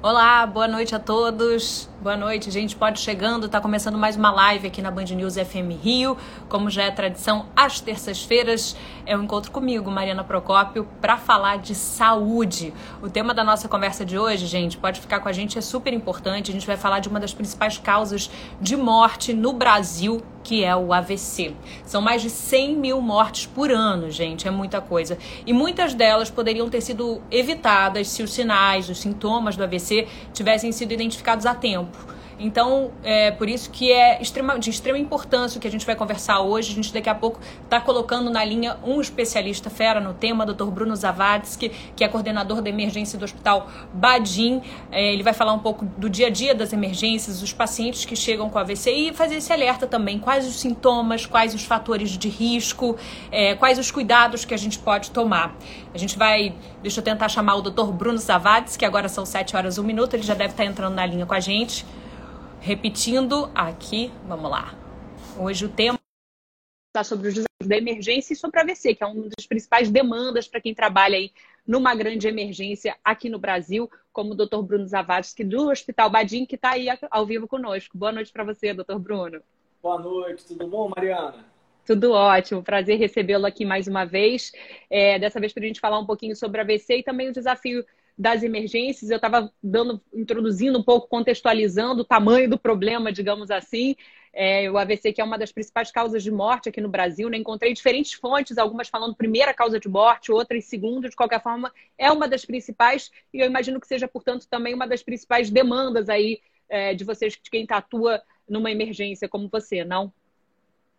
Olá, 0.00 0.46
boa 0.46 0.68
noite 0.68 0.94
a 0.94 0.98
todos. 1.00 1.88
Boa 2.00 2.16
noite, 2.16 2.48
gente. 2.48 2.76
Pode 2.76 3.00
chegando. 3.00 3.46
Está 3.46 3.60
começando 3.60 3.98
mais 3.98 4.14
uma 4.14 4.30
live 4.30 4.68
aqui 4.68 4.80
na 4.80 4.88
Band 4.88 5.06
News 5.06 5.34
FM 5.34 5.82
Rio. 5.82 6.16
Como 6.48 6.70
já 6.70 6.84
é 6.84 6.92
tradição, 6.92 7.46
às 7.56 7.80
terças-feiras 7.80 8.76
é 9.04 9.16
um 9.16 9.24
encontro 9.24 9.50
comigo, 9.50 9.90
Mariana 9.90 10.22
Procópio, 10.22 10.86
para 11.00 11.16
falar 11.16 11.58
de 11.58 11.74
saúde. 11.74 12.72
O 13.02 13.10
tema 13.10 13.34
da 13.34 13.42
nossa 13.42 13.68
conversa 13.68 14.04
de 14.04 14.16
hoje, 14.16 14.46
gente, 14.46 14.76
pode 14.76 15.00
ficar 15.00 15.18
com 15.18 15.28
a 15.28 15.32
gente, 15.32 15.58
é 15.58 15.60
super 15.60 15.92
importante. 15.92 16.52
A 16.52 16.54
gente 16.54 16.68
vai 16.68 16.76
falar 16.76 17.00
de 17.00 17.08
uma 17.08 17.18
das 17.18 17.34
principais 17.34 17.78
causas 17.78 18.30
de 18.60 18.76
morte 18.76 19.34
no 19.34 19.52
Brasil 19.52 20.22
que 20.48 20.64
é 20.64 20.74
o 20.74 20.94
AVC. 20.94 21.54
São 21.84 22.00
mais 22.00 22.22
de 22.22 22.30
100 22.30 22.76
mil 22.76 23.02
mortes 23.02 23.44
por 23.44 23.70
ano, 23.70 24.10
gente, 24.10 24.48
é 24.48 24.50
muita 24.50 24.80
coisa. 24.80 25.18
E 25.44 25.52
muitas 25.52 25.92
delas 25.92 26.30
poderiam 26.30 26.70
ter 26.70 26.80
sido 26.80 27.20
evitadas 27.30 28.08
se 28.08 28.22
os 28.22 28.32
sinais, 28.32 28.88
os 28.88 28.98
sintomas 28.98 29.58
do 29.58 29.64
AVC 29.64 30.08
tivessem 30.32 30.72
sido 30.72 30.92
identificados 30.92 31.44
a 31.44 31.54
tempo. 31.54 31.87
Então, 32.38 32.92
é 33.02 33.30
por 33.32 33.48
isso 33.48 33.70
que 33.70 33.90
é 33.90 34.22
extrema, 34.22 34.58
de 34.58 34.70
extrema 34.70 34.98
importância 34.98 35.58
o 35.58 35.60
que 35.60 35.66
a 35.66 35.70
gente 35.70 35.84
vai 35.84 35.96
conversar 35.96 36.40
hoje. 36.40 36.72
A 36.72 36.74
gente 36.74 36.92
daqui 36.92 37.08
a 37.08 37.14
pouco 37.14 37.40
está 37.64 37.80
colocando 37.80 38.30
na 38.30 38.44
linha 38.44 38.76
um 38.84 39.00
especialista 39.00 39.68
fera 39.68 40.00
no 40.00 40.14
tema, 40.14 40.46
Dr. 40.46 40.66
Bruno 40.66 40.94
Zavadsky, 40.94 41.70
que 41.96 42.04
é 42.04 42.08
coordenador 42.08 42.62
da 42.62 42.70
emergência 42.70 43.18
do 43.18 43.24
Hospital 43.24 43.68
Badim. 43.92 44.62
É, 44.92 45.12
ele 45.12 45.22
vai 45.22 45.32
falar 45.32 45.52
um 45.52 45.58
pouco 45.58 45.84
do 45.84 46.08
dia 46.08 46.28
a 46.28 46.30
dia 46.30 46.54
das 46.54 46.72
emergências, 46.72 47.40
dos 47.40 47.52
pacientes 47.52 48.04
que 48.04 48.14
chegam 48.14 48.48
com 48.48 48.58
AVC 48.58 48.90
e 48.90 49.12
fazer 49.12 49.36
esse 49.36 49.52
alerta 49.52 49.86
também. 49.86 50.18
Quais 50.18 50.46
os 50.46 50.60
sintomas, 50.60 51.26
quais 51.26 51.54
os 51.54 51.64
fatores 51.64 52.10
de 52.10 52.28
risco, 52.28 52.96
é, 53.32 53.56
quais 53.56 53.78
os 53.78 53.90
cuidados 53.90 54.44
que 54.44 54.54
a 54.54 54.58
gente 54.58 54.78
pode 54.78 55.10
tomar. 55.10 55.56
A 55.92 55.98
gente 55.98 56.16
vai, 56.16 56.54
deixa 56.82 57.00
eu 57.00 57.04
tentar 57.04 57.28
chamar 57.28 57.56
o 57.56 57.62
Dr. 57.62 57.90
Bruno 57.92 58.18
Zavadsky, 58.18 58.78
que 58.78 58.84
agora 58.84 59.08
são 59.08 59.26
7 59.26 59.56
horas 59.56 59.76
e 59.76 59.80
1 59.80 59.84
minuto, 59.84 60.14
ele 60.14 60.22
já 60.22 60.34
deve 60.34 60.50
estar 60.50 60.64
entrando 60.64 60.94
na 60.94 61.04
linha 61.04 61.26
com 61.26 61.34
a 61.34 61.40
gente. 61.40 61.84
Repetindo 62.60 63.50
aqui, 63.54 64.10
vamos 64.26 64.50
lá. 64.50 64.74
Hoje 65.38 65.64
o 65.64 65.68
tema 65.68 65.98
está 66.88 67.04
sobre 67.04 67.28
os 67.28 67.34
desafios 67.34 67.68
da 67.68 67.76
emergência 67.76 68.32
e 68.32 68.36
sobre 68.36 68.58
a 68.58 68.62
AVC, 68.62 68.96
que 68.96 69.04
é 69.04 69.06
uma 69.06 69.28
das 69.36 69.46
principais 69.46 69.90
demandas 69.90 70.48
para 70.48 70.60
quem 70.60 70.74
trabalha 70.74 71.16
aí 71.16 71.32
numa 71.66 71.94
grande 71.94 72.26
emergência 72.26 72.96
aqui 73.04 73.28
no 73.28 73.38
Brasil, 73.38 73.88
como 74.12 74.32
o 74.32 74.34
Dr. 74.34 74.62
Bruno 74.62 74.86
Zavadski, 74.86 75.44
do 75.44 75.70
Hospital 75.70 76.10
Badim, 76.10 76.44
que 76.44 76.56
está 76.56 76.70
aí 76.70 76.88
ao 77.10 77.26
vivo 77.26 77.46
conosco. 77.46 77.96
Boa 77.96 78.10
noite 78.10 78.32
para 78.32 78.42
você, 78.42 78.74
Dr. 78.74 78.98
Bruno. 78.98 79.40
Boa 79.80 80.00
noite, 80.00 80.44
tudo 80.44 80.66
bom, 80.66 80.90
Mariana? 80.94 81.44
Tudo 81.86 82.12
ótimo, 82.12 82.62
prazer 82.62 82.98
recebê-lo 82.98 83.46
aqui 83.46 83.64
mais 83.64 83.86
uma 83.86 84.04
vez. 84.04 84.52
É, 84.90 85.18
dessa 85.18 85.40
vez 85.40 85.52
para 85.52 85.62
a 85.62 85.66
gente 85.66 85.80
falar 85.80 85.98
um 85.98 86.04
pouquinho 86.04 86.34
sobre 86.34 86.60
a 86.60 86.64
AVC 86.64 86.98
e 86.98 87.02
também 87.02 87.28
o 87.28 87.32
desafio 87.32 87.84
das 88.18 88.42
emergências, 88.42 89.10
eu 89.10 89.16
estava 89.16 89.52
dando, 89.62 90.02
introduzindo 90.12 90.76
um 90.76 90.82
pouco, 90.82 91.06
contextualizando 91.06 92.02
o 92.02 92.04
tamanho 92.04 92.50
do 92.50 92.58
problema, 92.58 93.12
digamos 93.12 93.48
assim. 93.48 93.94
É, 94.32 94.68
o 94.70 94.76
AVC, 94.76 95.12
que 95.12 95.20
é 95.20 95.24
uma 95.24 95.38
das 95.38 95.52
principais 95.52 95.90
causas 95.90 96.22
de 96.22 96.30
morte 96.30 96.68
aqui 96.68 96.80
no 96.80 96.88
Brasil, 96.88 97.28
né? 97.30 97.36
encontrei 97.36 97.72
diferentes 97.72 98.12
fontes, 98.12 98.58
algumas 98.58 98.88
falando 98.88 99.14
primeira 99.14 99.54
causa 99.54 99.78
de 99.78 99.88
morte, 99.88 100.32
outras 100.32 100.64
segunda, 100.64 101.08
de 101.08 101.16
qualquer 101.16 101.42
forma, 101.42 101.72
é 101.96 102.10
uma 102.10 102.28
das 102.28 102.44
principais, 102.44 103.10
e 103.32 103.40
eu 103.40 103.46
imagino 103.46 103.80
que 103.80 103.86
seja, 103.86 104.06
portanto, 104.06 104.46
também 104.48 104.74
uma 104.74 104.86
das 104.86 105.02
principais 105.02 105.48
demandas 105.48 106.08
aí 106.08 106.40
é, 106.68 106.94
de 106.94 107.04
vocês, 107.04 107.38
de 107.40 107.50
quem 107.50 107.66
atua 107.70 108.20
numa 108.48 108.70
emergência 108.70 109.28
como 109.28 109.48
você, 109.48 109.84
não? 109.84 110.12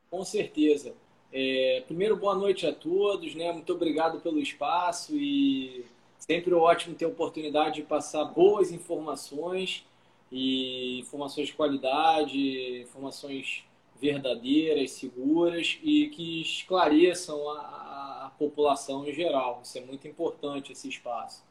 Com 0.10 0.24
certeza. 0.24 0.94
É, 1.32 1.84
primeiro, 1.86 2.16
boa 2.16 2.34
noite 2.34 2.66
a 2.66 2.74
todos, 2.74 3.36
né? 3.36 3.52
Muito 3.52 3.74
obrigado 3.74 4.20
pelo 4.20 4.40
espaço 4.40 5.16
e 5.16 5.86
Sempre 6.32 6.54
ótimo 6.54 6.94
ter 6.94 7.06
a 7.06 7.08
oportunidade 7.08 7.78
de 7.78 7.82
passar 7.82 8.24
boas 8.24 8.72
informações 8.72 9.84
e 10.32 11.00
informações 11.00 11.48
de 11.48 11.54
qualidade, 11.54 12.82
informações 12.82 13.66
verdadeiras, 14.00 14.92
seguras 14.92 15.80
e 15.82 16.08
que 16.10 16.42
esclareçam 16.42 17.50
a, 17.50 18.26
a, 18.28 18.32
população 18.38 19.08
em 19.08 19.12
geral. 19.12 19.62
Isso 19.64 19.80
é 19.80 19.82
muito 19.82 20.08
importante 20.08 20.72
esse 20.72 20.88
espaço. 20.88 21.44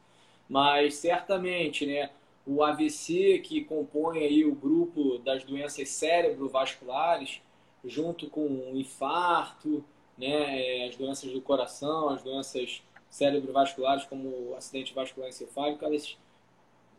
Mas 0.48 0.94
certamente, 0.94 1.84
né, 1.84 2.10
o 2.46 2.62
AVC 2.62 3.40
que 3.40 3.64
compõe 3.64 4.20
aí 4.20 4.44
o 4.44 4.54
grupo 4.54 5.18
das 5.18 5.42
doenças 5.42 5.88
cerebrovasculares, 5.88 7.42
junto 7.84 8.30
com 8.30 8.46
o 8.46 8.76
infarto, 8.76 9.84
né, 10.16 10.86
as 10.86 10.94
doenças 10.94 11.32
do 11.32 11.40
coração, 11.40 12.10
as 12.10 12.22
doenças 12.22 12.80
cerebrovasculares, 13.10 14.04
como 14.04 14.50
o 14.50 14.54
acidente 14.56 14.94
vascular 14.94 15.28
encefálico, 15.28 15.84
elas 15.84 16.16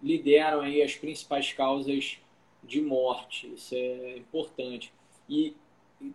lideram 0.01 0.61
aí 0.61 0.81
as 0.81 0.95
principais 0.95 1.51
causas 1.53 2.17
de 2.63 2.81
morte. 2.81 3.53
Isso 3.53 3.75
é 3.75 4.17
importante. 4.17 4.93
E, 5.27 5.55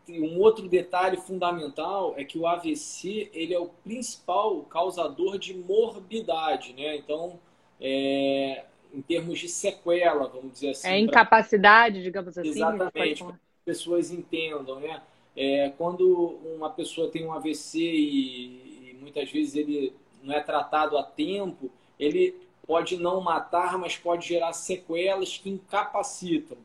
e 0.08 0.20
um 0.20 0.40
outro 0.40 0.68
detalhe 0.68 1.16
fundamental 1.16 2.14
é 2.16 2.24
que 2.24 2.38
o 2.38 2.46
AVC 2.46 3.30
ele 3.32 3.54
é 3.54 3.58
o 3.58 3.68
principal 3.68 4.62
causador 4.62 5.38
de 5.38 5.54
morbidade, 5.54 6.72
né? 6.72 6.96
Então, 6.96 7.38
é, 7.80 8.64
em 8.92 9.02
termos 9.02 9.38
de 9.38 9.48
sequela, 9.48 10.26
vamos 10.28 10.52
dizer 10.52 10.70
assim. 10.70 10.88
É 10.88 10.98
incapacidade, 10.98 11.96
pra... 11.96 12.02
digamos 12.02 12.38
assim. 12.38 12.48
Exatamente, 12.48 13.24
para 13.24 13.34
as 13.34 13.64
pessoas 13.64 14.10
entendam, 14.10 14.80
né? 14.80 15.02
É, 15.36 15.72
quando 15.76 16.38
uma 16.54 16.70
pessoa 16.70 17.10
tem 17.10 17.26
um 17.26 17.32
AVC 17.32 17.78
e, 17.80 18.63
muitas 19.04 19.30
vezes 19.30 19.54
ele 19.54 19.94
não 20.22 20.34
é 20.34 20.40
tratado 20.40 20.98
a 20.98 21.02
tempo, 21.02 21.70
ele 21.98 22.34
pode 22.66 22.96
não 22.96 23.20
matar, 23.20 23.78
mas 23.78 23.96
pode 23.96 24.26
gerar 24.26 24.52
sequelas 24.52 25.38
que 25.38 25.50
incapacitam. 25.50 26.56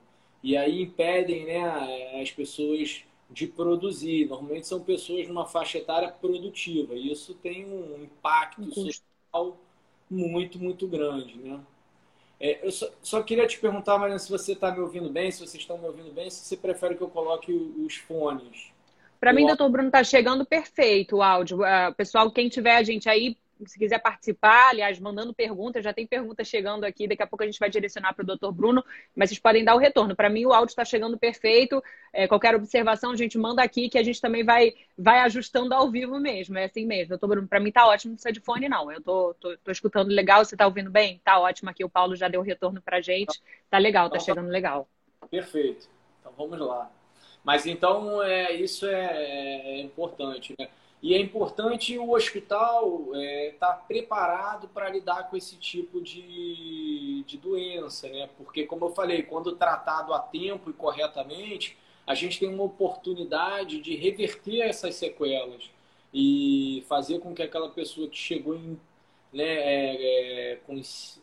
E 0.42 0.56
aí 0.56 0.82
impedem 0.82 1.46
né, 1.46 2.22
as 2.22 2.32
pessoas 2.32 3.04
de 3.30 3.46
produzir. 3.46 4.28
Normalmente 4.28 4.68
são 4.68 4.82
pessoas 4.82 5.28
numa 5.28 5.46
faixa 5.46 5.78
etária 5.78 6.10
produtiva. 6.10 6.96
E 6.96 7.12
isso 7.12 7.34
tem 7.36 7.66
um 7.66 8.04
impacto 8.04 8.62
um 8.62 8.72
social 8.72 9.58
muito, 10.10 10.58
muito 10.58 10.88
grande. 10.88 11.38
Né? 11.38 11.60
É, 12.40 12.66
eu 12.66 12.72
só, 12.72 12.90
só, 13.04 13.22
queria 13.22 13.46
te 13.46 13.60
perguntar, 13.60 13.98
Mariana, 13.98 14.20
se 14.20 14.30
você 14.30 14.54
está 14.54 14.72
me 14.72 14.80
ouvindo 14.80 15.10
bem, 15.10 15.30
se 15.30 15.40
vocês 15.40 15.62
estão 15.62 15.78
me 15.78 15.86
ouvindo 15.86 16.12
bem, 16.12 16.30
se 16.30 16.46
você 16.46 16.56
prefere 16.56 16.96
que 16.96 17.02
eu 17.02 17.10
coloque 17.10 17.52
os 17.52 17.96
fones. 17.96 18.72
Para 19.20 19.34
mim, 19.34 19.46
doutor 19.46 19.70
Bruno, 19.70 19.90
está 19.90 20.04
chegando 20.04 20.46
perfeito 20.46 21.18
o 21.18 21.22
áudio. 21.22 21.60
Uh, 21.60 21.94
pessoal, 21.96 22.32
quem 22.32 22.48
tiver 22.48 22.78
a 22.78 22.84
gente 22.84 23.10
aí, 23.10 23.36
se 23.66 23.78
quiser 23.78 24.00
participar, 24.00 24.70
aliás, 24.70 24.98
mandando 24.98 25.34
perguntas, 25.34 25.84
já 25.84 25.92
tem 25.92 26.08
perguntas 26.08 26.48
chegando 26.48 26.86
aqui, 26.86 27.06
daqui 27.06 27.22
a 27.22 27.28
pouco 27.28 27.44
a 27.44 27.46
gente 27.46 27.60
vai 27.60 27.70
direcionar 27.70 28.14
para 28.14 28.24
o 28.24 28.26
doutor 28.26 28.54
Bruno, 28.54 28.82
mas 29.14 29.30
vocês 29.30 29.40
podem 29.40 29.66
dar 29.66 29.76
o 29.76 29.78
retorno. 29.78 30.16
Para 30.16 30.30
mim, 30.30 30.46
o 30.46 30.54
áudio 30.54 30.72
está 30.72 30.86
chegando 30.86 31.18
perfeito. 31.18 31.84
É, 32.14 32.30
qualquer 32.30 32.56
observação, 32.56 33.12
a 33.12 33.16
gente 33.18 33.38
manda 33.38 33.62
aqui 33.62 33.90
que 33.90 33.98
a 33.98 34.04
gente 34.04 34.22
também 34.22 34.44
vai, 34.44 34.74
vai 34.98 35.20
ajustando 35.20 35.74
ao 35.74 35.92
vivo 35.92 36.18
mesmo. 36.18 36.58
É 36.58 36.66
assim 36.66 36.86
mesmo. 36.86 37.10
Doutor 37.10 37.28
Bruno, 37.28 37.48
para 37.48 37.60
mim 37.60 37.70
está 37.70 37.86
ótimo, 37.88 38.12
não 38.12 38.16
precisa 38.16 38.32
de 38.32 38.40
fone, 38.40 38.70
não. 38.70 38.90
Eu 38.90 39.02
tô, 39.02 39.34
tô, 39.34 39.58
tô 39.58 39.72
escutando 39.72 40.08
legal, 40.10 40.46
você 40.46 40.56
está 40.56 40.66
ouvindo 40.66 40.90
bem? 40.90 41.18
Está 41.18 41.38
ótimo 41.40 41.70
aqui. 41.70 41.84
O 41.84 41.90
Paulo 41.90 42.16
já 42.16 42.30
deu 42.30 42.40
o 42.40 42.44
retorno 42.44 42.82
para 42.82 42.98
a 42.98 43.02
gente. 43.02 43.42
Tá 43.70 43.78
legal, 43.78 44.10
tá 44.10 44.18
chegando 44.18 44.48
legal. 44.48 44.88
Perfeito. 45.30 45.90
Então 46.22 46.34
vamos 46.38 46.58
lá. 46.60 46.90
Mas 47.44 47.66
então 47.66 48.22
é, 48.22 48.54
isso 48.54 48.86
é, 48.86 49.78
é 49.78 49.82
importante. 49.82 50.54
Né? 50.58 50.70
E 51.02 51.14
é 51.14 51.20
importante 51.20 51.98
o 51.98 52.12
hospital 52.12 53.14
estar 53.14 53.18
é, 53.18 53.56
tá 53.58 53.74
preparado 53.74 54.68
para 54.68 54.90
lidar 54.90 55.30
com 55.30 55.38
esse 55.38 55.56
tipo 55.56 56.02
de, 56.02 57.24
de 57.26 57.38
doença, 57.38 58.10
né? 58.10 58.30
Porque, 58.38 58.66
como 58.66 58.86
eu 58.86 58.90
falei, 58.90 59.24
quando 59.24 59.54
tratado 59.54 60.14
a 60.14 60.20
tempo 60.20 60.70
e 60.70 60.74
corretamente, 60.74 61.78
a 62.06 62.14
gente 62.14 62.38
tem 62.40 62.50
uma 62.50 62.64
oportunidade 62.64 63.80
de 63.80 63.96
reverter 63.96 64.62
essas 64.62 64.96
sequelas 64.96 65.70
e 66.14 66.84
fazer 66.90 67.20
com 67.20 67.34
que 67.34 67.44
aquela 67.44 67.70
pessoa 67.70 68.10
que 68.10 68.18
chegou 68.18 68.56
em, 68.56 68.78
né, 69.32 69.46
é, 69.46 70.52
é, 70.52 70.56
com, 70.68 70.82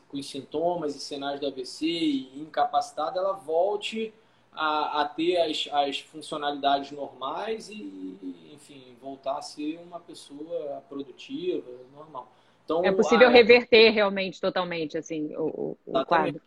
com 0.08 0.22
sintomas 0.22 0.94
e 0.94 1.00
sinais 1.00 1.38
do 1.38 1.46
AVC 1.48 1.86
e 1.86 2.40
incapacitada, 2.40 3.18
ela 3.18 3.32
volte 3.32 4.14
a, 4.56 5.02
a 5.02 5.04
ter 5.04 5.36
as, 5.38 5.68
as 5.70 6.00
funcionalidades 6.00 6.90
normais 6.90 7.68
e, 7.68 8.50
enfim, 8.52 8.96
voltar 9.00 9.38
a 9.38 9.42
ser 9.42 9.78
uma 9.86 10.00
pessoa 10.00 10.82
produtiva, 10.88 11.70
normal. 11.94 12.32
Então, 12.64 12.84
é 12.84 12.90
possível 12.90 13.28
a... 13.28 13.30
reverter 13.30 13.90
realmente 13.90 14.40
totalmente 14.40 14.98
assim 14.98 15.32
o, 15.36 15.76
o 15.86 16.04
quadro. 16.04 16.40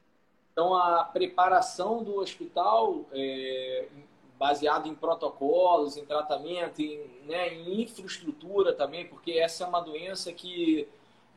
Então 0.52 0.76
a 0.76 1.06
preparação 1.06 2.04
do 2.04 2.18
hospital 2.18 3.06
é, 3.14 3.88
baseado 4.38 4.88
em 4.88 4.96
protocolos, 4.96 5.96
em 5.96 6.06
tratamento, 6.06 6.82
em, 6.82 7.00
né, 7.26 7.54
em 7.54 7.82
infraestrutura 7.82 8.74
também, 8.74 9.06
porque 9.06 9.32
essa 9.32 9.64
é 9.64 9.68
uma 9.68 9.80
doença 9.80 10.34
que 10.34 10.86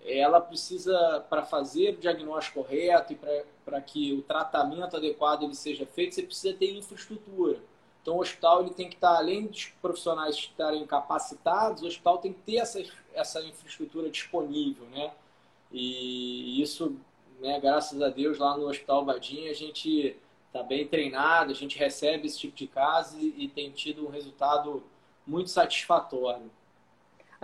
ela 0.04 0.40
precisa, 0.40 1.24
para 1.30 1.44
fazer 1.44 1.94
o 1.94 1.96
diagnóstico 1.98 2.62
correto 2.62 3.12
e 3.12 3.18
para 3.64 3.80
que 3.80 4.12
o 4.12 4.22
tratamento 4.22 4.96
adequado 4.96 5.44
ele 5.44 5.54
seja 5.54 5.86
feito, 5.86 6.14
você 6.14 6.22
precisa 6.22 6.54
ter 6.56 6.76
infraestrutura. 6.76 7.60
Então, 8.00 8.16
o 8.16 8.20
hospital 8.20 8.62
ele 8.62 8.74
tem 8.74 8.88
que 8.88 8.96
estar, 8.96 9.16
além 9.16 9.46
dos 9.46 9.66
profissionais 9.80 10.34
estarem 10.34 10.84
capacitados, 10.86 11.82
o 11.82 11.86
hospital 11.86 12.18
tem 12.18 12.32
que 12.32 12.40
ter 12.40 12.56
essa, 12.56 12.82
essa 13.14 13.40
infraestrutura 13.42 14.10
disponível, 14.10 14.84
né? 14.86 15.12
E 15.70 16.60
isso 16.60 16.96
né, 17.42 17.58
graças 17.58 18.00
a 18.00 18.08
Deus, 18.08 18.38
lá 18.38 18.56
no 18.56 18.68
Hospital 18.68 19.04
Badinha, 19.04 19.50
a 19.50 19.54
gente 19.54 20.16
está 20.46 20.62
bem 20.62 20.86
treinado, 20.86 21.50
a 21.50 21.54
gente 21.54 21.76
recebe 21.76 22.26
esse 22.26 22.38
tipo 22.38 22.54
de 22.54 22.68
caso 22.68 23.18
e, 23.18 23.44
e 23.44 23.48
tem 23.48 23.70
tido 23.72 24.06
um 24.06 24.10
resultado 24.10 24.82
muito 25.26 25.50
satisfatório. 25.50 26.48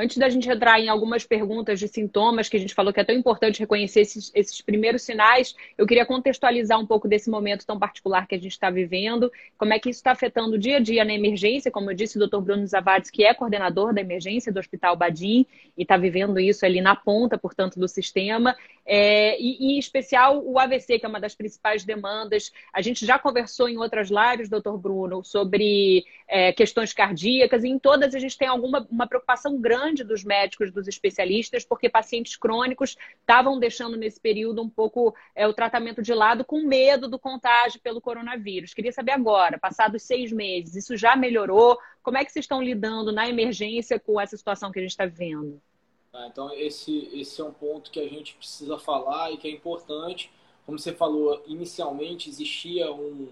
Antes 0.00 0.16
da 0.16 0.28
gente 0.28 0.48
entrar 0.48 0.78
em 0.78 0.88
algumas 0.88 1.26
perguntas 1.26 1.80
de 1.80 1.88
sintomas, 1.88 2.48
que 2.48 2.56
a 2.56 2.60
gente 2.60 2.72
falou 2.72 2.92
que 2.92 3.00
é 3.00 3.04
tão 3.04 3.16
importante 3.16 3.58
reconhecer 3.58 4.02
esses, 4.02 4.30
esses 4.32 4.60
primeiros 4.60 5.02
sinais, 5.02 5.56
eu 5.76 5.84
queria 5.88 6.06
contextualizar 6.06 6.78
um 6.78 6.86
pouco 6.86 7.08
desse 7.08 7.28
momento 7.28 7.66
tão 7.66 7.76
particular 7.76 8.28
que 8.28 8.36
a 8.36 8.38
gente 8.38 8.52
está 8.52 8.70
vivendo, 8.70 9.28
como 9.56 9.72
é 9.72 9.78
que 9.80 9.90
isso 9.90 9.98
está 9.98 10.12
afetando 10.12 10.54
o 10.54 10.58
dia 10.58 10.76
a 10.76 10.80
dia 10.80 11.04
na 11.04 11.12
emergência, 11.12 11.68
como 11.68 11.90
eu 11.90 11.96
disse, 11.96 12.16
o 12.16 12.24
Dr. 12.24 12.38
Bruno 12.38 12.64
Zavades, 12.64 13.10
que 13.10 13.24
é 13.24 13.34
coordenador 13.34 13.92
da 13.92 14.00
emergência 14.00 14.52
do 14.52 14.60
Hospital 14.60 14.94
Badim, 14.94 15.44
e 15.76 15.82
está 15.82 15.96
vivendo 15.96 16.38
isso 16.38 16.64
ali 16.64 16.80
na 16.80 16.94
ponta, 16.94 17.36
portanto, 17.36 17.80
do 17.80 17.88
sistema, 17.88 18.56
é, 18.86 19.36
e, 19.42 19.74
em 19.74 19.78
especial 19.80 20.40
o 20.46 20.60
AVC, 20.60 21.00
que 21.00 21.06
é 21.06 21.08
uma 21.08 21.20
das 21.20 21.34
principais 21.34 21.84
demandas. 21.84 22.52
A 22.72 22.80
gente 22.80 23.04
já 23.04 23.18
conversou 23.18 23.68
em 23.68 23.78
outras 23.78 24.10
lives, 24.10 24.48
doutor 24.48 24.78
Bruno, 24.78 25.24
sobre 25.24 26.04
é, 26.28 26.52
questões 26.52 26.92
cardíacas, 26.92 27.64
e 27.64 27.68
em 27.68 27.80
todas 27.80 28.14
a 28.14 28.18
gente 28.20 28.38
tem 28.38 28.46
alguma 28.46 28.86
uma 28.88 29.08
preocupação 29.08 29.60
grande 29.60 29.88
dos 29.96 30.25
médicos, 30.25 30.73
dos 30.73 30.87
especialistas, 30.87 31.64
porque 31.64 31.88
pacientes 31.88 32.37
crônicos 32.37 32.96
estavam 33.20 33.58
deixando 33.58 33.96
nesse 33.96 34.20
período 34.20 34.62
um 34.62 34.69
pouco 34.69 35.14
é, 35.35 35.46
o 35.46 35.52
tratamento 35.52 36.02
de 36.02 36.14
lado 36.14 36.44
com 36.44 36.62
medo 36.62 37.08
do 37.08 37.19
contágio 37.19 37.81
pelo 37.81 38.00
coronavírus. 38.00 38.75
Queria 38.75 38.93
saber 38.93 39.12
agora, 39.12 39.58
passados 39.58 40.02
seis 40.02 40.32
meses, 40.32 40.76
isso 40.76 40.96
já 40.96 41.17
melhorou? 41.17 41.79
Como 42.02 42.17
é 42.17 42.25
que 42.25 42.32
vocês 42.32 42.44
estão 42.44 42.62
lidando 42.62 43.12
na 43.12 43.29
emergência 43.29 43.99
com 43.99 44.20
essa 44.20 44.37
situação 44.37 44.73
que 44.73 44.79
a 44.79 44.82
gente 44.82 44.93
está 44.93 45.06
vivendo? 45.06 45.61
Tá? 46.11 46.26
Então, 46.26 46.52
esse, 46.55 47.11
esse 47.12 47.40
é 47.40 47.44
um 47.44 47.52
ponto 47.52 47.90
que 47.90 48.00
a 48.00 48.08
gente 48.08 48.35
precisa 48.35 48.79
falar 48.79 49.31
e 49.31 49.37
que 49.37 49.46
é 49.46 49.50
importante. 49.50 50.31
Como 50.67 50.79
você 50.79 50.93
falou, 50.93 51.43
inicialmente 51.46 52.29
existia 52.29 52.93
um. 52.93 53.29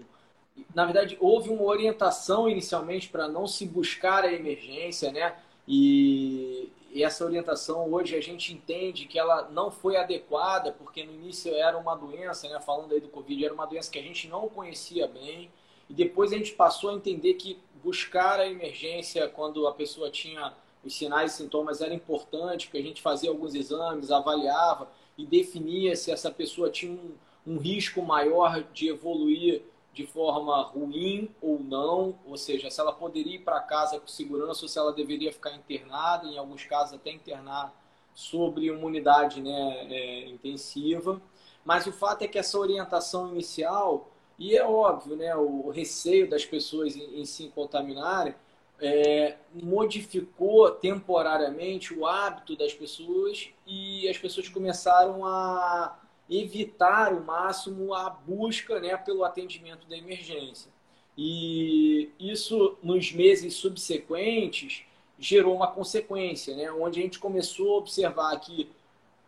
Na 0.73 0.85
verdade, 0.85 1.17
houve 1.19 1.49
uma 1.49 1.63
orientação 1.63 2.49
inicialmente 2.49 3.09
para 3.09 3.27
não 3.27 3.45
se 3.45 3.65
buscar 3.65 4.23
a 4.23 4.33
emergência, 4.33 5.11
né? 5.11 5.35
E, 5.67 6.71
e 6.91 7.03
essa 7.03 7.25
orientação 7.25 7.91
hoje 7.91 8.15
a 8.15 8.21
gente 8.21 8.53
entende 8.53 9.05
que 9.05 9.19
ela 9.19 9.49
não 9.49 9.69
foi 9.69 9.97
adequada, 9.97 10.71
porque 10.71 11.03
no 11.03 11.13
início 11.13 11.53
era 11.53 11.77
uma 11.77 11.95
doença, 11.95 12.47
né? 12.47 12.59
Falando 12.59 12.93
aí 12.93 13.01
do 13.01 13.09
Covid, 13.09 13.45
era 13.45 13.53
uma 13.53 13.65
doença 13.65 13.91
que 13.91 13.99
a 13.99 14.03
gente 14.03 14.27
não 14.27 14.47
conhecia 14.47 15.07
bem. 15.07 15.51
E 15.89 15.93
depois 15.93 16.31
a 16.31 16.37
gente 16.37 16.53
passou 16.53 16.89
a 16.89 16.93
entender 16.93 17.33
que 17.35 17.59
buscar 17.83 18.39
a 18.39 18.47
emergência 18.47 19.27
quando 19.27 19.67
a 19.67 19.73
pessoa 19.73 20.09
tinha 20.09 20.53
os 20.83 20.95
sinais 20.95 21.33
e 21.33 21.37
sintomas 21.37 21.81
era 21.81 21.93
importante, 21.93 22.67
porque 22.67 22.77
a 22.77 22.83
gente 22.83 23.01
fazia 23.01 23.29
alguns 23.29 23.53
exames, 23.53 24.11
avaliava 24.11 24.89
e 25.17 25.25
definia 25.25 25.95
se 25.95 26.11
essa 26.11 26.31
pessoa 26.31 26.69
tinha 26.69 26.91
um, 26.91 27.15
um 27.45 27.57
risco 27.57 28.01
maior 28.01 28.63
de 28.73 28.89
evoluir 28.89 29.63
de 29.97 30.05
forma 30.05 30.61
ruim 30.61 31.27
ou 31.41 31.59
não, 31.59 32.19
ou 32.23 32.37
seja, 32.37 32.69
se 32.69 32.79
ela 32.79 32.93
poderia 32.93 33.37
ir 33.37 33.39
para 33.39 33.59
casa 33.59 33.99
com 33.99 34.05
segurança 34.05 34.63
ou 34.63 34.69
se 34.69 34.77
ela 34.77 34.93
deveria 34.93 35.33
ficar 35.33 35.55
internada, 35.55 36.27
em 36.27 36.37
alguns 36.37 36.63
casos 36.65 36.93
até 36.93 37.09
internar 37.09 37.73
sobre 38.13 38.69
uma 38.69 38.85
unidade 38.85 39.41
né, 39.41 39.87
é, 39.89 40.29
intensiva. 40.29 41.19
Mas 41.65 41.87
o 41.87 41.91
fato 41.91 42.21
é 42.21 42.27
que 42.27 42.37
essa 42.37 42.59
orientação 42.59 43.31
inicial, 43.31 44.11
e 44.37 44.55
é 44.55 44.63
óbvio, 44.63 45.15
né, 45.15 45.35
o 45.35 45.71
receio 45.71 46.29
das 46.29 46.45
pessoas 46.45 46.95
em, 46.95 47.19
em 47.19 47.25
se 47.25 47.47
contaminarem, 47.49 48.35
é, 48.79 49.37
modificou 49.51 50.69
temporariamente 50.69 51.91
o 51.91 52.05
hábito 52.05 52.55
das 52.55 52.71
pessoas 52.71 53.49
e 53.65 54.07
as 54.07 54.19
pessoas 54.19 54.47
começaram 54.47 55.25
a 55.25 55.97
evitar 56.29 57.13
o 57.13 57.23
máximo 57.23 57.93
a 57.93 58.09
busca 58.09 58.79
né, 58.79 58.97
pelo 58.97 59.23
atendimento 59.23 59.87
da 59.87 59.97
emergência. 59.97 60.71
E 61.17 62.11
isso, 62.19 62.77
nos 62.83 63.11
meses 63.11 63.55
subsequentes, 63.55 64.83
gerou 65.17 65.55
uma 65.55 65.67
consequência, 65.67 66.55
né, 66.55 66.71
onde 66.71 66.99
a 66.99 67.03
gente 67.03 67.17
começou 67.17 67.75
a 67.75 67.77
observar 67.77 68.37
que 68.39 68.69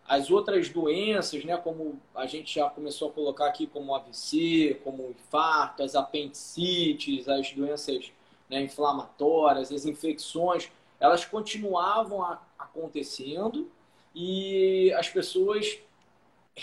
as 0.07 0.30
outras 0.31 0.69
doenças, 0.69 1.44
né, 1.46 1.56
como 1.57 2.00
a 2.16 2.25
gente 2.25 2.56
já 2.56 2.69
começou 2.69 3.10
a 3.10 3.12
colocar 3.12 3.48
aqui, 3.48 3.68
como 3.68 3.94
AVC, 3.94 4.81
como 4.84 5.10
infarto, 5.10 5.84
as 5.84 5.95
apendicites, 5.95 7.28
as 7.28 7.52
doenças 7.54 8.12
né, 8.50 8.62
inflamatórias, 8.62 9.72
as 9.72 9.86
infecções, 9.86 10.72
elas 11.00 11.25
continuavam 11.25 12.24
acontecendo 12.57 13.69
e 14.13 14.92
as 14.98 15.07
pessoas 15.10 15.80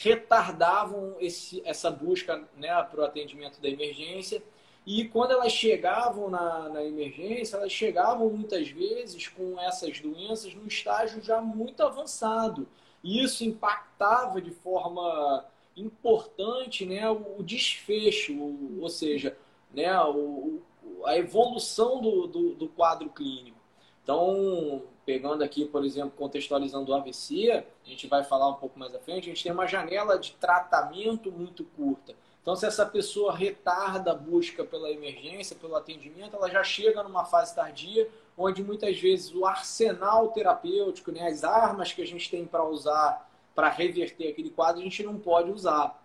retardavam 0.03 1.17
esse, 1.21 1.63
essa 1.65 1.91
busca 1.91 2.43
né, 2.57 2.83
para 2.85 3.01
o 3.01 3.05
atendimento 3.05 3.61
da 3.61 3.69
emergência. 3.69 4.43
E 4.87 5.09
quando 5.09 5.33
elas 5.33 5.53
chegavam 5.53 6.31
na, 6.31 6.69
na, 6.69 6.85
emergência, 6.85 7.57
elas 7.57 7.73
chegavam 7.73 8.31
muitas 8.31 8.69
vezes 8.69 9.27
com 9.27 9.59
essas 9.61 9.99
doenças 10.01 10.55
no 10.55 10.67
estágio 10.67 11.23
já 11.23 11.41
muito 11.41 11.83
avançado. 11.83 12.69
E 13.03 13.23
isso 13.23 13.45
impactava 13.45 14.41
de 14.41 14.51
forma 14.51 15.45
importante 15.77 16.87
né, 16.87 17.09
o, 17.11 17.39
o 17.39 17.43
desfecho, 17.43 18.35
ou 18.81 18.89
seja, 18.89 19.37
né, 19.73 19.99
o, 20.05 20.61
a 21.05 21.17
evolução 21.17 22.01
do, 22.01 22.27
do, 22.27 22.55
do, 22.55 22.69
quadro 22.69 23.09
clínico. 23.11 23.59
Então, 24.03 24.83
pegando 25.07 25.45
aqui, 25.45 25.65
por 25.65 25.85
exemplo, 25.85 26.11
contextualizando 26.11 26.91
o 26.91 26.95
AVC, 26.95 27.65
a 27.85 27.89
gente 27.89 28.09
vai 28.09 28.25
falar 28.25 28.49
um 28.49 28.55
pouco 28.55 28.77
mais 28.77 28.93
à 28.93 28.99
frente, 28.99 29.31
a 29.31 29.33
gente 29.33 29.43
tem 29.43 29.53
uma 29.53 29.67
janela 29.67 30.19
de 30.19 30.33
tratamento 30.33 31.31
muito 31.31 31.65
curta. 31.65 32.13
Então, 32.43 32.57
se 32.57 32.67
essa 32.67 32.85
pessoa 32.85 33.35
retarda 33.35 34.11
a 34.13 34.15
busca 34.15 34.65
pela 34.65 34.91
emergência, 34.91 35.57
pelo 35.57 35.77
atendimento, 35.77 36.37
ela 36.37 36.51
já 36.51 36.63
chega 36.63 37.03
numa 37.03 37.25
fase 37.25 37.55
tardia, 37.55 38.09
onde 38.37 38.63
muitas 38.63 38.99
vezes 38.99 39.33
o 39.35 39.47
arsenal 39.47 40.29
terapêutico, 40.29 41.11
né, 41.11 41.27
as 41.27 41.43
armas 41.45 41.93
que 41.93 42.03
a 42.03 42.07
gente 42.07 42.31
tem 42.31 42.45
para 42.45 42.65
usar 42.65 43.29
para 43.55 43.71
reverter 43.71 44.29
aquele 44.29 44.51
quadro, 44.51 44.81
a 44.81 44.85
gente 44.85 45.03
não 45.03 45.19
pode 45.19 45.51
usar. 45.51 45.99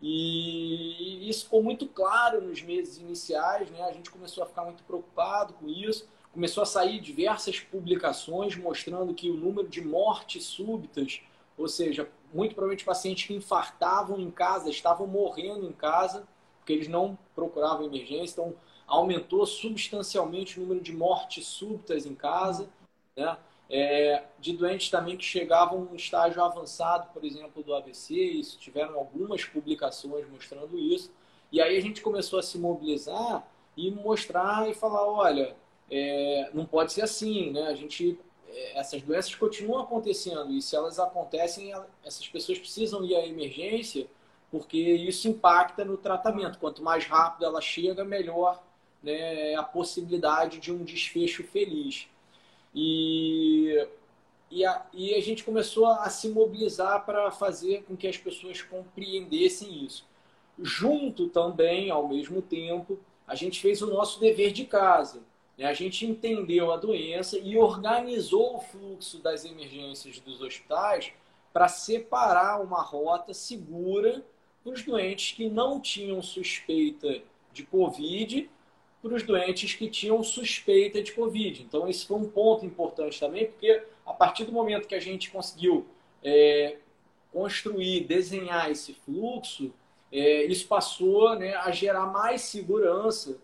E 0.00 1.28
isso 1.28 1.44
ficou 1.44 1.62
muito 1.62 1.86
claro 1.86 2.40
nos 2.40 2.62
meses 2.62 2.98
iniciais, 2.98 3.70
né? 3.70 3.82
A 3.82 3.92
gente 3.92 4.10
começou 4.10 4.44
a 4.44 4.46
ficar 4.46 4.64
muito 4.64 4.82
preocupado 4.84 5.54
com 5.54 5.68
isso. 5.68 6.08
Começou 6.32 6.62
a 6.62 6.66
sair 6.66 7.00
diversas 7.00 7.58
publicações 7.58 8.56
mostrando 8.56 9.14
que 9.14 9.30
o 9.30 9.34
número 9.34 9.68
de 9.68 9.80
mortes 9.80 10.44
súbitas, 10.44 11.20
ou 11.56 11.68
seja, 11.68 12.08
muito 12.32 12.54
provavelmente 12.54 12.84
pacientes 12.84 13.26
que 13.26 13.34
infartavam 13.34 14.20
em 14.20 14.30
casa, 14.30 14.70
estavam 14.70 15.06
morrendo 15.06 15.66
em 15.66 15.72
casa, 15.72 16.28
porque 16.58 16.72
eles 16.72 16.88
não 16.88 17.18
procuravam 17.34 17.86
emergência, 17.86 18.34
então 18.34 18.54
aumentou 18.86 19.44
substancialmente 19.46 20.58
o 20.58 20.62
número 20.62 20.80
de 20.80 20.92
mortes 20.92 21.46
súbitas 21.46 22.06
em 22.06 22.14
casa, 22.14 22.68
né? 23.16 23.36
é, 23.70 24.24
de 24.38 24.56
doentes 24.56 24.90
também 24.90 25.16
que 25.16 25.24
chegavam 25.24 25.88
um 25.92 25.94
estágio 25.94 26.42
avançado, 26.42 27.12
por 27.12 27.24
exemplo, 27.24 27.62
do 27.62 27.74
AVC, 27.74 28.14
isso 28.14 28.58
tiveram 28.58 28.98
algumas 28.98 29.44
publicações 29.44 30.28
mostrando 30.28 30.78
isso. 30.78 31.12
E 31.52 31.60
aí 31.60 31.76
a 31.76 31.80
gente 31.80 32.00
começou 32.00 32.38
a 32.38 32.42
se 32.42 32.58
mobilizar 32.58 33.46
e 33.76 33.90
mostrar 33.90 34.68
e 34.68 34.74
falar, 34.74 35.06
olha, 35.06 35.54
é, 35.90 36.50
não 36.52 36.66
pode 36.66 36.92
ser 36.92 37.02
assim, 37.02 37.50
né? 37.50 37.68
A 37.68 37.74
gente, 37.74 38.18
é, 38.48 38.78
essas 38.78 39.02
doenças 39.02 39.34
continuam 39.34 39.82
acontecendo 39.82 40.52
e 40.52 40.60
se 40.60 40.76
elas 40.76 40.98
acontecem, 40.98 41.72
essas 42.04 42.26
pessoas 42.28 42.58
precisam 42.58 43.04
ir 43.04 43.14
à 43.14 43.26
emergência 43.26 44.06
porque 44.50 44.78
isso 44.78 45.28
impacta 45.28 45.84
no 45.84 45.96
tratamento. 45.96 46.58
Quanto 46.58 46.82
mais 46.82 47.04
rápido 47.04 47.44
ela 47.44 47.60
chega, 47.60 48.04
melhor 48.04 48.62
né, 49.02 49.54
a 49.54 49.62
possibilidade 49.62 50.58
de 50.58 50.72
um 50.72 50.84
desfecho 50.84 51.44
feliz. 51.44 52.08
E, 52.74 53.86
e, 54.50 54.64
a, 54.64 54.86
e 54.92 55.14
a 55.14 55.20
gente 55.20 55.44
começou 55.44 55.86
a 55.86 56.08
se 56.08 56.28
mobilizar 56.28 57.04
para 57.04 57.30
fazer 57.30 57.84
com 57.84 57.96
que 57.96 58.08
as 58.08 58.16
pessoas 58.16 58.62
compreendessem 58.62 59.84
isso. 59.84 60.06
Junto 60.60 61.28
também, 61.28 61.90
ao 61.90 62.08
mesmo 62.08 62.42
tempo, 62.42 62.98
a 63.26 63.34
gente 63.34 63.60
fez 63.60 63.82
o 63.82 63.86
nosso 63.86 64.18
dever 64.18 64.52
de 64.52 64.64
casa. 64.64 65.22
Né? 65.58 65.66
A 65.66 65.74
gente 65.74 66.06
entendeu 66.06 66.72
a 66.72 66.76
doença 66.76 67.36
e 67.36 67.58
organizou 67.58 68.56
o 68.56 68.60
fluxo 68.60 69.18
das 69.18 69.44
emergências 69.44 70.20
dos 70.20 70.40
hospitais 70.40 71.12
para 71.52 71.66
separar 71.66 72.62
uma 72.62 72.80
rota 72.80 73.34
segura 73.34 74.24
para 74.62 74.72
os 74.72 74.82
doentes 74.84 75.36
que 75.36 75.50
não 75.50 75.80
tinham 75.80 76.22
suspeita 76.22 77.20
de 77.52 77.64
Covid 77.64 78.48
para 79.02 79.14
os 79.14 79.22
doentes 79.22 79.74
que 79.74 79.88
tinham 79.88 80.22
suspeita 80.22 81.02
de 81.02 81.12
Covid. 81.12 81.62
Então, 81.62 81.88
esse 81.88 82.06
foi 82.06 82.16
um 82.16 82.28
ponto 82.28 82.66
importante 82.66 83.18
também, 83.18 83.46
porque 83.46 83.82
a 84.04 84.12
partir 84.12 84.44
do 84.44 84.52
momento 84.52 84.88
que 84.88 84.94
a 84.94 85.00
gente 85.00 85.30
conseguiu 85.30 85.86
é, 86.22 86.76
construir, 87.32 88.04
desenhar 88.04 88.70
esse 88.70 88.92
fluxo, 88.92 89.72
é, 90.10 90.44
isso 90.44 90.66
passou 90.66 91.38
né, 91.38 91.54
a 91.54 91.70
gerar 91.70 92.06
mais 92.06 92.42
segurança 92.42 93.38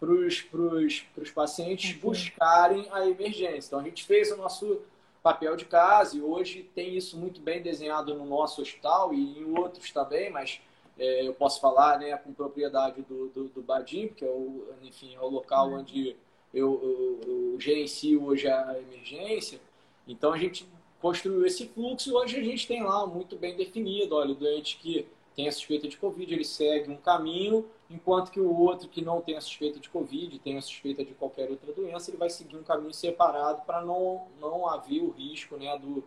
para 0.00 1.22
os 1.22 1.30
pacientes 1.32 1.94
buscarem 1.96 2.88
a 2.90 3.06
emergência. 3.06 3.68
Então, 3.68 3.78
a 3.78 3.84
gente 3.84 4.04
fez 4.04 4.32
o 4.32 4.36
nosso, 4.36 4.80
papel 5.22 5.56
de 5.56 5.64
casa, 5.64 6.16
e 6.16 6.22
hoje 6.22 6.68
tem 6.74 6.96
isso 6.96 7.16
muito 7.16 7.40
bem 7.40 7.62
desenhado 7.62 8.14
no 8.14 8.24
nosso 8.24 8.62
hospital 8.62 9.12
e 9.12 9.38
em 9.38 9.58
outros 9.58 9.90
também, 9.90 10.30
mas 10.30 10.60
é, 10.98 11.26
eu 11.26 11.34
posso 11.34 11.60
falar 11.60 11.98
né, 11.98 12.16
com 12.16 12.32
propriedade 12.32 13.02
do, 13.02 13.28
do, 13.28 13.44
do 13.48 13.62
Badim, 13.62 14.08
porque 14.08 14.24
é 14.24 14.28
o, 14.28 14.66
enfim, 14.82 15.14
é 15.14 15.20
o 15.20 15.28
local 15.28 15.68
uhum. 15.68 15.80
onde 15.80 16.16
eu, 16.52 16.80
eu, 16.82 17.20
eu, 17.26 17.60
gerencio 17.60 18.24
hoje 18.24 18.48
a 18.48 18.76
emergência. 18.78 19.60
Então 20.06 20.32
a 20.32 20.38
gente 20.38 20.66
construiu 21.00 21.44
esse 21.46 21.68
fluxo 21.68 22.10
e 22.10 22.12
hoje 22.12 22.38
a 22.38 22.42
gente 22.42 22.66
tem 22.66 22.82
lá 22.82 23.06
muito 23.06 23.36
bem 23.36 23.56
definido. 23.56 24.16
Olha, 24.16 24.32
o 24.32 24.34
doente 24.34 24.78
que 24.78 25.06
tem 25.36 25.48
a 25.48 25.52
suspeita 25.52 25.86
de 25.86 25.96
Covid, 25.96 26.32
ele 26.32 26.44
segue 26.44 26.90
um 26.90 26.96
caminho, 26.96 27.66
enquanto 27.90 28.30
que 28.30 28.40
o 28.40 28.56
outro 28.56 28.88
que 28.88 29.02
não 29.04 29.20
tem 29.20 29.36
a 29.36 29.40
suspeita 29.40 29.80
de 29.80 29.90
Covid, 29.90 30.38
tem 30.38 30.56
a 30.56 30.62
suspeita 30.62 31.04
de 31.04 31.12
qualquer 31.12 31.50
outra 31.50 31.72
doença, 31.72 32.10
ele 32.10 32.16
vai 32.16 32.30
seguir 32.30 32.56
um 32.56 32.62
caminho 32.62 32.94
separado 32.94 33.62
para 33.66 33.82
não, 33.82 34.28
não 34.40 34.68
haver 34.68 35.02
o 35.02 35.10
risco 35.10 35.56
né, 35.56 35.76
do, 35.76 36.04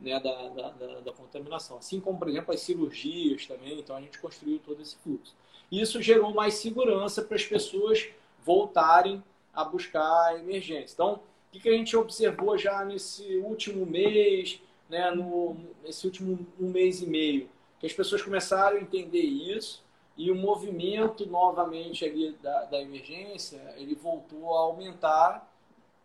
né, 0.00 0.18
da, 0.18 0.48
da, 0.48 0.70
da, 0.70 1.00
da, 1.00 1.12
contaminação. 1.12 1.78
Assim 1.78 2.00
como, 2.00 2.18
por 2.18 2.28
exemplo, 2.28 2.52
as 2.52 2.60
cirurgias 2.60 3.46
também, 3.46 3.78
então 3.78 3.94
a 3.94 4.00
gente 4.00 4.18
construiu 4.18 4.58
todo 4.58 4.82
esse 4.82 4.96
fluxo. 4.96 5.34
Isso 5.70 6.02
gerou 6.02 6.34
mais 6.34 6.54
segurança 6.54 7.22
para 7.22 7.36
as 7.36 7.44
pessoas 7.44 8.08
voltarem 8.44 9.22
a 9.54 9.64
buscar 9.64 10.36
emergência. 10.36 10.94
Então, 10.94 11.20
o 11.54 11.58
que 11.58 11.68
a 11.68 11.72
gente 11.72 11.96
observou 11.96 12.58
já 12.58 12.84
nesse 12.84 13.36
último 13.36 13.86
mês, 13.86 14.60
né, 14.88 15.12
no, 15.12 15.56
nesse 15.84 16.04
último 16.06 16.44
um 16.58 16.70
mês 16.70 17.00
e 17.00 17.06
meio? 17.06 17.48
Que 17.78 17.86
as 17.86 17.92
pessoas 17.92 18.20
começaram 18.20 18.78
a 18.78 18.80
entender 18.80 19.22
isso 19.22 19.82
e 20.20 20.30
o 20.30 20.34
movimento 20.34 21.24
novamente 21.24 22.04
ali 22.04 22.32
da, 22.42 22.64
da 22.64 22.78
emergência, 22.78 23.58
ele 23.78 23.94
voltou 23.94 24.54
a 24.54 24.60
aumentar 24.60 25.50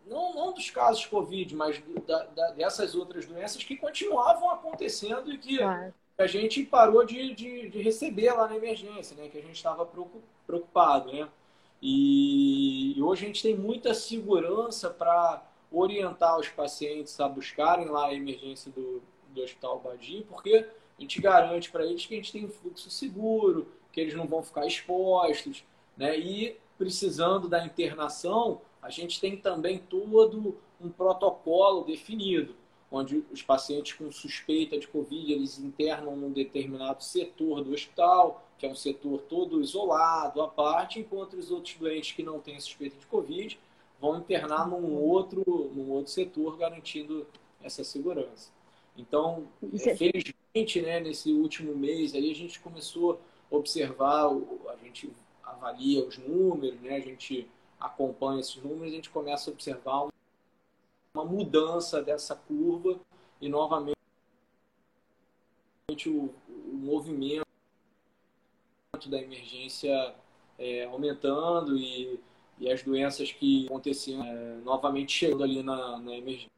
não, 0.07 0.33
não 0.33 0.53
dos 0.53 0.69
casos 0.69 1.01
de 1.01 1.09
Covid, 1.09 1.53
mas 1.53 1.83
da, 2.07 2.23
da, 2.27 2.51
dessas 2.51 2.95
outras 2.95 3.25
doenças 3.25 3.61
que 3.61 3.75
continuavam 3.75 4.49
acontecendo 4.51 5.33
e 5.33 5.37
que 5.37 5.57
claro. 5.57 5.93
a 6.17 6.27
gente 6.27 6.63
parou 6.63 7.03
de, 7.03 7.35
de, 7.35 7.69
de, 7.69 7.81
receber 7.81 8.31
lá 8.31 8.47
na 8.47 8.55
emergência, 8.55 9.17
né? 9.17 9.27
Que 9.27 9.37
a 9.37 9.41
gente 9.41 9.55
estava 9.55 9.85
preocupado, 10.45 11.11
né? 11.11 11.27
E, 11.81 12.97
e 12.97 13.03
hoje 13.03 13.25
a 13.25 13.27
gente 13.27 13.43
tem 13.43 13.57
muita 13.57 13.93
segurança 13.93 14.89
para 14.89 15.43
orientar 15.69 16.39
os 16.39 16.47
pacientes 16.47 17.19
a 17.19 17.27
buscarem 17.27 17.87
lá 17.87 18.07
a 18.07 18.13
emergência 18.13 18.71
do, 18.71 19.01
do 19.31 19.43
Hospital 19.43 19.79
Badim, 19.79 20.25
porque 20.29 20.65
a 20.97 21.01
gente 21.01 21.19
garante 21.19 21.69
para 21.69 21.85
eles 21.85 22.05
que 22.05 22.13
a 22.13 22.17
gente 22.17 22.31
tem 22.31 22.45
um 22.45 22.49
fluxo 22.49 22.89
seguro, 22.89 23.67
que 23.95 24.01
eles 24.01 24.13
não 24.13 24.27
vão 24.27 24.43
ficar 24.43 24.67
expostos, 24.67 25.63
né? 25.95 26.19
E 26.19 26.57
precisando 26.77 27.47
da 27.47 27.65
internação, 27.65 28.59
a 28.81 28.89
gente 28.89 29.21
tem 29.21 29.37
também 29.37 29.79
todo 29.79 30.57
um 30.81 30.89
protocolo 30.89 31.85
definido, 31.85 32.53
onde 32.91 33.23
os 33.31 33.41
pacientes 33.41 33.93
com 33.93 34.11
suspeita 34.11 34.77
de 34.77 34.85
Covid, 34.85 35.31
eles 35.31 35.57
internam 35.59 36.13
num 36.17 36.29
determinado 36.29 37.05
setor 37.05 37.63
do 37.63 37.71
hospital, 37.71 38.45
que 38.57 38.65
é 38.65 38.69
um 38.69 38.75
setor 38.75 39.21
todo 39.21 39.61
isolado, 39.61 40.41
à 40.41 40.47
parte, 40.49 40.99
enquanto 40.99 41.35
os 41.35 41.49
outros 41.49 41.75
doentes 41.75 42.11
que 42.11 42.21
não 42.21 42.41
têm 42.41 42.59
suspeita 42.59 42.97
de 42.99 43.05
Covid 43.05 43.57
vão 44.01 44.17
internar 44.17 44.67
num 44.67 44.93
outro, 45.01 45.71
num 45.73 45.89
outro 45.91 46.11
setor, 46.11 46.57
garantindo 46.57 47.25
essa 47.63 47.81
segurança. 47.81 48.51
Então, 48.97 49.47
felizmente, 49.97 50.81
né, 50.81 50.99
nesse 50.99 51.31
último 51.31 51.73
mês 51.73 52.13
aí, 52.13 52.29
a 52.29 52.35
gente 52.35 52.59
começou 52.59 53.21
observar, 53.49 54.27
a 54.69 54.75
gente 54.83 55.11
avalia 55.43 56.05
os 56.05 56.17
números, 56.17 56.79
né, 56.81 56.95
a 56.95 56.99
gente 56.99 57.49
acompanha 57.79 58.39
esses 58.39 58.55
números, 58.55 58.93
a 58.93 58.95
gente 58.95 59.09
começa 59.09 59.49
a 59.49 59.53
observar 59.53 60.07
uma 61.13 61.25
mudança 61.25 62.01
dessa 62.01 62.35
curva 62.35 62.99
e 63.39 63.47
novamente 63.47 63.95
o, 66.07 66.33
o 66.49 66.73
movimento 66.73 67.45
da 69.07 69.21
emergência 69.21 70.15
é, 70.57 70.85
aumentando 70.85 71.77
e, 71.77 72.19
e, 72.59 72.71
as 72.71 72.81
doenças 72.83 73.31
que 73.31 73.65
aconteciam 73.65 74.23
é, 74.23 74.55
novamente 74.63 75.11
chegando 75.11 75.43
ali 75.43 75.61
na, 75.61 75.99
na 75.99 76.15
emergência. 76.15 76.54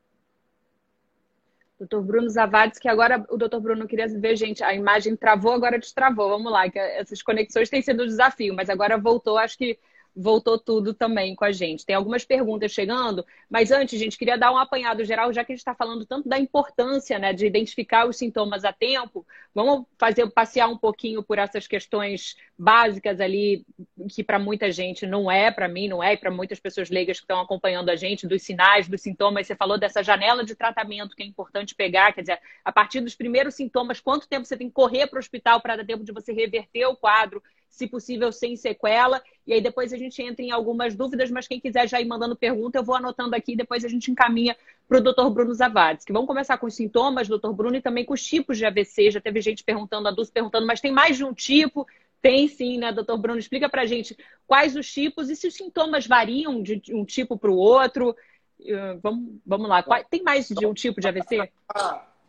Doutor 1.79 2.01
Bruno 2.03 2.29
Zavades, 2.29 2.79
que 2.79 2.88
agora 2.88 3.24
o 3.29 3.38
doutor 3.38 3.62
Bruno 3.62 3.88
queria 3.88 4.07
ver, 4.07 4.36
gente, 4.36 4.63
a 4.63 4.74
imagem 4.74 5.15
travou, 5.15 5.51
agora 5.53 5.77
destravou. 5.77 6.29
Vamos 6.29 6.51
lá, 6.51 6.69
que 6.69 6.79
essas 6.79 7.22
conexões 7.22 7.69
têm 7.69 7.81
sido 7.81 8.03
um 8.03 8.07
desafio, 8.07 8.55
mas 8.55 8.69
agora 8.69 8.98
voltou, 8.98 9.38
acho 9.38 9.57
que 9.57 9.77
voltou 10.17 10.57
tudo 10.57 10.93
também 10.93 11.36
com 11.36 11.45
a 11.45 11.51
gente. 11.51 11.86
Tem 11.86 11.95
algumas 11.95 12.25
perguntas 12.25 12.71
chegando, 12.71 13.24
mas 13.50 13.71
antes, 13.71 14.00
gente, 14.00 14.17
queria 14.17 14.38
dar 14.38 14.51
um 14.51 14.57
apanhado 14.57 15.05
geral, 15.05 15.31
já 15.31 15.43
que 15.43 15.51
a 15.51 15.55
gente 15.55 15.62
está 15.62 15.75
falando 15.75 16.05
tanto 16.05 16.27
da 16.27 16.39
importância 16.39 17.19
né, 17.19 17.31
de 17.31 17.45
identificar 17.45 18.07
os 18.07 18.17
sintomas 18.17 18.65
a 18.65 18.74
tempo, 18.74 19.25
vamos 19.53 19.86
fazer 19.97 20.27
passear 20.31 20.67
um 20.69 20.77
pouquinho 20.77 21.21
por 21.21 21.38
essas 21.38 21.67
questões 21.67 22.36
básicas 22.57 23.21
ali, 23.21 23.63
que 24.09 24.24
para 24.24 24.39
muita 24.39 24.71
gente 24.71 25.05
não 25.05 25.29
é, 25.29 25.51
para 25.51 25.67
mim 25.67 25.88
não 25.88 26.03
é, 26.03 26.13
e 26.13 26.17
para 26.17 26.31
muitas 26.31 26.59
pessoas 26.59 26.89
leigas 26.89 27.19
que 27.19 27.24
estão 27.24 27.39
acompanhando 27.39 27.89
a 27.89 27.95
gente, 27.95 28.27
dos 28.27 28.41
sinais, 28.41 28.88
dos 28.88 29.01
sintomas. 29.01 29.45
Você 29.45 29.55
falou 29.55 29.77
dessa 29.77 30.03
janela 30.03 30.43
de 30.43 30.55
tratamento 30.55 31.15
que 31.15 31.21
é 31.21 31.25
importante 31.25 31.75
pegar, 31.75 32.12
quer 32.13 32.21
dizer, 32.21 32.39
a 32.65 32.71
partir 32.71 33.01
dos 33.01 33.13
primeiros 33.13 33.53
sintomas, 33.53 34.00
quanto 34.00 34.27
tempo 34.27 34.45
você 34.45 34.57
tem 34.57 34.67
que 34.67 34.74
correr 34.74 35.05
para 35.05 35.17
o 35.17 35.19
hospital 35.19 35.62
para 35.62 35.75
dar 35.75 35.86
tempo 35.86 36.03
de 36.03 36.12
você 36.12 36.33
reverter 36.33 36.86
o 36.88 36.95
quadro 36.95 37.41
se 37.77 37.88
possível 37.88 38.31
sem 38.31 38.55
sequela. 38.55 39.22
E 39.46 39.53
aí 39.53 39.62
depois 39.62 39.93
a 39.93 39.98
gente 39.98 40.22
entra 40.22 40.43
em 40.43 40.51
algumas 40.51 40.96
dúvidas, 40.96 41.29
mas 41.29 41.48
quem 41.48 41.60
quiser 41.60 41.88
já 41.88 42.01
ir 42.01 42.05
mandando 42.05 42.36
pergunta, 42.36 42.79
eu 42.79 42.84
vou 42.84 42.96
anotando 42.96 43.36
aqui 43.36 43.53
e 43.53 43.55
depois 43.55 43.86
a 43.86 43.88
gente 43.88 44.10
encaminha 44.10 44.57
para 44.88 44.98
o 44.98 45.01
doutor 45.01 45.29
Bruno 45.29 45.53
Zavades. 45.53 46.03
Que 46.03 46.12
vamos 46.12 46.27
começar 46.27 46.57
com 46.57 46.65
os 46.65 46.75
sintomas, 46.75 47.27
doutor 47.27 47.53
Bruno, 47.53 47.75
e 47.75 47.81
também 47.81 48.03
com 48.03 48.13
os 48.13 48.24
tipos 48.24 48.57
de 48.57 48.65
AVC. 48.65 49.12
Já 49.12 49.22
teve 49.22 49.39
gente 49.41 49.63
perguntando, 49.63 50.07
a 50.07 50.12
Dulce 50.12 50.31
perguntando, 50.31 50.65
mas 50.65 50.81
tem 50.81 50.91
mais 50.91 51.17
de 51.17 51.24
um 51.24 51.34
tipo? 51.34 51.86
Tem 52.22 52.48
sim, 52.48 52.79
né, 52.79 52.91
doutor 52.91 53.17
Bruno? 53.17 53.38
Explica 53.38 53.69
para 53.69 53.86
gente 53.86 54.17
quais 54.48 54.75
os 54.75 54.91
tipos 54.91 55.29
e 55.29 55.36
se 55.36 55.48
os 55.48 55.53
sintomas 55.53 56.07
variam 56.07 56.62
de 56.63 56.81
um 56.91 57.05
tipo 57.05 57.38
para 57.38 57.51
o 57.51 57.55
outro. 57.55 58.15
Uh, 58.60 59.00
vamos, 59.03 59.36
vamos 59.46 59.69
lá. 59.69 59.84
Tem 60.10 60.24
mais 60.24 60.48
de 60.48 60.65
um 60.65 60.74
tipo 60.74 61.00
de 61.00 61.07
AVC? 61.07 61.51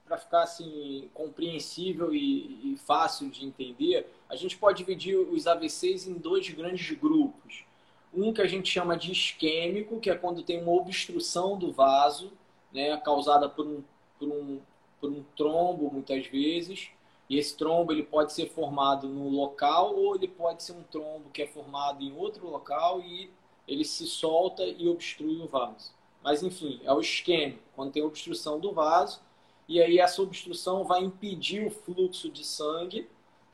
para 0.09 0.19
ficar 0.19 0.43
assim 0.43 1.09
compreensível 1.13 2.15
e, 2.15 2.73
e, 2.73 2.79
fácil 2.79 3.29
de 3.29 3.45
entender, 3.45 4.11
a 4.29 4.37
gente 4.37 4.57
pode 4.57 4.79
dividir 4.79 5.17
os 5.17 5.47
AVCs 5.47 6.07
em 6.07 6.15
dois 6.15 6.49
grandes 6.51 6.97
grupos. 6.97 7.65
Um 8.13 8.33
que 8.33 8.43
a 8.43 8.47
gente 8.47 8.71
chama 8.71 8.97
de 8.97 9.13
isquêmico, 9.13 10.01
que 10.01 10.11
é 10.11 10.15
quando 10.15 10.43
tem 10.43 10.63
uma 10.63 10.73
obstrução 10.73 11.59
do 11.59 11.73
vaso, 11.73 12.33
né, 12.73 12.97
causada 12.99 13.49
por 13.49 13.67
um, 13.67 13.83
por 14.19 14.29
um, 14.29 14.61
por 15.01 15.11
um 15.11 15.23
trombo, 15.37 15.91
muitas 15.91 16.27
vezes. 16.27 16.91
E 17.29 17.39
esse 17.39 17.57
trombo 17.57 17.93
ele 17.93 18.03
pode 18.03 18.33
ser 18.33 18.49
formado 18.49 19.09
no 19.09 19.29
local 19.29 19.95
ou 19.95 20.15
ele 20.15 20.29
pode 20.29 20.63
ser 20.63 20.73
um 20.73 20.83
trombo 20.83 21.31
que 21.31 21.43
é 21.43 21.47
formado 21.47 22.03
em 22.03 22.17
outro 22.17 22.49
local 22.49 23.01
e 23.01 23.31
ele 23.67 23.85
se 23.85 24.07
solta 24.07 24.65
e 24.65 24.89
obstrui 24.89 25.41
o 25.43 25.47
vaso. 25.47 25.93
Mas 26.23 26.43
enfim, 26.43 26.81
é 26.85 26.93
o 26.93 27.01
isquêmico, 27.01 27.63
quando 27.77 27.93
tem 27.93 28.03
obstrução 28.03 28.59
do 28.59 28.73
vaso 28.73 29.21
e 29.69 29.83
aí 29.83 29.99
essa 29.99 30.23
obstrução 30.23 30.83
vai 30.83 31.03
impedir 31.03 31.67
o 31.67 31.71
fluxo 31.71 32.31
de 32.31 32.43
sangue, 32.43 33.07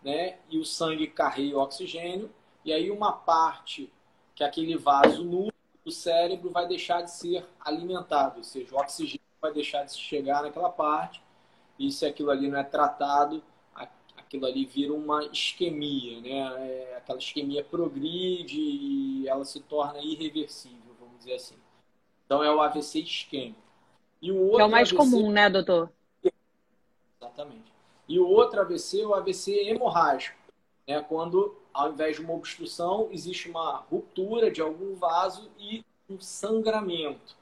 né? 0.05 0.39
E 0.51 0.59
o 0.59 0.65
sangue 0.65 1.07
carrega 1.07 1.57
o 1.57 1.61
oxigênio, 1.61 2.31
e 2.65 2.73
aí 2.73 2.91
uma 2.91 3.13
parte 3.13 3.91
que 4.35 4.45
é 4.45 4.47
aquele 4.47 4.77
vaso 4.77 5.25
nulo 5.25 5.53
do 5.85 5.91
cérebro 5.91 6.51
vai 6.51 6.67
deixar 6.67 7.03
de 7.03 7.11
ser 7.11 7.47
alimentado, 7.61 8.39
ou 8.39 8.45
seja, 8.45 8.75
o 8.75 8.79
oxigênio 8.79 9.21
vai 9.41 9.53
deixar 9.53 9.85
de 9.85 9.95
chegar 9.95 10.43
naquela 10.43 10.71
parte, 10.71 11.23
e 11.79 11.91
se 11.91 12.05
aquilo 12.07 12.31
ali 12.31 12.49
não 12.49 12.59
é 12.59 12.65
tratado, 12.65 13.43
aquilo 14.35 14.47
ali 14.47 14.65
vira 14.65 14.93
uma 14.93 15.25
isquemia, 15.27 16.21
né? 16.21 16.69
É, 16.69 16.97
aquela 16.97 17.19
isquemia 17.19 17.63
progride 17.63 18.61
e 18.61 19.29
ela 19.29 19.45
se 19.45 19.61
torna 19.61 20.01
irreversível, 20.01 20.95
vamos 20.99 21.19
dizer 21.19 21.35
assim. 21.35 21.57
Então 22.27 22.43
é 22.43 22.53
o 22.53 22.61
AVC 22.61 23.01
isquêmico. 23.01 23.61
E 24.21 24.33
o 24.33 24.41
outro 24.41 24.61
é 24.61 24.65
o 24.65 24.71
mais 24.71 24.89
AVC... 24.89 24.97
comum, 24.97 25.31
né, 25.31 25.49
doutor? 25.49 25.93
Exatamente. 27.21 27.74
E 28.09 28.19
o 28.19 28.29
outro 28.29 28.61
AVC 28.61 29.01
é 29.01 29.07
o 29.07 29.15
AVC 29.15 29.53
hemorrágico, 29.69 30.39
né? 30.87 31.01
quando 31.01 31.57
ao 31.75 31.93
invés 31.93 32.17
de 32.17 32.23
uma 32.23 32.33
obstrução, 32.33 33.09
existe 33.11 33.51
uma 33.51 33.79
ruptura 33.91 34.49
de 34.49 34.63
algum 34.63 34.95
vaso 34.95 35.51
e 35.59 35.85
um 36.09 36.21
sangramento. 36.21 37.37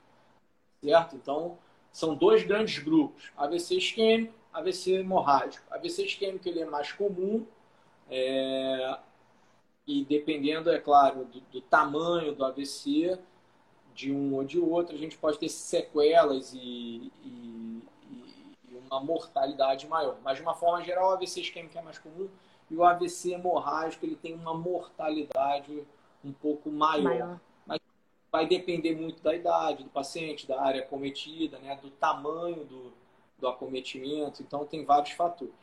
Certo? 0.82 1.14
Então, 1.14 1.58
são 1.92 2.14
dois 2.14 2.42
grandes 2.42 2.82
grupos: 2.82 3.30
AVC 3.36 3.76
isquêmico, 3.76 4.32
AVC 4.52 4.92
hemorrágico. 4.94 5.64
AVC 5.70 6.06
isquêmico 6.06 6.48
ele 6.48 6.60
é 6.60 6.64
mais 6.64 6.90
comum, 6.90 7.46
é... 8.10 8.98
e 9.86 10.02
dependendo, 10.04 10.70
é 10.70 10.78
claro, 10.78 11.26
do, 11.26 11.40
do, 11.52 11.60
tamanho 11.60 12.34
do 12.34 12.44
AVC, 12.44 13.18
de 13.94 14.10
um 14.10 14.34
ou 14.34 14.44
de 14.44 14.58
outro, 14.58 14.94
a 14.94 14.98
gente 14.98 15.18
pode 15.18 15.38
ter 15.38 15.50
sequelas 15.50 16.54
e, 16.54 17.12
e 17.22 17.41
uma 18.92 19.00
mortalidade 19.00 19.86
maior. 19.86 20.16
Mas, 20.22 20.36
de 20.36 20.42
uma 20.42 20.54
forma 20.54 20.82
geral, 20.82 21.10
o 21.10 21.12
AVC 21.14 21.40
isquêmico 21.40 21.76
é 21.76 21.82
mais 21.82 21.98
comum 21.98 22.28
e 22.70 22.76
o 22.76 22.84
AVC 22.84 23.32
hemorrágico 23.32 24.04
ele 24.04 24.16
tem 24.16 24.34
uma 24.34 24.54
mortalidade 24.54 25.86
um 26.24 26.32
pouco 26.32 26.70
maior. 26.70 27.02
maior. 27.02 27.40
Mas 27.66 27.80
vai 28.30 28.46
depender 28.46 28.94
muito 28.94 29.22
da 29.22 29.34
idade 29.34 29.84
do 29.84 29.90
paciente, 29.90 30.46
da 30.46 30.60
área 30.62 30.82
acometida, 30.82 31.58
né, 31.58 31.78
do 31.82 31.90
tamanho 31.90 32.64
do, 32.64 32.92
do 33.38 33.48
acometimento. 33.48 34.42
Então, 34.42 34.64
tem 34.64 34.84
vários 34.84 35.12
fatores. 35.12 35.54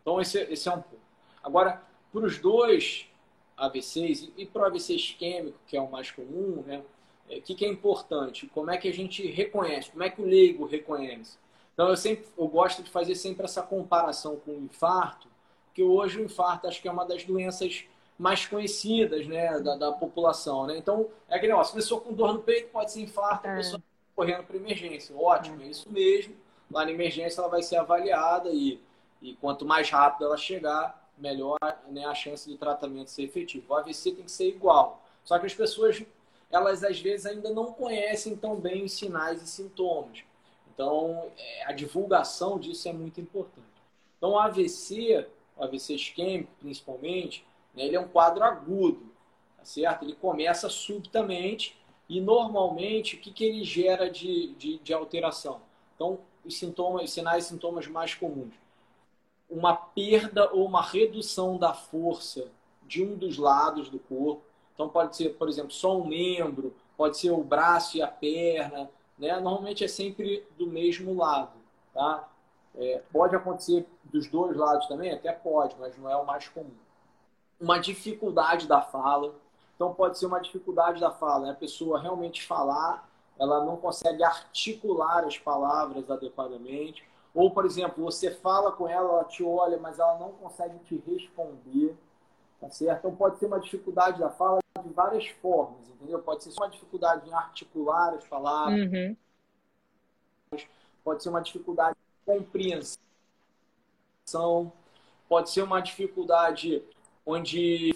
Então, 0.00 0.20
esse, 0.20 0.38
esse 0.38 0.68
é 0.68 0.72
um 0.72 0.80
ponto. 0.80 1.06
Agora, 1.42 1.82
para 2.12 2.24
os 2.24 2.38
dois 2.38 3.08
AVCs 3.56 4.30
e 4.36 4.46
para 4.46 4.62
o 4.62 4.64
AVC 4.66 4.94
isquêmico, 4.94 5.58
que 5.66 5.76
é 5.76 5.80
o 5.80 5.90
mais 5.90 6.10
comum, 6.10 6.62
né, 6.66 6.82
o 7.28 7.32
é, 7.32 7.40
que, 7.40 7.54
que 7.54 7.64
é 7.64 7.68
importante? 7.68 8.46
Como 8.48 8.70
é 8.70 8.76
que 8.76 8.88
a 8.88 8.92
gente 8.92 9.26
reconhece? 9.26 9.90
Como 9.90 10.02
é 10.02 10.10
que 10.10 10.22
o 10.22 10.24
leigo 10.24 10.64
reconhece? 10.64 11.38
Então, 11.76 11.90
eu 11.90 11.96
sempre 11.96 12.26
eu 12.38 12.48
gosto 12.48 12.82
de 12.82 12.90
fazer 12.90 13.14
sempre 13.14 13.44
essa 13.44 13.60
comparação 13.60 14.36
com 14.36 14.52
o 14.52 14.64
infarto, 14.64 15.28
que 15.74 15.82
hoje 15.82 16.18
o 16.18 16.24
infarto 16.24 16.66
acho 16.66 16.80
que 16.80 16.88
é 16.88 16.90
uma 16.90 17.04
das 17.04 17.22
doenças 17.22 17.84
mais 18.18 18.46
conhecidas 18.46 19.26
né, 19.26 19.60
da, 19.60 19.76
da 19.76 19.92
população. 19.92 20.66
Né? 20.66 20.78
Então, 20.78 21.10
é 21.28 21.36
aquele 21.36 21.52
negócio, 21.52 21.74
pessoa 21.74 22.00
com 22.00 22.14
dor 22.14 22.32
no 22.32 22.42
peito 22.42 22.70
pode 22.70 22.92
ser 22.92 23.02
infarto, 23.02 23.46
é. 23.46 23.52
a 23.52 23.56
pessoa 23.56 23.82
correndo 24.14 24.44
para 24.44 24.56
emergência. 24.56 25.14
Ótimo, 25.14 25.60
é. 25.60 25.66
é 25.66 25.68
isso 25.68 25.90
mesmo. 25.92 26.34
Lá 26.70 26.86
na 26.86 26.92
emergência 26.92 27.42
ela 27.42 27.50
vai 27.50 27.62
ser 27.62 27.76
avaliada 27.76 28.48
e, 28.48 28.80
e 29.20 29.34
quanto 29.34 29.66
mais 29.66 29.90
rápido 29.90 30.24
ela 30.24 30.38
chegar, 30.38 31.10
melhor 31.18 31.58
né, 31.88 32.06
a 32.06 32.14
chance 32.14 32.48
de 32.48 32.56
tratamento 32.56 33.10
ser 33.10 33.24
efetivo. 33.24 33.66
O 33.68 33.76
AVC 33.76 34.12
tem 34.12 34.24
que 34.24 34.32
ser 34.32 34.48
igual. 34.48 35.02
Só 35.22 35.38
que 35.38 35.44
as 35.44 35.54
pessoas, 35.54 36.02
elas 36.50 36.82
às 36.82 36.98
vezes 36.98 37.26
ainda 37.26 37.50
não 37.50 37.70
conhecem 37.72 38.34
tão 38.34 38.56
bem 38.56 38.82
os 38.82 38.92
sinais 38.92 39.42
e 39.42 39.46
sintomas. 39.46 40.24
Então, 40.76 41.32
é, 41.38 41.64
a 41.64 41.72
divulgação 41.72 42.58
disso 42.58 42.86
é 42.86 42.92
muito 42.92 43.18
importante. 43.18 43.66
Então, 44.18 44.32
o 44.32 44.38
AVC, 44.38 45.26
o 45.56 45.64
AVC 45.64 45.94
isquêmico 45.94 46.52
principalmente, 46.60 47.46
né, 47.74 47.86
ele 47.86 47.96
é 47.96 48.00
um 48.00 48.08
quadro 48.08 48.44
agudo, 48.44 49.10
tá 49.56 49.64
certo? 49.64 50.04
Ele 50.04 50.12
começa 50.12 50.68
subitamente 50.68 51.78
e 52.10 52.20
normalmente 52.20 53.16
o 53.16 53.18
que, 53.18 53.32
que 53.32 53.42
ele 53.42 53.64
gera 53.64 54.10
de, 54.10 54.54
de, 54.56 54.78
de 54.78 54.92
alteração? 54.92 55.62
Então, 55.94 56.18
os 56.44 56.58
sintomas, 56.58 57.04
os 57.04 57.10
sinais 57.10 57.46
e 57.46 57.48
sintomas 57.48 57.86
mais 57.86 58.14
comuns. 58.14 58.54
Uma 59.48 59.74
perda 59.74 60.52
ou 60.52 60.66
uma 60.66 60.82
redução 60.82 61.56
da 61.56 61.72
força 61.72 62.50
de 62.82 63.02
um 63.02 63.16
dos 63.16 63.38
lados 63.38 63.88
do 63.88 63.98
corpo. 63.98 64.42
Então, 64.74 64.90
pode 64.90 65.16
ser, 65.16 65.30
por 65.30 65.48
exemplo, 65.48 65.70
só 65.70 65.98
um 65.98 66.06
membro, 66.06 66.76
pode 66.98 67.16
ser 67.16 67.30
o 67.30 67.42
braço 67.42 67.96
e 67.96 68.02
a 68.02 68.08
perna. 68.08 68.90
Né? 69.18 69.38
Normalmente 69.40 69.84
é 69.84 69.88
sempre 69.88 70.46
do 70.58 70.66
mesmo 70.66 71.14
lado. 71.14 71.52
Tá? 71.92 72.28
É, 72.74 73.02
pode 73.12 73.34
acontecer 73.34 73.86
dos 74.04 74.28
dois 74.28 74.56
lados 74.56 74.86
também? 74.86 75.12
Até 75.12 75.32
pode, 75.32 75.76
mas 75.78 75.96
não 75.96 76.10
é 76.10 76.16
o 76.16 76.26
mais 76.26 76.48
comum 76.48 76.74
uma 77.60 77.78
dificuldade 77.78 78.66
da 78.66 78.80
fala. 78.80 79.34
Então, 79.74 79.92
pode 79.92 80.18
ser 80.18 80.26
uma 80.26 80.40
dificuldade 80.40 81.00
da 81.00 81.10
fala, 81.10 81.46
né? 81.46 81.52
a 81.52 81.56
pessoa 81.56 82.00
realmente 82.00 82.46
falar, 82.46 83.08
ela 83.38 83.64
não 83.64 83.76
consegue 83.76 84.22
articular 84.24 85.24
as 85.24 85.38
palavras 85.38 86.10
adequadamente. 86.10 87.06
Ou, 87.34 87.50
por 87.50 87.66
exemplo, 87.66 88.02
você 88.02 88.30
fala 88.30 88.72
com 88.72 88.88
ela, 88.88 89.10
ela 89.10 89.24
te 89.24 89.44
olha, 89.44 89.78
mas 89.78 89.98
ela 89.98 90.18
não 90.18 90.32
consegue 90.32 90.78
te 90.80 90.96
responder. 91.06 91.94
Tá 92.58 92.70
certo? 92.70 93.00
Então, 93.00 93.14
pode 93.14 93.38
ser 93.38 93.46
uma 93.46 93.60
dificuldade 93.60 94.18
da 94.18 94.30
fala 94.30 94.60
de 94.78 94.88
várias 94.90 95.28
formas, 95.28 95.88
entendeu? 95.88 96.20
Pode 96.20 96.44
ser 96.44 96.52
uma 96.56 96.68
dificuldade 96.68 97.28
em 97.28 97.32
articular 97.32 98.14
as 98.14 98.26
palavras. 98.26 98.92
Uhum. 98.92 99.16
Pode 101.04 101.22
ser 101.22 101.28
uma 101.28 101.40
dificuldade 101.40 101.96
de 101.96 102.24
compreensão. 102.24 103.00
Pode 105.28 105.50
ser 105.50 105.62
uma 105.62 105.80
dificuldade 105.80 106.82
onde 107.24 107.94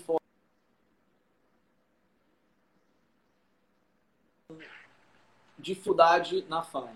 dificuldade 5.59 6.45
na 6.49 6.63
fala. 6.63 6.93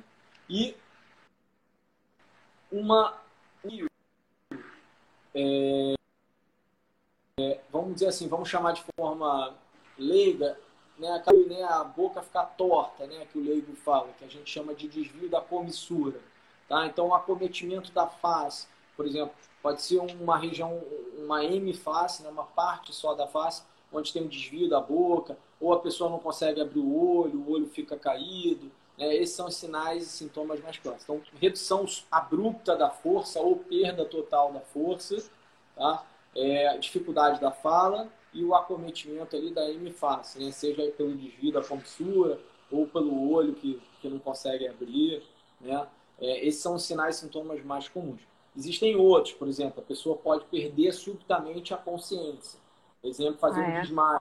E 0.48 0.76
uma 2.72 3.22
é, 5.34 5.94
é, 7.38 7.60
vamos 7.70 7.94
dizer 7.94 8.06
assim, 8.06 8.28
vamos 8.28 8.48
chamar 8.48 8.72
de 8.72 8.84
forma 8.96 9.56
leiga, 9.98 10.58
né, 10.98 11.22
né, 11.48 11.62
a 11.64 11.82
boca 11.82 12.22
ficar 12.22 12.44
torta, 12.44 13.06
né, 13.06 13.26
que 13.30 13.38
o 13.38 13.42
leigo 13.42 13.74
fala, 13.76 14.08
que 14.18 14.24
a 14.24 14.28
gente 14.28 14.48
chama 14.48 14.74
de 14.74 14.88
desvio 14.88 15.28
da 15.28 15.40
comissura. 15.40 16.20
Tá? 16.68 16.86
Então, 16.86 17.08
o 17.08 17.14
acometimento 17.14 17.92
da 17.92 18.06
face, 18.06 18.66
por 18.96 19.06
exemplo, 19.06 19.34
pode 19.62 19.82
ser 19.82 19.98
uma 19.98 20.38
região, 20.38 20.82
uma 21.18 21.44
M-face, 21.44 22.22
né, 22.22 22.28
uma 22.28 22.44
parte 22.44 22.94
só 22.94 23.14
da 23.14 23.26
face, 23.26 23.62
onde 23.92 24.12
tem 24.12 24.22
um 24.22 24.28
desvio 24.28 24.68
da 24.68 24.80
boca, 24.80 25.36
ou 25.60 25.72
a 25.72 25.80
pessoa 25.80 26.10
não 26.10 26.18
consegue 26.18 26.60
abrir 26.60 26.80
o 26.80 27.18
olho, 27.18 27.40
o 27.40 27.50
olho 27.50 27.66
fica 27.66 27.96
caído. 27.96 28.70
Né? 28.98 29.14
Esses 29.16 29.34
são 29.34 29.46
os 29.46 29.56
sinais 29.56 30.04
e 30.04 30.06
sintomas 30.06 30.60
mais 30.60 30.78
clássicos. 30.78 31.04
Então, 31.04 31.38
redução 31.40 31.86
abrupta 32.10 32.76
da 32.76 32.90
força 32.90 33.40
ou 33.40 33.56
perda 33.56 34.04
total 34.04 34.52
da 34.52 34.60
força, 34.60 35.24
tá? 35.76 36.04
É, 36.36 36.76
dificuldade 36.78 37.40
da 37.40 37.52
fala 37.52 38.08
e 38.34 38.44
o 38.44 38.54
acometimento 38.54 39.36
ali 39.36 39.52
da 39.52 39.70
M-face, 39.70 40.42
né? 40.42 40.50
seja 40.50 40.90
pelo 40.90 41.16
desvio 41.16 41.52
da 41.52 41.62
comissura 41.62 42.38
ou 42.70 42.86
pelo 42.86 43.30
olho 43.30 43.54
que, 43.54 43.80
que 44.00 44.08
não 44.08 44.18
consegue 44.18 44.66
abrir. 44.66 45.22
Né? 45.60 45.86
É, 46.20 46.44
esses 46.46 46.60
são 46.60 46.74
os 46.74 46.82
sinais 46.82 47.16
e 47.16 47.20
sintomas 47.20 47.64
mais 47.64 47.88
comuns. 47.88 48.20
Existem 48.56 48.96
outros, 48.96 49.34
por 49.34 49.48
exemplo, 49.48 49.80
a 49.80 49.86
pessoa 49.86 50.16
pode 50.16 50.44
perder 50.46 50.92
subitamente 50.92 51.72
a 51.72 51.76
consciência. 51.76 52.58
Por 53.00 53.08
exemplo, 53.08 53.38
fazer 53.38 53.60
ah, 53.60 53.68
um 53.68 53.70
é? 53.70 53.80
desmaio. 53.82 54.20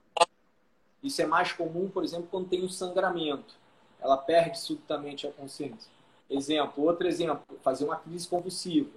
Isso 1.02 1.20
é 1.20 1.26
mais 1.26 1.52
comum, 1.52 1.88
por 1.88 2.04
exemplo, 2.04 2.28
quando 2.30 2.48
tem 2.48 2.64
um 2.64 2.68
sangramento. 2.68 3.54
Ela 4.00 4.16
perde 4.16 4.58
subitamente 4.58 5.26
a 5.26 5.32
consciência. 5.32 5.90
Exemplo, 6.28 6.84
outro 6.84 7.06
exemplo, 7.06 7.44
fazer 7.62 7.84
uma 7.84 7.96
crise 7.96 8.26
convulsiva. 8.26 8.90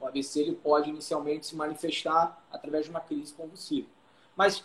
O 0.00 0.06
AVC 0.06 0.40
ele 0.40 0.54
pode 0.54 0.90
inicialmente 0.90 1.46
se 1.46 1.56
manifestar 1.56 2.44
através 2.52 2.84
de 2.84 2.90
uma 2.90 3.00
crise 3.00 3.32
convulsiva. 3.32 3.88
Mas 4.36 4.64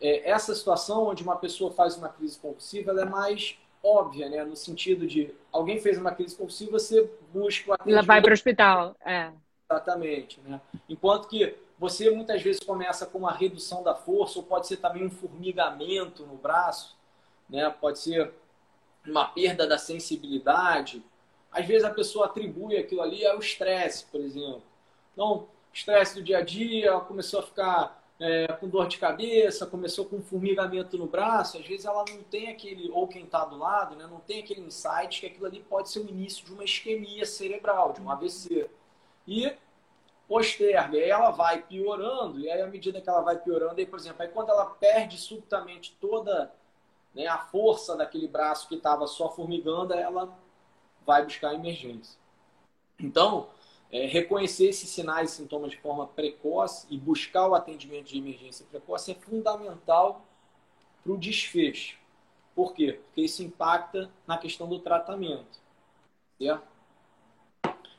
é, 0.00 0.28
essa 0.28 0.54
situação 0.54 1.06
onde 1.06 1.22
uma 1.22 1.36
pessoa 1.36 1.70
faz 1.72 1.96
uma 1.96 2.08
crise 2.08 2.38
convulsiva, 2.38 2.90
ela 2.90 3.02
é 3.02 3.04
mais 3.04 3.58
óbvia, 3.82 4.28
né? 4.28 4.44
No 4.44 4.56
sentido 4.56 5.06
de 5.06 5.32
alguém 5.52 5.80
fez 5.80 5.96
uma 5.96 6.12
crise 6.12 6.36
convulsiva, 6.36 6.72
você 6.72 7.10
busca 7.32 7.70
o 7.70 7.74
atendimento. 7.74 7.98
Ela 7.98 8.06
vai 8.06 8.20
para 8.20 8.30
o 8.30 8.34
hospital, 8.34 8.96
é. 9.04 9.32
Exatamente. 9.70 10.40
Né? 10.42 10.60
Enquanto 10.88 11.28
que 11.28 11.56
você 11.78 12.10
muitas 12.10 12.42
vezes 12.42 12.60
começa 12.60 13.06
com 13.06 13.18
uma 13.18 13.32
redução 13.32 13.82
da 13.82 13.94
força, 13.94 14.38
ou 14.38 14.44
pode 14.44 14.66
ser 14.66 14.78
também 14.78 15.04
um 15.04 15.10
formigamento 15.10 16.24
no 16.24 16.36
braço, 16.36 16.96
né? 17.48 17.68
pode 17.80 17.98
ser 17.98 18.32
uma 19.06 19.26
perda 19.26 19.66
da 19.66 19.78
sensibilidade. 19.78 21.02
Às 21.50 21.66
vezes 21.66 21.84
a 21.84 21.90
pessoa 21.90 22.26
atribui 22.26 22.76
aquilo 22.76 23.02
ali 23.02 23.26
ao 23.26 23.38
estresse, 23.38 24.04
por 24.06 24.20
exemplo. 24.20 24.62
Então, 25.12 25.48
estresse 25.72 26.14
do 26.14 26.22
dia 26.22 26.38
a 26.38 26.42
dia, 26.42 26.98
começou 27.00 27.40
a 27.40 27.42
ficar 27.42 28.05
é, 28.18 28.46
com 28.48 28.68
dor 28.68 28.88
de 28.88 28.98
cabeça, 28.98 29.66
começou 29.66 30.06
com 30.06 30.16
um 30.16 30.22
formigamento 30.22 30.96
no 30.96 31.06
braço, 31.06 31.58
às 31.58 31.66
vezes 31.66 31.84
ela 31.84 32.04
não 32.08 32.22
tem 32.22 32.48
aquele, 32.48 32.90
ou 32.90 33.06
quem 33.06 33.24
está 33.24 33.44
do 33.44 33.58
lado, 33.58 33.94
né, 33.94 34.06
não 34.06 34.20
tem 34.20 34.40
aquele 34.40 34.62
insight 34.62 35.20
que 35.20 35.26
aquilo 35.26 35.46
ali 35.46 35.60
pode 35.60 35.90
ser 35.90 36.00
o 36.00 36.08
início 36.08 36.44
de 36.44 36.52
uma 36.52 36.64
isquemia 36.64 37.26
cerebral, 37.26 37.92
de 37.92 38.00
um 38.00 38.10
AVC 38.10 38.70
e 39.26 39.52
posterga. 40.26 40.96
Aí 40.96 41.10
ela 41.10 41.30
vai 41.30 41.62
piorando, 41.62 42.40
e 42.40 42.50
aí 42.50 42.62
à 42.62 42.66
medida 42.66 43.00
que 43.00 43.08
ela 43.08 43.20
vai 43.20 43.38
piorando, 43.38 43.78
aí, 43.78 43.86
por 43.86 43.98
exemplo, 43.98 44.22
aí 44.22 44.28
quando 44.28 44.50
ela 44.50 44.64
perde 44.66 45.18
subitamente 45.18 45.96
toda 46.00 46.52
né, 47.14 47.26
a 47.26 47.38
força 47.38 47.96
daquele 47.96 48.28
braço 48.28 48.66
que 48.66 48.76
estava 48.76 49.06
só 49.06 49.30
formigando, 49.30 49.92
ela 49.92 50.34
vai 51.04 51.22
buscar 51.22 51.54
emergência. 51.54 52.18
Então, 52.98 53.48
é, 53.90 54.06
reconhecer 54.06 54.68
esses 54.68 54.88
sinais 54.88 55.32
e 55.32 55.36
sintomas 55.36 55.70
de 55.70 55.78
forma 55.78 56.06
precoce 56.06 56.86
e 56.90 56.98
buscar 56.98 57.48
o 57.48 57.54
atendimento 57.54 58.06
de 58.06 58.18
emergência 58.18 58.66
precoce 58.70 59.12
é 59.12 59.14
fundamental 59.14 60.24
para 61.02 61.12
o 61.12 61.18
desfecho. 61.18 61.98
Por 62.54 62.72
quê? 62.72 63.00
Porque 63.04 63.22
isso 63.22 63.42
impacta 63.42 64.10
na 64.26 64.38
questão 64.38 64.68
do 64.68 64.78
tratamento. 64.78 65.60
Certo? 66.38 66.66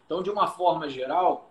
Então, 0.05 0.23
de 0.23 0.29
uma 0.29 0.47
forma 0.47 0.89
geral, 0.89 1.49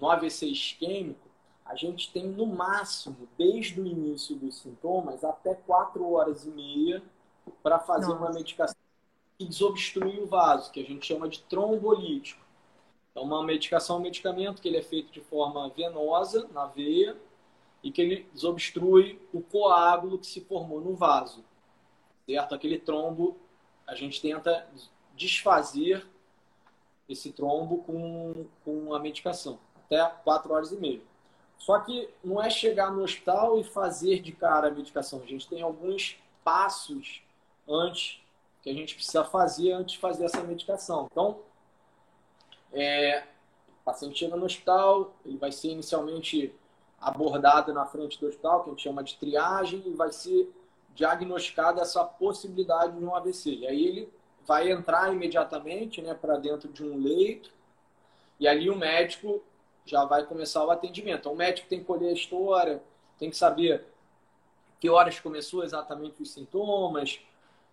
no 0.00 0.10
AVC 0.10 0.46
isquêmico, 0.46 1.28
a 1.64 1.76
gente 1.76 2.12
tem 2.12 2.26
no 2.26 2.46
máximo, 2.46 3.28
desde 3.38 3.80
o 3.80 3.86
início 3.86 4.34
dos 4.36 4.56
sintomas, 4.56 5.22
até 5.24 5.54
4 5.54 6.10
horas 6.10 6.44
e 6.44 6.50
meia 6.50 7.02
para 7.62 7.78
fazer 7.78 8.08
Nossa. 8.08 8.18
uma 8.18 8.32
medicação 8.32 8.76
que 9.38 9.46
desobstrui 9.46 10.20
o 10.20 10.26
vaso, 10.26 10.70
que 10.72 10.80
a 10.80 10.84
gente 10.84 11.06
chama 11.06 11.28
de 11.28 11.42
trombolítico. 11.42 12.42
Então, 13.12 13.24
uma 13.24 13.44
medicação 13.44 13.96
é 13.96 13.98
um 14.00 14.02
medicamento 14.02 14.60
que 14.60 14.68
ele 14.68 14.78
é 14.78 14.82
feito 14.82 15.12
de 15.12 15.20
forma 15.20 15.68
venosa, 15.68 16.48
na 16.52 16.66
veia, 16.66 17.16
e 17.82 17.92
que 17.92 18.00
ele 18.00 18.26
desobstrui 18.32 19.20
o 19.32 19.42
coágulo 19.42 20.18
que 20.18 20.26
se 20.26 20.40
formou 20.40 20.80
no 20.80 20.94
vaso. 20.94 21.44
Certo? 22.26 22.54
Aquele 22.54 22.78
trombo, 22.78 23.36
a 23.86 23.94
gente 23.94 24.20
tenta 24.20 24.66
desfazer 25.14 26.06
esse 27.08 27.32
trombo 27.32 27.82
com, 27.82 28.46
com 28.64 28.94
a 28.94 28.98
medicação, 28.98 29.58
até 29.84 30.02
4 30.24 30.52
horas 30.52 30.72
e 30.72 30.76
meia. 30.76 31.02
Só 31.58 31.78
que 31.80 32.08
não 32.24 32.42
é 32.42 32.48
chegar 32.48 32.90
no 32.90 33.02
hospital 33.02 33.58
e 33.58 33.64
fazer 33.64 34.20
de 34.20 34.32
cara 34.32 34.68
a 34.68 34.70
medicação. 34.70 35.20
A 35.22 35.26
gente 35.26 35.46
tem 35.46 35.60
alguns 35.62 36.16
passos 36.42 37.22
antes 37.68 38.20
que 38.62 38.70
a 38.70 38.72
gente 38.72 38.94
precisa 38.94 39.24
fazer 39.24 39.72
antes 39.72 39.94
de 39.94 39.98
fazer 39.98 40.24
essa 40.24 40.42
medicação. 40.42 41.08
Então, 41.10 41.40
é, 42.72 43.24
o 43.68 43.84
paciente 43.84 44.18
chega 44.18 44.36
no 44.36 44.44
hospital, 44.44 45.14
ele 45.24 45.36
vai 45.36 45.52
ser 45.52 45.68
inicialmente 45.68 46.54
abordado 47.00 47.72
na 47.72 47.84
frente 47.84 48.18
do 48.20 48.28
hospital, 48.28 48.62
que 48.62 48.70
a 48.70 48.72
gente 48.72 48.82
chama 48.82 49.02
de 49.02 49.16
triagem, 49.16 49.82
e 49.86 49.90
vai 49.90 50.12
ser 50.12 50.52
diagnosticada 50.94 51.80
essa 51.82 52.04
possibilidade 52.04 52.96
de 52.96 53.04
um 53.04 53.14
AVC. 53.14 53.50
E 53.50 53.66
aí 53.66 53.86
ele 53.86 54.12
vai 54.46 54.70
entrar 54.70 55.12
imediatamente 55.12 56.00
né, 56.00 56.14
para 56.14 56.36
dentro 56.36 56.68
de 56.68 56.84
um 56.84 57.02
leito, 57.02 57.50
e 58.38 58.46
ali 58.46 58.70
o 58.70 58.76
médico 58.76 59.42
já 59.84 60.04
vai 60.04 60.24
começar 60.24 60.64
o 60.64 60.70
atendimento. 60.70 61.20
Então, 61.20 61.32
o 61.32 61.36
médico 61.36 61.68
tem 61.68 61.80
que 61.80 61.84
colher 61.84 62.10
a 62.10 62.12
história, 62.12 62.82
tem 63.18 63.30
que 63.30 63.36
saber 63.36 63.84
que 64.80 64.88
horas 64.88 65.18
começou 65.20 65.62
exatamente 65.62 66.22
os 66.22 66.32
sintomas, 66.32 67.20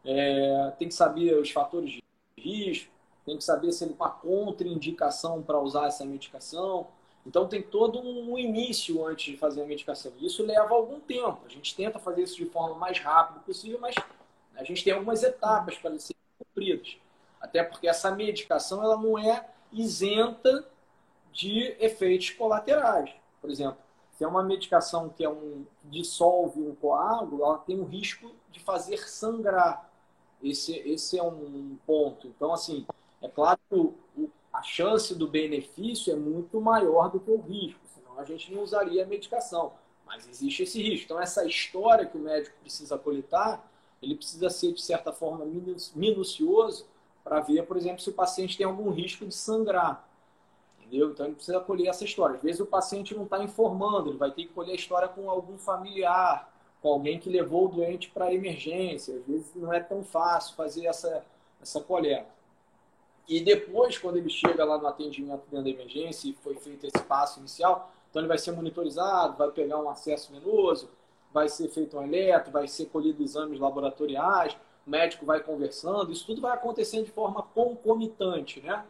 é, 0.05 0.73
tem 0.77 0.87
que 0.87 0.93
saber 0.93 1.35
os 1.37 1.51
fatores 1.51 1.91
de 1.91 2.03
risco, 2.37 2.91
tem 3.29 3.37
que 3.37 3.43
saber 3.43 3.71
se 3.71 3.83
ele 3.83 3.93
tem 3.93 4.01
uma 4.01 4.09
contraindicação 4.09 5.43
para 5.43 5.59
usar 5.59 5.85
essa 5.85 6.03
medicação. 6.03 6.87
Então 7.25 7.47
tem 7.47 7.61
todo 7.61 7.99
um 7.99 8.37
início 8.39 9.05
antes 9.05 9.33
de 9.33 9.37
fazer 9.37 9.61
a 9.61 9.65
medicação. 9.67 10.11
Isso 10.19 10.43
leva 10.43 10.73
algum 10.73 10.99
tempo. 10.99 11.41
A 11.45 11.49
gente 11.49 11.75
tenta 11.75 11.99
fazer 11.99 12.23
isso 12.23 12.35
de 12.35 12.45
forma 12.45 12.75
mais 12.75 12.97
rápida 12.99 13.39
possível, 13.41 13.77
mas 13.79 13.93
a 14.55 14.63
gente 14.63 14.83
tem 14.83 14.93
algumas 14.93 15.21
etapas 15.21 15.77
para 15.77 15.97
serem 15.99 16.19
cumpridas. 16.39 16.97
Até 17.39 17.63
porque 17.63 17.87
essa 17.87 18.09
medicação 18.15 18.83
ela 18.83 18.97
não 18.97 19.17
é 19.17 19.47
isenta 19.71 20.67
de 21.31 21.75
efeitos 21.79 22.31
colaterais. 22.31 23.11
Por 23.39 23.51
exemplo, 23.51 23.77
se 24.17 24.23
é 24.23 24.27
uma 24.27 24.41
medicação 24.41 25.07
que 25.07 25.23
é 25.23 25.29
um 25.29 25.65
dissolve 25.83 26.61
um 26.61 26.73
coágulo, 26.73 27.43
ela 27.43 27.59
tem 27.59 27.79
o 27.79 27.85
risco 27.85 28.31
de 28.51 28.59
fazer 28.59 29.07
sangrar. 29.07 29.87
Esse, 30.41 30.75
esse 30.79 31.19
é 31.19 31.23
um 31.23 31.77
ponto. 31.85 32.27
Então, 32.27 32.51
assim, 32.51 32.87
é 33.21 33.27
claro 33.27 33.59
que 33.69 33.75
o, 33.75 33.95
a 34.51 34.61
chance 34.61 35.13
do 35.15 35.27
benefício 35.27 36.11
é 36.11 36.15
muito 36.15 36.59
maior 36.59 37.09
do 37.09 37.19
que 37.19 37.31
o 37.31 37.39
risco, 37.39 37.79
senão 37.93 38.19
a 38.19 38.25
gente 38.25 38.53
não 38.53 38.63
usaria 38.63 39.03
a 39.03 39.07
medicação. 39.07 39.73
Mas 40.05 40.27
existe 40.27 40.63
esse 40.63 40.81
risco. 40.81 41.05
Então, 41.05 41.21
essa 41.21 41.45
história 41.45 42.05
que 42.05 42.17
o 42.17 42.21
médico 42.21 42.55
precisa 42.61 42.97
coletar, 42.97 43.65
ele 44.01 44.15
precisa 44.15 44.49
ser, 44.49 44.73
de 44.73 44.81
certa 44.81 45.11
forma, 45.11 45.45
minucioso 45.95 46.87
para 47.23 47.41
ver, 47.41 47.65
por 47.67 47.77
exemplo, 47.77 48.01
se 48.01 48.09
o 48.09 48.13
paciente 48.13 48.57
tem 48.57 48.65
algum 48.65 48.89
risco 48.89 49.25
de 49.25 49.35
sangrar. 49.35 50.07
Entendeu? 50.79 51.11
Então, 51.11 51.27
ele 51.27 51.35
precisa 51.35 51.59
colher 51.59 51.87
essa 51.87 52.03
história. 52.03 52.37
Às 52.37 52.41
vezes, 52.41 52.59
o 52.59 52.65
paciente 52.65 53.13
não 53.13 53.25
está 53.25 53.43
informando, 53.43 54.09
ele 54.09 54.17
vai 54.17 54.31
ter 54.31 54.45
que 54.45 54.53
colher 54.53 54.71
a 54.71 54.75
história 54.75 55.07
com 55.07 55.29
algum 55.29 55.57
familiar, 55.57 56.51
com 56.81 56.89
alguém 56.89 57.19
que 57.19 57.29
levou 57.29 57.65
o 57.65 57.67
doente 57.67 58.09
para 58.09 58.33
emergência. 58.33 59.15
Às 59.15 59.25
vezes, 59.25 59.53
não 59.53 59.71
é 59.71 59.79
tão 59.79 60.03
fácil 60.03 60.55
fazer 60.55 60.87
essa, 60.87 61.23
essa 61.61 61.79
coleta. 61.81 62.38
E 63.29 63.39
depois, 63.39 63.95
quando 63.95 64.17
ele 64.17 64.27
chega 64.27 64.65
lá 64.65 64.79
no 64.79 64.87
atendimento 64.87 65.43
dentro 65.51 65.65
da 65.65 65.69
emergência 65.69 66.27
e 66.27 66.33
foi 66.33 66.55
feito 66.55 66.87
esse 66.87 67.03
passo 67.03 67.39
inicial, 67.39 67.91
então 68.09 68.19
ele 68.19 68.27
vai 68.27 68.39
ser 68.39 68.51
monitorizado, 68.53 69.37
vai 69.37 69.51
pegar 69.51 69.77
um 69.79 69.87
acesso 69.87 70.33
venoso, 70.33 70.89
vai 71.31 71.47
ser 71.47 71.69
feito 71.69 71.95
um 71.95 72.01
eletro, 72.01 72.51
vai 72.51 72.67
ser 72.67 72.87
colhido 72.87 73.21
exames 73.21 73.59
laboratoriais, 73.59 74.57
o 74.85 74.89
médico 74.89 75.27
vai 75.27 75.41
conversando, 75.41 76.11
isso 76.11 76.25
tudo 76.25 76.41
vai 76.41 76.53
acontecendo 76.53 77.05
de 77.05 77.11
forma 77.11 77.43
concomitante, 77.43 78.61
né? 78.61 78.83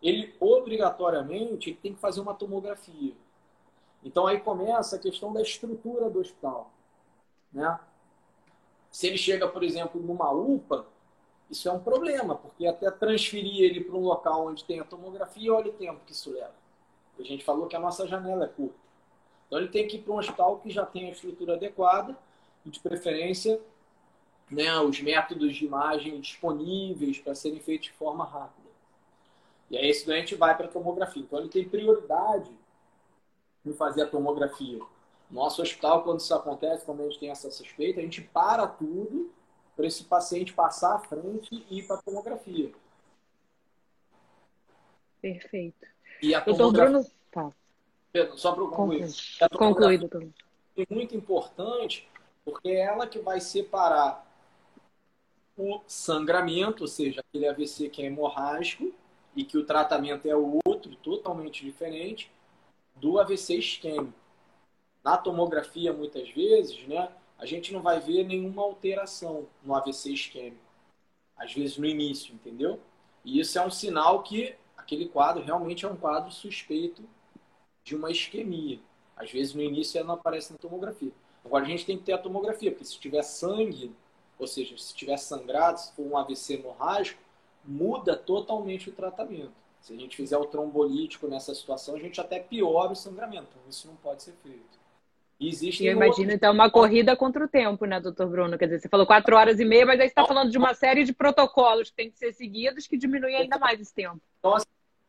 Ele, 0.00 0.34
obrigatoriamente, 0.40 1.74
tem 1.74 1.92
que 1.92 2.00
fazer 2.00 2.22
uma 2.22 2.32
tomografia. 2.32 3.14
Então 4.02 4.26
aí 4.26 4.40
começa 4.40 4.96
a 4.96 4.98
questão 4.98 5.34
da 5.34 5.42
estrutura 5.42 6.08
do 6.08 6.20
hospital, 6.20 6.72
né? 7.52 7.78
Se 8.90 9.06
ele 9.06 9.18
chega, 9.18 9.46
por 9.46 9.62
exemplo, 9.62 10.00
numa 10.00 10.30
UPA, 10.30 10.86
isso 11.50 11.68
é 11.68 11.72
um 11.72 11.80
problema, 11.80 12.36
porque 12.36 12.66
até 12.66 12.90
transferir 12.90 13.62
ele 13.62 13.82
para 13.82 13.96
um 13.96 14.04
local 14.04 14.46
onde 14.46 14.64
tem 14.64 14.78
a 14.78 14.84
tomografia, 14.84 15.52
olha 15.52 15.70
o 15.70 15.74
tempo 15.74 16.00
que 16.06 16.12
isso 16.12 16.32
leva. 16.32 16.54
A 17.18 17.22
gente 17.22 17.44
falou 17.44 17.66
que 17.66 17.74
a 17.74 17.80
nossa 17.80 18.06
janela 18.06 18.44
é 18.44 18.48
curta. 18.48 18.78
Então 19.46 19.58
ele 19.58 19.68
tem 19.68 19.86
que 19.88 19.96
ir 19.96 20.02
para 20.02 20.14
um 20.14 20.18
hospital 20.18 20.58
que 20.58 20.70
já 20.70 20.86
tem 20.86 21.08
a 21.08 21.10
estrutura 21.10 21.54
adequada 21.54 22.16
e, 22.64 22.70
de 22.70 22.78
preferência, 22.78 23.60
né, 24.48 24.78
os 24.80 25.00
métodos 25.00 25.56
de 25.56 25.66
imagem 25.66 26.20
disponíveis 26.20 27.18
para 27.18 27.34
serem 27.34 27.58
feitos 27.58 27.88
de 27.88 27.92
forma 27.92 28.24
rápida. 28.24 28.68
E 29.68 29.76
aí 29.76 29.88
esse 29.88 30.06
doente 30.06 30.36
vai 30.36 30.56
para 30.56 30.66
a 30.66 30.70
tomografia. 30.70 31.22
Então 31.22 31.40
ele 31.40 31.48
tem 31.48 31.68
prioridade 31.68 32.50
em 33.66 33.72
fazer 33.72 34.02
a 34.02 34.06
tomografia. 34.06 34.80
Nosso 35.28 35.62
hospital, 35.62 36.02
quando 36.02 36.20
isso 36.20 36.34
acontece, 36.34 36.84
quando 36.84 37.02
a 37.02 37.04
gente 37.04 37.18
tem 37.18 37.30
essa 37.30 37.50
suspeita, 37.50 38.00
a 38.00 38.02
gente 38.02 38.20
para 38.20 38.66
tudo 38.66 39.30
para 39.80 39.86
esse 39.86 40.04
paciente 40.04 40.52
passar 40.52 40.96
à 40.96 40.98
frente 40.98 41.64
e 41.70 41.78
ir 41.78 41.86
para 41.86 41.96
a 41.96 42.02
tomografia. 42.02 42.70
Perfeito. 45.22 45.86
E 46.20 46.34
a 46.34 46.42
tomografia... 46.42 46.98
Bruno... 46.98 47.10
Tá. 47.30 47.50
Só 48.36 48.52
para 48.52 48.64
concluir. 48.64 49.08
Conclui, 49.56 49.96
doutor. 49.96 50.28
É 50.76 50.94
muito 50.94 51.16
importante 51.16 52.06
porque 52.44 52.68
é 52.68 52.80
ela 52.80 53.06
que 53.06 53.20
vai 53.20 53.40
separar 53.40 54.26
o 55.56 55.80
sangramento, 55.86 56.82
ou 56.82 56.88
seja, 56.88 57.20
aquele 57.20 57.48
AVC 57.48 57.88
que 57.88 58.02
é 58.02 58.06
hemorrágico 58.06 58.92
e 59.34 59.44
que 59.44 59.56
o 59.56 59.64
tratamento 59.64 60.28
é 60.28 60.36
outro, 60.36 60.94
totalmente 60.96 61.64
diferente, 61.64 62.30
do 62.96 63.18
AVC 63.18 63.56
isquêmico. 63.56 64.12
Na 65.02 65.16
tomografia, 65.16 65.90
muitas 65.90 66.28
vezes, 66.30 66.86
né, 66.86 67.08
a 67.40 67.46
gente 67.46 67.72
não 67.72 67.80
vai 67.80 67.98
ver 67.98 68.24
nenhuma 68.26 68.62
alteração 68.62 69.46
no 69.64 69.74
AVC 69.74 70.12
isquêmico. 70.12 70.62
Às 71.34 71.54
vezes 71.54 71.78
no 71.78 71.86
início, 71.86 72.34
entendeu? 72.34 72.78
E 73.24 73.40
isso 73.40 73.58
é 73.58 73.66
um 73.66 73.70
sinal 73.70 74.22
que 74.22 74.54
aquele 74.76 75.08
quadro 75.08 75.42
realmente 75.42 75.86
é 75.86 75.88
um 75.88 75.96
quadro 75.96 76.30
suspeito 76.30 77.02
de 77.82 77.96
uma 77.96 78.10
isquemia. 78.10 78.78
Às 79.16 79.30
vezes 79.30 79.54
no 79.54 79.62
início 79.62 79.96
ela 79.96 80.08
não 80.08 80.14
aparece 80.16 80.52
na 80.52 80.58
tomografia. 80.58 81.12
Agora 81.42 81.64
a 81.64 81.66
gente 81.66 81.86
tem 81.86 81.96
que 81.96 82.04
ter 82.04 82.12
a 82.12 82.18
tomografia, 82.18 82.70
porque 82.70 82.84
se 82.84 82.98
tiver 82.98 83.22
sangue, 83.22 83.90
ou 84.38 84.46
seja, 84.46 84.76
se 84.76 84.94
tiver 84.94 85.16
sangrado, 85.16 85.80
se 85.80 85.92
for 85.92 86.02
um 86.02 86.18
AVC 86.18 86.54
hemorrágico, 86.54 87.22
muda 87.64 88.16
totalmente 88.16 88.90
o 88.90 88.92
tratamento. 88.92 89.52
Se 89.80 89.94
a 89.94 89.96
gente 89.96 90.14
fizer 90.14 90.36
o 90.36 90.44
trombolítico 90.44 91.26
nessa 91.26 91.54
situação, 91.54 91.94
a 91.94 91.98
gente 91.98 92.20
até 92.20 92.38
piora 92.38 92.92
o 92.92 92.96
sangramento. 92.96 93.48
Então, 93.50 93.62
isso 93.70 93.88
não 93.88 93.96
pode 93.96 94.22
ser 94.22 94.32
feito. 94.42 94.79
Existe. 95.40 95.86
eu 95.86 95.92
imagino, 95.92 96.18
outros... 96.18 96.34
então, 96.34 96.52
uma 96.52 96.70
corrida 96.70 97.16
contra 97.16 97.42
o 97.42 97.48
tempo, 97.48 97.86
né, 97.86 97.98
doutor 97.98 98.28
Bruno? 98.28 98.58
Quer 98.58 98.66
dizer, 98.66 98.80
você 98.80 98.88
falou 98.90 99.06
quatro 99.06 99.34
horas 99.34 99.58
e 99.58 99.64
meia, 99.64 99.86
mas 99.86 99.98
aí 99.98 100.06
você 100.06 100.12
está 100.12 100.26
falando 100.26 100.50
de 100.50 100.58
uma 100.58 100.74
série 100.74 101.02
de 101.02 101.14
protocolos 101.14 101.88
que 101.88 101.96
tem 101.96 102.10
que 102.10 102.18
ser 102.18 102.32
seguidos 102.34 102.86
que 102.86 102.98
diminuem 102.98 103.36
ainda 103.36 103.58
mais 103.58 103.80
esse 103.80 103.94
tempo. 103.94 104.20
Então, 104.38 104.54
assim, 104.54 104.66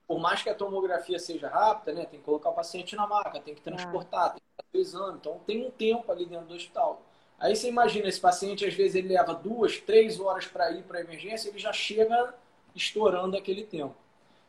por 0.08 0.20
mais 0.20 0.42
que 0.42 0.50
a 0.50 0.56
tomografia 0.56 1.20
seja 1.20 1.50
rápida, 1.50 1.94
né, 1.94 2.06
tem 2.06 2.20
que 2.20 2.26
colocar 2.26 2.50
o 2.50 2.54
paciente 2.54 2.96
na 2.96 3.06
maca, 3.06 3.42
tem 3.42 3.54
que 3.54 3.62
transportar, 3.62 4.28
ah. 4.28 4.30
tem 4.30 4.40
que 4.40 4.64
fazer 4.64 4.78
o 4.78 4.82
exame. 4.82 5.18
Então, 5.20 5.42
tem 5.46 5.66
um 5.66 5.72
tempo 5.72 6.10
ali 6.10 6.26
dentro 6.26 6.48
do 6.48 6.56
hospital. 6.56 7.02
Aí 7.38 7.54
você 7.54 7.68
imagina, 7.68 8.08
esse 8.08 8.20
paciente, 8.20 8.66
às 8.66 8.74
vezes, 8.74 8.96
ele 8.96 9.10
leva 9.10 9.34
duas, 9.34 9.80
três 9.80 10.18
horas 10.20 10.46
para 10.46 10.72
ir 10.72 10.84
para 10.84 11.00
a 11.00 11.02
emergência, 11.02 11.50
ele 11.50 11.60
já 11.60 11.74
chega 11.74 12.34
estourando 12.74 13.36
aquele 13.36 13.64
tempo. 13.64 13.96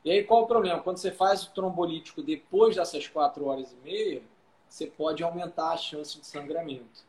E 0.04 0.10
aí, 0.10 0.22
qual 0.22 0.42
o 0.42 0.46
problema? 0.46 0.80
Quando 0.80 0.98
você 0.98 1.10
faz 1.10 1.42
o 1.44 1.52
trombolítico 1.52 2.22
depois 2.22 2.76
dessas 2.76 3.08
quatro 3.08 3.46
horas 3.46 3.72
e 3.72 3.76
meia, 3.84 4.22
você 4.72 4.86
pode 4.86 5.22
aumentar 5.22 5.72
a 5.72 5.76
chance 5.76 6.18
de 6.18 6.26
sangramento. 6.26 7.04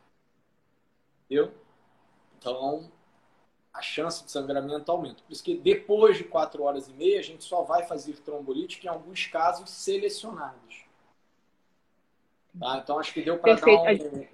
Entendeu? 1.25 1.53
Então, 2.37 2.91
a 3.73 3.81
chance 3.81 4.25
de 4.25 4.29
sangramento 4.29 4.91
aumenta. 4.91 5.23
Por 5.23 5.31
isso 5.31 5.41
que 5.41 5.55
depois 5.55 6.17
de 6.17 6.25
4 6.25 6.61
horas 6.61 6.89
e 6.89 6.93
meia, 6.93 7.19
a 7.19 7.23
gente 7.23 7.45
só 7.45 7.61
vai 7.61 7.83
fazer 7.83 8.17
trombolítica 8.17 8.87
em 8.87 8.89
alguns 8.89 9.27
casos 9.27 9.69
selecionados. 9.69 10.83
Tá? 12.59 12.79
Então, 12.83 12.99
acho 12.99 13.13
que 13.13 13.21
deu 13.21 13.37
para 13.37 13.55
dar 13.55 13.65
um, 13.65 14.27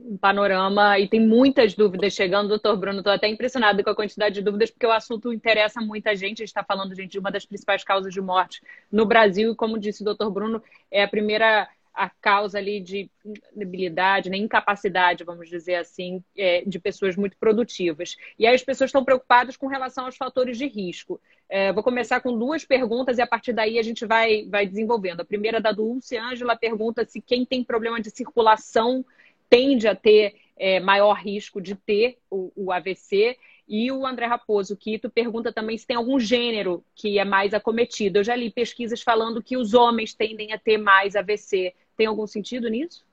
um 0.00 0.16
panorama 0.18 0.98
e 0.98 1.08
tem 1.08 1.26
muitas 1.26 1.72
dúvidas 1.72 2.12
chegando, 2.12 2.50
doutor 2.50 2.76
Bruno. 2.76 2.98
Estou 2.98 3.12
até 3.12 3.26
impressionado 3.26 3.82
com 3.82 3.88
a 3.88 3.96
quantidade 3.96 4.34
de 4.34 4.42
dúvidas, 4.42 4.70
porque 4.70 4.86
o 4.86 4.92
assunto 4.92 5.32
interessa 5.32 5.80
muita 5.80 6.14
gente. 6.14 6.42
A 6.42 6.44
gente 6.44 6.48
está 6.48 6.62
falando, 6.62 6.94
gente, 6.94 7.12
de 7.12 7.18
uma 7.18 7.32
das 7.32 7.46
principais 7.46 7.82
causas 7.82 8.12
de 8.12 8.20
morte 8.20 8.62
no 8.92 9.06
Brasil, 9.06 9.52
e 9.52 9.56
como 9.56 9.78
disse 9.78 10.02
o 10.02 10.04
doutor 10.04 10.30
Bruno, 10.30 10.62
é 10.90 11.02
a 11.02 11.08
primeira 11.08 11.66
a 11.94 12.10
causa 12.10 12.58
ali 12.58 12.80
de 12.80 13.08
debilidade, 13.54 14.28
né, 14.28 14.36
incapacidade, 14.36 15.22
vamos 15.22 15.48
dizer 15.48 15.76
assim, 15.76 16.22
é, 16.36 16.62
de 16.66 16.78
pessoas 16.78 17.16
muito 17.16 17.36
produtivas. 17.38 18.16
E 18.38 18.46
aí 18.46 18.54
as 18.54 18.62
pessoas 18.62 18.88
estão 18.88 19.04
preocupadas 19.04 19.56
com 19.56 19.68
relação 19.68 20.06
aos 20.06 20.16
fatores 20.16 20.58
de 20.58 20.66
risco. 20.66 21.20
É, 21.48 21.72
vou 21.72 21.84
começar 21.84 22.20
com 22.20 22.36
duas 22.36 22.64
perguntas 22.64 23.18
e 23.18 23.22
a 23.22 23.26
partir 23.26 23.52
daí 23.52 23.78
a 23.78 23.82
gente 23.82 24.04
vai, 24.04 24.44
vai 24.46 24.66
desenvolvendo. 24.66 25.20
A 25.20 25.24
primeira 25.24 25.60
da 25.60 25.70
Dulce 25.70 26.16
Ângela 26.16 26.56
pergunta 26.56 27.04
se 27.04 27.20
quem 27.20 27.44
tem 27.44 27.62
problema 27.62 28.00
de 28.00 28.10
circulação 28.10 29.04
tende 29.48 29.86
a 29.86 29.94
ter 29.94 30.34
é, 30.56 30.80
maior 30.80 31.14
risco 31.14 31.60
de 31.60 31.74
ter 31.74 32.18
o, 32.28 32.50
o 32.56 32.72
AVC. 32.72 33.36
E 33.66 33.90
o 33.90 34.06
André 34.06 34.26
Raposo 34.26 34.76
Quito 34.76 35.08
pergunta 35.08 35.52
também 35.52 35.78
se 35.78 35.86
tem 35.86 35.96
algum 35.96 36.20
gênero 36.20 36.84
que 36.94 37.18
é 37.18 37.24
mais 37.24 37.54
acometido. 37.54 38.18
Eu 38.18 38.24
já 38.24 38.36
li 38.36 38.50
pesquisas 38.50 39.00
falando 39.00 39.42
que 39.42 39.56
os 39.56 39.72
homens 39.72 40.12
tendem 40.12 40.52
a 40.52 40.58
ter 40.58 40.76
mais 40.76 41.16
AVC. 41.16 41.74
Tem 41.96 42.06
algum 42.06 42.26
sentido 42.26 42.68
nisso? 42.68 43.04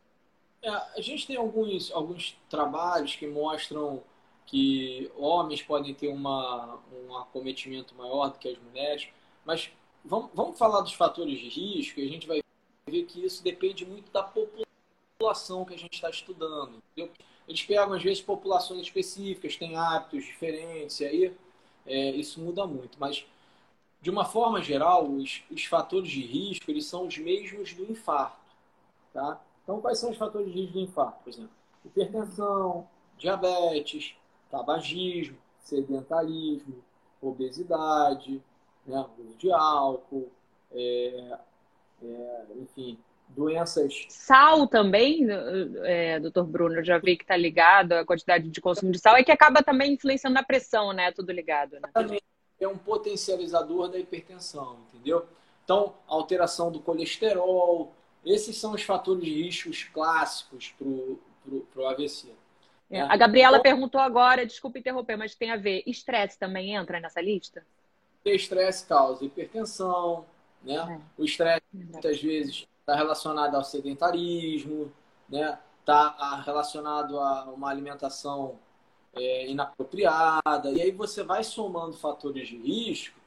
É, 0.61 0.69
a 0.69 1.01
gente 1.01 1.25
tem 1.25 1.35
alguns, 1.35 1.91
alguns 1.91 2.37
trabalhos 2.49 3.15
que 3.15 3.27
mostram 3.27 4.03
que 4.45 5.11
homens 5.15 5.61
podem 5.61 5.93
ter 5.93 6.07
uma, 6.07 6.79
um 6.93 7.15
acometimento 7.17 7.95
maior 7.95 8.29
do 8.29 8.37
que 8.37 8.49
as 8.49 8.57
mulheres, 8.57 9.07
mas 9.45 9.71
vamos, 10.03 10.29
vamos 10.33 10.57
falar 10.57 10.81
dos 10.81 10.93
fatores 10.93 11.39
de 11.39 11.47
risco 11.47 11.99
e 11.99 12.05
a 12.05 12.09
gente 12.09 12.27
vai 12.27 12.41
ver 12.87 13.03
que 13.03 13.23
isso 13.25 13.43
depende 13.43 13.85
muito 13.85 14.11
da 14.11 14.23
população 14.23 15.63
que 15.65 15.73
a 15.73 15.77
gente 15.77 15.93
está 15.93 16.09
estudando. 16.09 16.81
Entendeu? 16.91 17.11
Eles 17.47 17.63
pegam, 17.63 17.93
às 17.93 18.03
vezes, 18.03 18.21
populações 18.21 18.81
específicas, 18.81 19.55
têm 19.55 19.75
hábitos 19.75 20.25
diferentes, 20.25 20.99
e 20.99 21.05
aí 21.05 21.33
é, 21.85 22.11
isso 22.11 22.39
muda 22.39 22.65
muito. 22.65 22.97
Mas, 22.99 23.25
de 24.01 24.09
uma 24.09 24.25
forma 24.25 24.61
geral, 24.61 25.07
os, 25.07 25.43
os 25.49 25.65
fatores 25.65 26.09
de 26.09 26.21
risco 26.21 26.69
eles 26.69 26.85
são 26.85 27.07
os 27.07 27.17
mesmos 27.17 27.73
do 27.73 27.89
infarto. 27.89 28.40
Tá? 29.13 29.41
Então, 29.63 29.81
quais 29.81 29.99
são 29.99 30.09
os 30.09 30.17
fatores 30.17 30.51
de 30.51 30.59
risco 30.59 30.73
do 30.73 30.79
infarto? 30.79 31.23
Por 31.23 31.29
exemplo, 31.29 31.51
hipertensão, 31.85 32.87
diabetes, 33.17 34.15
tabagismo, 34.49 35.37
sedentarismo, 35.59 36.83
obesidade, 37.21 38.41
né, 38.85 39.05
uso 39.19 39.35
de 39.35 39.51
álcool, 39.51 40.31
é, 40.71 41.37
é, 42.03 42.45
enfim, 42.59 42.97
doenças. 43.29 44.05
Sal 44.09 44.67
também, 44.67 45.27
é, 45.83 46.19
doutor 46.19 46.45
Bruno, 46.45 46.75
eu 46.75 46.83
já 46.83 46.97
vi 46.97 47.15
que 47.15 47.23
está 47.23 47.37
ligado 47.37 47.93
a 47.93 48.05
quantidade 48.05 48.49
de 48.49 48.61
consumo 48.61 48.91
de 48.91 48.99
sal, 48.99 49.15
é 49.15 49.23
que 49.23 49.31
acaba 49.31 49.61
também 49.61 49.93
influenciando 49.93 50.33
na 50.33 50.43
pressão, 50.43 50.91
né? 50.91 51.11
Tudo 51.11 51.31
ligado. 51.31 51.73
Né? 51.73 52.17
É 52.59 52.67
um 52.67 52.77
potencializador 52.77 53.89
da 53.89 53.99
hipertensão, 53.99 54.77
entendeu? 54.89 55.25
Então, 55.63 55.93
alteração 56.07 56.71
do 56.71 56.79
colesterol, 56.79 57.93
esses 58.25 58.57
são 58.57 58.73
os 58.73 58.83
fatores 58.83 59.23
de 59.23 59.43
riscos 59.43 59.83
clássicos 59.85 60.73
para 60.77 61.81
o 61.81 61.87
AVC. 61.87 62.29
É. 62.89 63.01
A 63.01 63.15
Gabriela 63.15 63.57
então, 63.57 63.63
perguntou 63.63 64.01
agora, 64.01 64.45
desculpa 64.45 64.77
interromper, 64.77 65.15
mas 65.15 65.33
tem 65.33 65.51
a 65.51 65.57
ver, 65.57 65.81
estresse 65.87 66.37
também 66.37 66.75
entra 66.75 66.99
nessa 66.99 67.21
lista? 67.21 67.65
Estresse 68.25 68.85
causa 68.85 69.23
hipertensão, 69.23 70.25
né? 70.61 70.99
É. 70.99 71.21
O 71.21 71.23
estresse 71.23 71.63
muitas 71.73 72.21
vezes 72.21 72.67
está 72.79 72.95
relacionado 72.95 73.55
ao 73.55 73.63
sedentarismo, 73.63 74.91
né? 75.29 75.57
Está 75.79 76.41
relacionado 76.45 77.19
a 77.19 77.45
uma 77.45 77.69
alimentação 77.69 78.59
é, 79.13 79.49
inapropriada. 79.49 80.69
E 80.71 80.81
aí 80.81 80.91
você 80.91 81.23
vai 81.23 81.43
somando 81.43 81.93
fatores 81.93 82.47
de 82.47 82.57
risco 82.57 83.19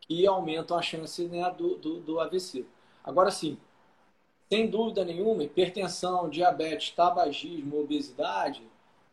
que 0.00 0.26
aumentam 0.26 0.76
a 0.76 0.82
chance 0.82 1.26
né, 1.28 1.48
do, 1.56 1.76
do, 1.76 2.00
do 2.00 2.20
AVC. 2.20 2.64
Agora 3.04 3.30
sim, 3.30 3.56
sem 4.52 4.68
dúvida 4.68 5.04
nenhuma, 5.04 5.44
hipertensão, 5.44 6.28
diabetes, 6.28 6.90
tabagismo, 6.90 7.80
obesidade 7.80 8.68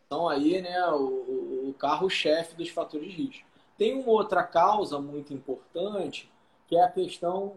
são 0.09 0.27
aí 0.27 0.61
né, 0.61 0.89
o, 0.91 1.69
o 1.69 1.75
carro-chefe 1.77 2.55
dos 2.55 2.69
fatores 2.69 3.11
de 3.11 3.23
risco. 3.23 3.47
Tem 3.77 3.93
uma 3.93 4.11
outra 4.11 4.41
causa 4.41 4.99
muito 4.99 5.33
importante, 5.33 6.31
que 6.67 6.75
é 6.75 6.83
a 6.83 6.89
questão 6.89 7.53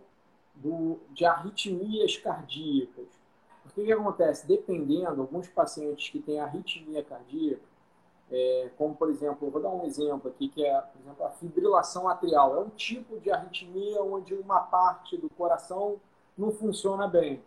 do, 0.54 0.98
de 1.10 1.24
arritmias 1.24 2.18
cardíacas. 2.18 3.06
O 3.64 3.72
que 3.72 3.90
acontece? 3.90 4.46
Dependendo, 4.46 5.22
alguns 5.22 5.48
pacientes 5.48 6.10
que 6.10 6.18
têm 6.18 6.38
arritmia 6.38 7.02
cardíaca, 7.02 7.62
é, 8.30 8.70
como 8.76 8.94
por 8.94 9.08
exemplo, 9.08 9.50
vou 9.50 9.62
dar 9.62 9.70
um 9.70 9.86
exemplo 9.86 10.30
aqui, 10.30 10.48
que 10.48 10.64
é 10.64 10.80
por 10.80 11.00
exemplo, 11.00 11.24
a 11.24 11.30
fibrilação 11.30 12.08
atrial. 12.08 12.56
É 12.56 12.60
um 12.60 12.70
tipo 12.70 13.18
de 13.20 13.30
arritmia 13.30 14.02
onde 14.02 14.34
uma 14.34 14.60
parte 14.60 15.16
do 15.16 15.30
coração 15.30 15.98
não 16.36 16.52
funciona 16.52 17.08
bem. 17.08 17.42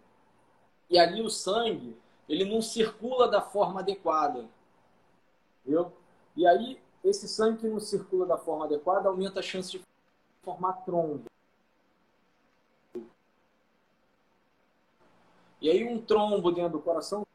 E 0.93 0.99
ali 0.99 1.23
o 1.23 1.29
sangue, 1.29 1.97
ele 2.29 2.45
não 2.45 2.61
circula 2.61 3.27
da 3.27 3.41
forma 3.41 3.79
adequada. 3.79 4.45
Entendeu? 5.61 5.91
E 6.35 6.45
aí, 6.45 6.79
esse 7.03 7.27
sangue 7.27 7.61
que 7.61 7.67
não 7.67 7.79
circula 7.79 8.27
da 8.27 8.37
forma 8.37 8.65
adequada 8.65 9.09
aumenta 9.09 9.39
a 9.39 9.43
chance 9.43 9.71
de 9.71 9.81
formar 10.43 10.73
trombo. 10.85 11.23
E 15.59 15.67
aí 15.67 15.83
um 15.83 15.99
trombo 15.99 16.51
dentro 16.51 16.73
do 16.73 16.79
coração, 16.79 17.25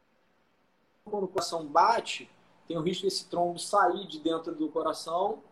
quando 1.04 1.24
o 1.24 1.28
coração 1.28 1.66
bate, 1.66 2.30
tem 2.68 2.78
o 2.78 2.80
risco 2.80 3.06
desse 3.06 3.28
trombo 3.28 3.58
sair 3.58 4.06
de 4.06 4.20
dentro 4.20 4.54
do 4.54 4.68
coração 4.68 5.42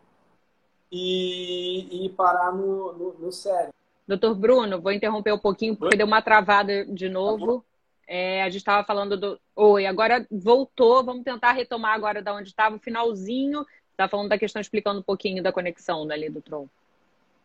e, 0.89 2.05
e 2.05 2.09
parar 2.11 2.53
no, 2.53 2.93
no, 2.93 3.13
no 3.15 3.31
cérebro. 3.33 3.73
Doutor 4.07 4.33
Bruno, 4.33 4.79
vou 4.79 4.93
interromper 4.93 5.33
um 5.33 5.39
pouquinho 5.39 5.75
porque 5.75 5.95
Oi? 5.95 5.97
deu 5.97 6.07
uma 6.07 6.21
travada 6.21 6.85
de 6.85 7.09
novo. 7.09 7.65
É, 8.07 8.41
a 8.41 8.45
gente 8.49 8.61
estava 8.61 8.85
falando 8.85 9.17
do. 9.17 9.39
Oi, 9.53 9.85
agora 9.85 10.25
voltou. 10.31 11.03
Vamos 11.03 11.23
tentar 11.23 11.51
retomar 11.51 11.93
agora 11.93 12.21
da 12.21 12.33
onde 12.33 12.47
estava, 12.47 12.77
o 12.77 12.79
finalzinho. 12.79 13.65
Está 13.91 14.07
falando 14.07 14.29
da 14.29 14.37
questão, 14.37 14.61
explicando 14.61 15.01
um 15.01 15.03
pouquinho 15.03 15.43
da 15.43 15.51
conexão 15.51 16.07
dali 16.07 16.29
do 16.29 16.41
tronco. 16.41 16.69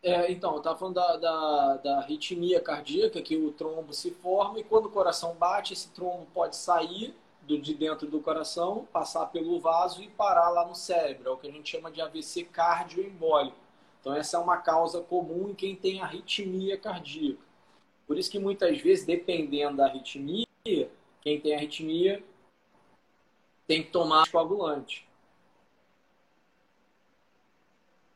É, 0.01 0.31
então, 0.31 0.51
eu 0.51 0.57
estava 0.57 0.77
falando 0.77 0.95
da, 0.95 1.17
da, 1.17 1.77
da, 1.77 1.97
arritmia 1.99 2.59
cardíaca, 2.59 3.21
que 3.21 3.37
o 3.37 3.51
trombo 3.51 3.93
se 3.93 4.11
forma 4.11 4.59
e 4.59 4.63
quando 4.63 4.87
o 4.87 4.89
coração 4.89 5.33
bate, 5.33 5.73
esse 5.73 5.89
trombo 5.91 6.27
pode 6.33 6.57
sair 6.57 7.15
do, 7.41 7.57
de 7.57 7.73
dentro 7.73 8.05
do 8.07 8.19
coração, 8.19 8.85
passar 8.91 9.27
pelo 9.27 9.59
vaso 9.59 10.01
e 10.03 10.09
parar 10.09 10.49
lá 10.49 10.65
no 10.67 10.75
cérebro. 10.75 11.29
É 11.29 11.31
o 11.31 11.37
que 11.37 11.47
a 11.47 11.51
gente 11.51 11.69
chama 11.69 11.89
de 11.89 12.01
AVC 12.01 12.43
cardioembólico. 12.45 13.57
Então, 14.01 14.13
essa 14.13 14.35
é 14.35 14.39
uma 14.39 14.57
causa 14.57 15.01
comum 15.01 15.49
em 15.49 15.55
quem 15.55 15.75
tem 15.75 16.01
arritmia 16.01 16.77
cardíaca. 16.77 17.39
Por 18.05 18.17
isso 18.17 18.29
que 18.29 18.39
muitas 18.39 18.77
vezes, 18.79 19.05
dependendo 19.05 19.77
da 19.77 19.85
arritmia, 19.85 20.45
quem 20.65 21.41
tem 21.41 21.53
arritmia 21.53 22.23
tem 23.67 23.83
que 23.83 23.91
tomar 23.91 24.29
coagulante. 24.31 25.05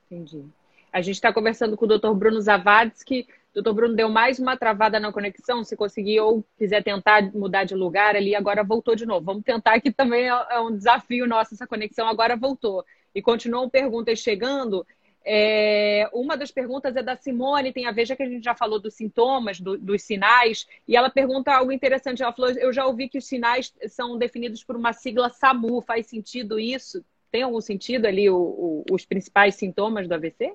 Entendi. 0.10 0.45
A 0.93 1.01
gente 1.01 1.15
está 1.15 1.33
conversando 1.33 1.75
com 1.75 1.83
o 1.83 1.88
Dr. 1.88 2.13
Bruno 2.13 2.39
Zavadsky. 2.39 3.27
Dr. 3.53 3.73
Bruno 3.73 3.95
deu 3.95 4.07
mais 4.07 4.39
uma 4.39 4.55
travada 4.55 4.97
na 4.97 5.12
conexão. 5.12 5.62
Se 5.65 5.75
conseguir 5.75 6.21
ou 6.21 6.41
quiser 6.57 6.81
tentar 6.81 7.21
mudar 7.33 7.65
de 7.65 7.75
lugar 7.75 8.15
ali, 8.15 8.33
agora 8.33 8.63
voltou 8.63 8.95
de 8.95 9.05
novo. 9.05 9.25
Vamos 9.25 9.43
tentar 9.43 9.81
que 9.81 9.91
também 9.91 10.29
é, 10.29 10.45
é 10.51 10.60
um 10.62 10.73
desafio 10.73 11.27
nosso 11.27 11.53
essa 11.53 11.67
conexão. 11.67 12.07
Agora 12.07 12.38
voltou. 12.38 12.86
E 13.13 13.21
continuam 13.21 13.69
perguntas 13.69 14.19
chegando. 14.19 14.88
É, 15.30 16.10
uma 16.13 16.38
das 16.38 16.52
perguntas 16.52 16.96
é 16.96 17.04
da 17.04 17.18
Simone, 17.18 17.74
tem 17.74 17.86
a 17.86 17.92
ver, 17.92 18.06
já 18.06 18.16
que 18.16 18.24
a 18.24 18.30
gente 18.30 18.46
já 18.46 18.56
falou 18.56 18.80
dos 18.80 18.94
sintomas, 18.94 19.60
do, 19.60 19.78
dos 19.78 20.02
sinais, 20.02 20.66
e 20.88 20.96
ela 20.96 21.10
pergunta 21.10 21.54
algo 21.54 21.70
interessante. 21.70 22.24
Ela 22.24 22.32
falou: 22.32 22.52
Eu 22.52 22.72
já 22.72 22.86
ouvi 22.86 23.10
que 23.10 23.18
os 23.18 23.26
sinais 23.26 23.74
são 23.90 24.18
definidos 24.18 24.63
por 24.63 24.78
uma 24.78 24.94
sigla 24.94 25.30
SAMU. 25.30 25.82
Faz 25.82 26.08
sentido 26.08 26.58
isso? 26.58 27.04
Tem 27.30 27.44
algum 27.44 27.60
sentido 27.60 28.06
ali 28.06 28.30
o, 28.30 28.38
o, 28.38 28.86
os 28.90 29.06
principais 29.06 29.56
sintomas 29.56 30.08
do 30.08 30.13
AVC? 30.13 30.54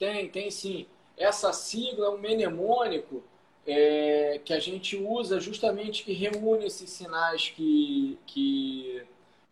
Tem, 0.00 0.28
tem 0.28 0.50
sim. 0.50 0.88
Essa 1.16 1.52
sigla 1.52 2.06
é 2.06 2.10
um 2.10 2.18
mnemônico 2.18 3.22
é, 3.64 4.40
que 4.44 4.52
a 4.52 4.58
gente 4.58 4.96
usa 4.96 5.38
justamente 5.38 6.02
que 6.02 6.12
reúne 6.12 6.66
esses 6.66 6.90
sinais 6.90 7.50
que, 7.50 8.18
que, 8.26 9.00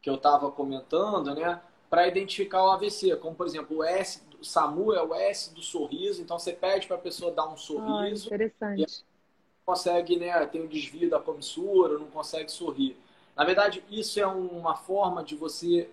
que 0.03 0.11
eu 0.11 0.17
estava 0.17 0.51
comentando, 0.51 1.37
né? 1.37 1.61
Para 1.93 2.09
identificar 2.09 2.65
o 2.65 2.71
AVC, 2.71 3.17
como 3.17 3.37
por 3.37 3.47
exemplo 3.47 3.77
o 3.77 3.85
S, 3.85 4.23
o 4.41 4.43
SAMU 4.43 4.95
é 4.95 5.03
o 5.03 5.15
S 5.15 5.55
do 5.55 5.61
sorriso, 5.61 6.23
então 6.23 6.39
você 6.39 6.51
pede 6.51 6.87
para 6.87 6.97
a 6.97 6.99
pessoa 6.99 7.31
dar 7.31 7.47
um 7.47 7.55
sorriso. 7.59 8.31
Oh, 8.31 8.35
interessante. 8.35 9.05
consegue, 9.63 10.17
né? 10.17 10.47
Tem 10.47 10.63
o 10.63 10.65
um 10.65 10.69
desvio 10.69 11.11
da 11.11 11.21
comissura, 11.21 11.99
não 11.99 12.07
consegue 12.07 12.51
sorrir. 12.51 12.97
Na 13.37 13.45
verdade, 13.45 13.85
isso 13.91 14.19
é 14.19 14.27
uma 14.27 14.75
forma 14.75 15.23
de 15.23 15.37
você 15.37 15.91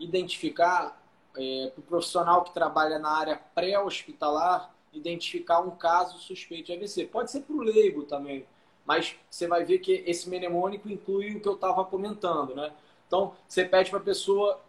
identificar 0.00 1.00
é, 1.36 1.70
para 1.72 1.80
o 1.80 1.84
profissional 1.84 2.42
que 2.42 2.52
trabalha 2.52 2.98
na 2.98 3.10
área 3.10 3.40
pré-hospitalar 3.54 4.74
identificar 4.92 5.60
um 5.60 5.70
caso 5.70 6.18
suspeito 6.18 6.66
de 6.66 6.72
AVC. 6.72 7.04
Pode 7.04 7.30
ser 7.30 7.42
para 7.42 7.54
o 7.54 7.62
leigo 7.62 8.02
também, 8.02 8.44
mas 8.84 9.14
você 9.30 9.46
vai 9.46 9.64
ver 9.64 9.78
que 9.78 10.02
esse 10.08 10.28
mnemônico 10.28 10.88
inclui 10.88 11.36
o 11.36 11.40
que 11.40 11.48
eu 11.48 11.54
estava 11.54 11.84
comentando, 11.84 12.52
né? 12.52 12.72
Então, 13.06 13.34
você 13.46 13.64
pede 13.64 13.90
para 13.90 14.00
a 14.00 14.02
pessoa 14.02 14.60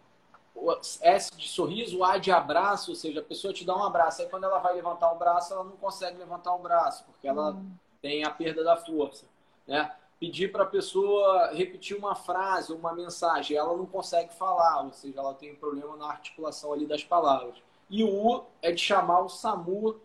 S 1.00 1.30
de 1.36 1.48
sorriso, 1.48 2.02
A 2.04 2.18
de 2.18 2.30
abraço, 2.30 2.90
ou 2.90 2.96
seja, 2.96 3.20
a 3.20 3.22
pessoa 3.24 3.52
te 3.52 3.64
dá 3.64 3.76
um 3.76 3.84
abraço. 3.84 4.22
Aí, 4.22 4.28
quando 4.28 4.44
ela 4.44 4.58
vai 4.58 4.74
levantar 4.74 5.12
o 5.12 5.18
braço, 5.18 5.52
ela 5.52 5.64
não 5.64 5.76
consegue 5.76 6.18
levantar 6.18 6.54
o 6.54 6.58
braço, 6.58 7.04
porque 7.04 7.26
ela 7.26 7.52
hum. 7.52 7.70
tem 8.00 8.24
a 8.24 8.30
perda 8.30 8.64
da 8.64 8.76
força, 8.76 9.26
né? 9.66 9.92
pedir 10.18 10.50
para 10.50 10.64
a 10.64 10.66
pessoa 10.66 11.52
repetir 11.52 11.96
uma 11.96 12.14
frase, 12.14 12.72
uma 12.72 12.92
mensagem, 12.92 13.56
ela 13.56 13.76
não 13.76 13.86
consegue 13.86 14.34
falar, 14.34 14.82
ou 14.82 14.92
seja, 14.92 15.18
ela 15.18 15.34
tem 15.34 15.54
problema 15.54 15.96
na 15.96 16.08
articulação 16.08 16.72
ali 16.72 16.86
das 16.86 17.04
palavras. 17.04 17.56
E 17.88 18.02
o 18.02 18.08
U 18.08 18.44
é 18.60 18.72
de 18.72 18.80
chamar 18.80 19.20
o 19.20 19.28
SAMU 19.28 20.00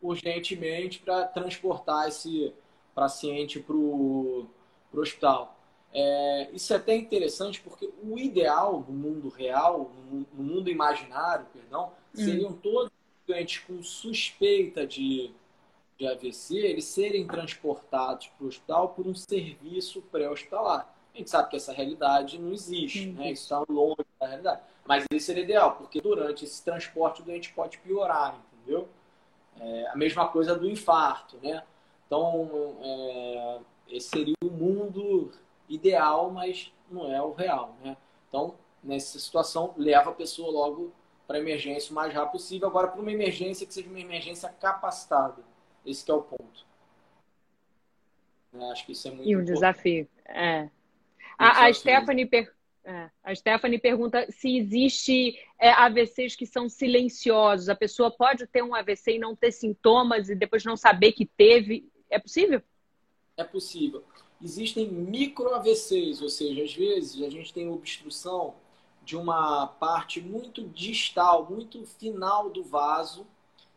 urgentemente 0.00 1.00
para 1.00 1.26
transportar 1.26 2.08
esse 2.08 2.52
paciente 2.94 3.58
para 3.58 3.74
o 3.74 4.46
hospital. 4.92 5.53
É, 5.94 6.50
isso 6.52 6.72
é 6.72 6.76
até 6.76 6.94
interessante 6.96 7.60
porque 7.60 7.88
o 8.02 8.18
ideal 8.18 8.84
no 8.88 8.94
mundo 8.94 9.28
real, 9.28 9.92
no 10.10 10.42
mundo 10.42 10.68
imaginário, 10.68 11.46
perdão, 11.52 11.92
hum. 12.14 12.24
seriam 12.24 12.52
todos 12.52 12.90
doentes 13.26 13.58
com 13.60 13.82
suspeita 13.82 14.86
de 14.86 15.32
de 15.96 16.06
AVC, 16.06 16.56
eles 16.56 16.84
serem 16.84 17.26
transportados 17.26 18.26
para 18.28 18.44
o 18.44 18.48
hospital 18.48 18.88
por 18.90 19.06
um 19.06 19.14
serviço 19.14 20.02
pré-hospitalar. 20.02 20.92
A 21.14 21.18
gente 21.18 21.30
sabe 21.30 21.50
que 21.50 21.56
essa 21.56 21.72
realidade 21.72 22.38
não 22.38 22.52
existe, 22.52 23.06
né? 23.06 23.30
Isso 23.30 23.44
está 23.44 23.64
longe 23.68 24.04
da 24.18 24.26
realidade. 24.26 24.62
Mas 24.84 25.04
isso 25.12 25.26
seria 25.26 25.44
ideal, 25.44 25.76
porque 25.76 26.00
durante 26.00 26.44
esse 26.44 26.62
transporte 26.64 27.22
o 27.22 27.24
doente 27.24 27.52
pode 27.52 27.78
piorar, 27.78 28.36
entendeu? 28.52 28.88
É, 29.60 29.88
a 29.88 29.96
mesma 29.96 30.26
coisa 30.28 30.56
do 30.56 30.68
infarto, 30.68 31.38
né? 31.40 31.62
Então, 32.06 32.76
é, 32.82 33.58
esse 33.88 34.08
seria 34.08 34.34
o 34.42 34.50
mundo 34.50 35.30
ideal, 35.68 36.30
mas 36.30 36.72
não 36.90 37.12
é 37.12 37.20
o 37.20 37.32
real, 37.32 37.76
né? 37.82 37.96
Então, 38.28 38.54
nessa 38.82 39.18
situação, 39.18 39.74
leva 39.76 40.10
a 40.10 40.14
pessoa 40.14 40.50
logo 40.50 40.92
para 41.26 41.38
emergência 41.38 41.90
o 41.90 41.94
mais 41.94 42.12
rápido 42.12 42.32
possível. 42.32 42.68
Agora, 42.68 42.88
para 42.88 43.00
uma 43.00 43.12
emergência 43.12 43.66
que 43.66 43.72
seja 43.72 43.88
uma 43.88 44.00
emergência 44.00 44.48
capacitada. 44.48 45.42
Esse 45.84 46.10
é 46.10 46.14
o 46.14 46.22
ponto. 46.22 46.66
É, 48.54 48.70
acho 48.70 48.86
que 48.86 48.92
isso 48.92 49.08
é 49.08 49.10
muito 49.10 49.28
E 49.28 49.36
um 49.36 49.40
importante. 49.40 49.54
desafio. 49.54 50.08
É. 50.26 50.68
A, 51.38 51.66
a, 51.66 51.72
Stephanie 51.72 52.26
per... 52.26 52.52
é. 52.84 53.10
a 53.22 53.34
Stephanie 53.34 53.78
pergunta 53.78 54.26
se 54.30 54.56
existe 54.56 55.38
é, 55.58 55.70
AVCs 55.70 56.36
que 56.36 56.46
são 56.46 56.68
silenciosos. 56.68 57.68
A 57.68 57.74
pessoa 57.74 58.10
pode 58.10 58.46
ter 58.46 58.62
um 58.62 58.74
AVC 58.74 59.12
e 59.12 59.18
não 59.18 59.34
ter 59.34 59.50
sintomas 59.50 60.28
e 60.28 60.34
depois 60.34 60.64
não 60.64 60.76
saber 60.76 61.12
que 61.12 61.26
teve. 61.26 61.90
É 62.08 62.18
possível? 62.18 62.62
É 63.36 63.44
possível. 63.44 64.04
Existem 64.44 64.86
micro 64.86 65.54
AVCs, 65.54 66.20
ou 66.20 66.28
seja, 66.28 66.62
às 66.62 66.74
vezes 66.74 67.22
a 67.22 67.30
gente 67.30 67.50
tem 67.50 67.66
obstrução 67.70 68.54
de 69.02 69.16
uma 69.16 69.66
parte 69.66 70.20
muito 70.20 70.62
distal, 70.68 71.46
muito 71.50 71.86
final 71.86 72.50
do 72.50 72.62
vaso, 72.62 73.26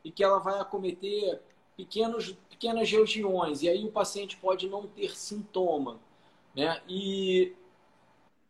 e 0.03 0.12
que 0.12 0.21
ela 0.21 0.39
vai 0.39 0.60
acometer 0.60 1.41
pequenos, 1.77 2.36
pequenas 2.49 2.91
regiões, 2.91 3.63
e 3.63 3.69
aí 3.69 3.86
o 3.86 3.91
paciente 3.91 4.36
pode 4.36 4.67
não 4.67 4.86
ter 4.88 5.15
sintoma. 5.15 6.01
Né? 6.53 6.82
E, 6.86 7.53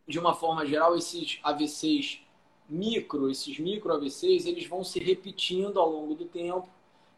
de 0.08 0.18
uma 0.18 0.34
forma 0.34 0.66
geral, 0.66 0.98
esses 0.98 1.40
AVCs 1.44 2.20
micro, 2.68 3.30
esses 3.30 3.60
micro 3.60 3.94
AVCs, 3.94 4.48
eles 4.48 4.66
vão 4.66 4.84
se 4.84 5.00
repetindo 5.00 5.80
ao 5.80 5.92
longo 5.92 6.16
do 6.16 6.26
tempo, 6.26 6.68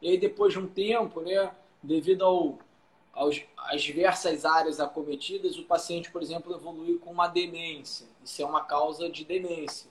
e 0.02 0.10
aí 0.10 0.18
depois 0.18 0.52
de 0.52 0.60
um 0.60 0.68
tempo, 0.68 1.22
né, 1.22 1.56
devido 1.82 2.26
ao 2.26 2.60
aos, 3.14 3.42
diversas 3.78 4.46
áreas 4.46 4.80
acometidas, 4.80 5.58
o 5.58 5.64
paciente, 5.64 6.12
por 6.12 6.22
exemplo, 6.22 6.54
evolui 6.54 6.98
com 6.98 7.12
uma 7.12 7.28
demência. 7.28 8.08
Isso 8.24 8.42
é 8.42 8.46
uma 8.46 8.64
causa 8.64 9.10
de 9.10 9.26
demência. 9.26 9.90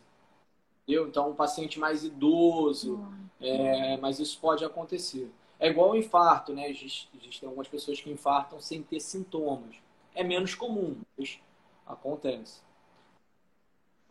Entendeu? 0.83 1.09
Então, 1.09 1.31
um 1.31 1.35
paciente 1.35 1.79
mais 1.79 2.05
idoso, 2.05 3.07
é, 3.41 3.97
mas 3.99 4.19
isso 4.19 4.39
pode 4.41 4.65
acontecer. 4.65 5.31
É 5.61 5.69
igual 5.69 5.91
ao 5.91 5.97
infarto, 5.97 6.53
né? 6.53 6.71
Existem 6.71 7.47
algumas 7.47 7.69
pessoas 7.69 8.01
que 8.01 8.11
infartam 8.11 8.61
sem 8.61 8.83
ter 8.83 9.01
sintomas. 9.01 9.77
É 10.15 10.23
menos 10.25 10.55
comum, 10.55 10.97
mas 11.17 11.39
acontece. 11.87 12.61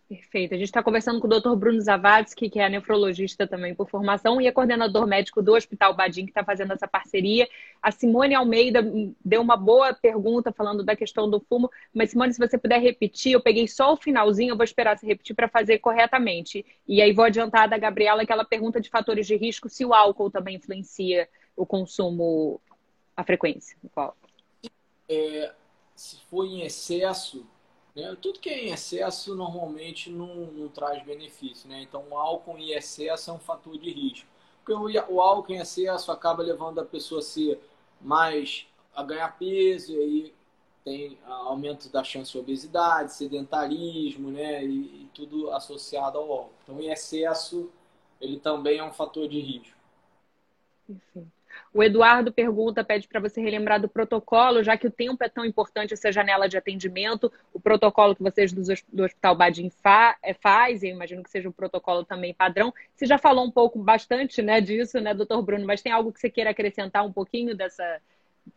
Perfeito. 0.07 0.53
A 0.53 0.57
gente 0.57 0.67
está 0.67 0.81
conversando 0.81 1.19
com 1.19 1.27
o 1.27 1.29
Dr. 1.29 1.53
Bruno 1.55 1.81
Zavadski, 1.81 2.49
que 2.49 2.61
é 2.61 2.69
nefrologista 2.69 3.45
também 3.45 3.75
por 3.75 3.89
formação 3.89 4.39
e 4.39 4.47
é 4.47 4.51
coordenador 4.53 5.05
médico 5.05 5.41
do 5.41 5.53
Hospital 5.53 5.93
Badim, 5.93 6.23
que 6.23 6.31
está 6.31 6.45
fazendo 6.45 6.71
essa 6.71 6.87
parceria. 6.87 7.45
A 7.81 7.91
Simone 7.91 8.33
Almeida 8.33 8.81
deu 9.23 9.41
uma 9.41 9.57
boa 9.57 9.93
pergunta 9.93 10.53
falando 10.53 10.81
da 10.81 10.95
questão 10.95 11.29
do 11.29 11.41
fumo, 11.41 11.69
mas 11.93 12.11
Simone, 12.11 12.33
se 12.33 12.39
você 12.39 12.57
puder 12.57 12.79
repetir, 12.79 13.33
eu 13.33 13.41
peguei 13.41 13.67
só 13.67 13.91
o 13.91 13.97
finalzinho, 13.97 14.51
eu 14.51 14.55
vou 14.55 14.63
esperar 14.63 14.97
você 14.97 15.05
repetir 15.05 15.35
para 15.35 15.49
fazer 15.49 15.79
corretamente. 15.79 16.65
E 16.87 17.01
aí 17.01 17.11
vou 17.11 17.25
adiantar 17.25 17.67
da 17.67 17.77
Gabriela 17.77 18.21
aquela 18.21 18.45
pergunta 18.45 18.79
de 18.79 18.89
fatores 18.89 19.27
de 19.27 19.35
risco, 19.35 19.67
se 19.67 19.83
o 19.83 19.93
álcool 19.93 20.31
também 20.31 20.55
influencia 20.55 21.27
o 21.53 21.65
consumo, 21.65 22.61
a 23.15 23.25
frequência 23.25 23.75
álcool. 23.93 24.15
É, 25.09 25.51
se 25.93 26.17
for 26.29 26.45
em 26.45 26.61
excesso, 26.61 27.45
né? 27.97 28.15
Tudo 28.21 28.39
que 28.39 28.47
é 28.47 28.65
em 28.65 28.71
excesso 28.71 29.35
normalmente 29.35 30.11
não, 30.11 30.35
não 30.51 30.69
traz 30.69 31.03
benefício. 31.03 31.67
Né? 31.67 31.81
Então, 31.81 32.05
o 32.11 32.15
álcool 32.15 32.59
em 32.59 32.69
excesso 32.69 33.31
é 33.31 33.33
um 33.33 33.39
fator 33.39 33.75
de 33.75 33.91
risco. 33.91 34.29
Porque 34.63 34.71
o, 34.71 35.15
o 35.15 35.19
álcool 35.19 35.53
em 35.53 35.57
excesso 35.57 36.11
acaba 36.11 36.43
levando 36.43 36.79
a 36.79 36.85
pessoa 36.85 37.19
a 37.19 37.23
ser 37.23 37.59
mais 37.99 38.67
a 38.95 39.01
ganhar 39.01 39.35
peso 39.39 39.93
e 39.93 39.97
aí 39.97 40.33
tem 40.83 41.17
aumento 41.25 41.89
da 41.89 42.03
chance 42.03 42.31
de 42.31 42.37
obesidade, 42.37 43.13
sedentarismo, 43.13 44.29
né? 44.29 44.63
E, 44.63 45.03
e, 45.03 45.09
tudo 45.11 45.51
associado 45.51 46.19
ao 46.19 46.31
álcool. 46.31 46.53
Então, 46.63 46.79
em 46.79 46.91
excesso, 46.91 47.71
ele 48.21 48.39
também 48.39 48.77
é 48.77 48.83
um 48.83 48.93
fator 48.93 49.27
de 49.27 49.39
risco. 49.39 49.75
Enfim. 50.87 51.31
O 51.73 51.83
Eduardo 51.83 52.31
pergunta, 52.31 52.83
pede 52.83 53.07
para 53.07 53.19
você 53.19 53.41
relembrar 53.41 53.79
do 53.79 53.89
protocolo, 53.89 54.63
já 54.63 54.77
que 54.77 54.87
o 54.87 54.91
tempo 54.91 55.23
é 55.23 55.29
tão 55.29 55.45
importante 55.45 55.93
essa 55.93 56.11
janela 56.11 56.47
de 56.47 56.57
atendimento, 56.57 57.31
o 57.53 57.59
protocolo 57.59 58.15
que 58.15 58.23
vocês 58.23 58.51
do, 58.51 59.03
Hospital 59.03 59.35
Badim 59.35 59.69
fa, 59.69 60.17
é, 60.23 60.33
faz, 60.33 60.83
eu 60.83 60.89
imagino 60.89 61.23
que 61.23 61.29
seja 61.29 61.49
um 61.49 61.51
protocolo 61.51 62.03
também 62.03 62.33
padrão. 62.33 62.73
Você 62.95 63.05
já 63.05 63.17
falou 63.17 63.45
um 63.45 63.51
pouco, 63.51 63.79
bastante 63.79 64.41
né, 64.41 64.61
disso, 64.61 64.99
né, 64.99 65.13
doutor 65.13 65.41
Bruno, 65.41 65.65
mas 65.65 65.81
tem 65.81 65.91
algo 65.91 66.11
que 66.11 66.19
você 66.19 66.29
queira 66.29 66.51
acrescentar 66.51 67.05
um 67.05 67.11
pouquinho 67.11 67.55
dessa... 67.55 68.01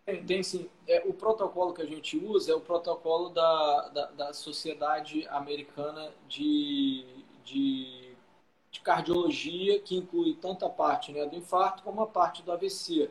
Tem, 0.07 0.25
tem 0.25 0.43
sim. 0.43 0.69
É, 0.87 1.03
o 1.05 1.13
protocolo 1.13 1.75
que 1.75 1.83
a 1.83 1.87
gente 1.87 2.17
usa 2.17 2.53
é 2.53 2.55
o 2.55 2.61
protocolo 2.61 3.31
da, 3.31 3.89
da, 3.93 4.07
da 4.07 4.33
Sociedade 4.33 5.27
Americana 5.29 6.11
de, 6.29 7.05
de 7.45 8.10
de 8.71 8.81
cardiologia, 8.81 9.81
que 9.81 9.97
inclui 9.97 10.35
tanto 10.41 10.65
a 10.65 10.71
parte 10.71 11.13
né, 11.13 11.27
do 11.27 11.37
infarto 11.37 11.83
como 11.83 12.03
a 12.03 12.07
parte 12.07 12.43
do 12.43 12.53
AVC. 12.53 13.11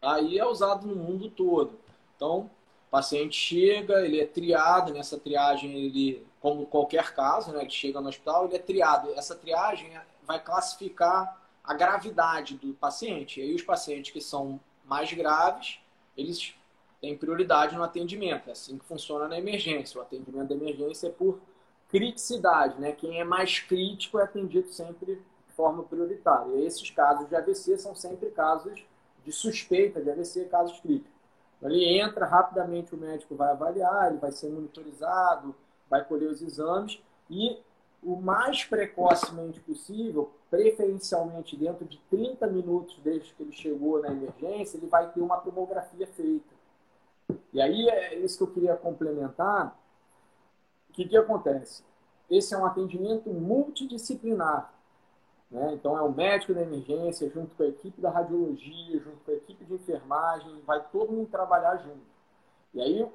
Aí 0.00 0.38
é 0.38 0.46
usado 0.46 0.86
no 0.86 0.96
mundo 0.96 1.30
todo. 1.30 1.78
Então, 2.14 2.50
o 2.88 2.90
paciente 2.90 3.36
chega, 3.36 4.04
ele 4.04 4.20
é 4.20 4.26
triado, 4.26 4.92
nessa 4.92 5.18
triagem, 5.18 5.72
ele, 5.72 6.26
como 6.40 6.66
qualquer 6.66 7.14
caso, 7.14 7.52
né, 7.52 7.60
ele 7.60 7.70
chega 7.70 8.00
no 8.00 8.08
hospital, 8.08 8.46
ele 8.46 8.56
é 8.56 8.58
triado. 8.58 9.12
Essa 9.14 9.34
triagem 9.34 9.92
vai 10.26 10.42
classificar 10.42 11.42
a 11.62 11.74
gravidade 11.74 12.56
do 12.56 12.72
paciente. 12.74 13.40
E 13.40 13.42
aí 13.42 13.54
os 13.54 13.62
pacientes 13.62 14.12
que 14.12 14.20
são 14.20 14.58
mais 14.84 15.12
graves, 15.12 15.78
eles 16.16 16.54
têm 17.00 17.16
prioridade 17.16 17.74
no 17.76 17.82
atendimento. 17.82 18.48
É 18.48 18.52
assim 18.52 18.78
que 18.78 18.84
funciona 18.84 19.28
na 19.28 19.38
emergência. 19.38 19.98
O 19.98 20.02
atendimento 20.02 20.48
da 20.48 20.54
emergência 20.54 21.08
é 21.08 21.10
por 21.10 21.40
criticidade, 21.88 22.80
né? 22.80 22.92
Quem 22.92 23.20
é 23.20 23.24
mais 23.24 23.60
crítico 23.60 24.18
é 24.18 24.24
atendido 24.24 24.68
sempre 24.68 25.16
de 25.16 25.52
forma 25.54 25.82
prioritária. 25.82 26.54
E 26.56 26.66
esses 26.66 26.90
casos 26.90 27.28
de 27.28 27.36
AVC 27.36 27.78
são 27.78 27.94
sempre 27.94 28.30
casos 28.30 28.84
de 29.24 29.32
suspeita 29.32 30.00
de 30.00 30.10
AVC, 30.10 30.44
casos 30.46 30.78
críticos. 30.80 31.16
Ele 31.62 31.98
entra, 31.98 32.26
rapidamente 32.26 32.94
o 32.94 32.98
médico 32.98 33.34
vai 33.34 33.50
avaliar, 33.50 34.10
ele 34.10 34.18
vai 34.18 34.30
ser 34.30 34.50
monitorizado, 34.50 35.54
vai 35.88 36.04
colher 36.04 36.30
os 36.30 36.42
exames 36.42 37.00
e 37.30 37.58
o 38.02 38.14
mais 38.16 38.64
precocemente 38.64 39.58
possível, 39.60 40.30
preferencialmente 40.50 41.56
dentro 41.56 41.84
de 41.84 41.98
30 42.10 42.46
minutos 42.46 43.00
desde 43.02 43.32
que 43.34 43.42
ele 43.42 43.52
chegou 43.52 44.00
na 44.00 44.08
emergência, 44.08 44.76
ele 44.76 44.86
vai 44.86 45.10
ter 45.10 45.20
uma 45.20 45.38
tomografia 45.38 46.06
feita. 46.06 46.54
E 47.52 47.60
aí 47.60 47.88
é 47.88 48.14
isso 48.16 48.36
que 48.36 48.44
eu 48.44 48.54
queria 48.54 48.76
complementar, 48.76 49.76
que, 50.96 51.04
que 51.06 51.16
acontece? 51.16 51.84
Esse 52.28 52.54
é 52.54 52.58
um 52.58 52.64
atendimento 52.64 53.28
multidisciplinar. 53.28 54.72
Né? 55.50 55.74
Então, 55.74 55.96
é 55.96 56.00
o 56.00 56.10
médico 56.10 56.54
da 56.54 56.62
emergência, 56.62 57.30
junto 57.30 57.54
com 57.54 57.62
a 57.62 57.66
equipe 57.66 58.00
da 58.00 58.10
radiologia, 58.10 58.98
junto 58.98 59.18
com 59.24 59.30
a 59.30 59.34
equipe 59.34 59.64
de 59.64 59.74
enfermagem, 59.74 60.60
vai 60.66 60.82
todo 60.88 61.12
mundo 61.12 61.28
trabalhar 61.28 61.76
junto. 61.76 62.00
E 62.74 62.80
aí, 62.80 63.08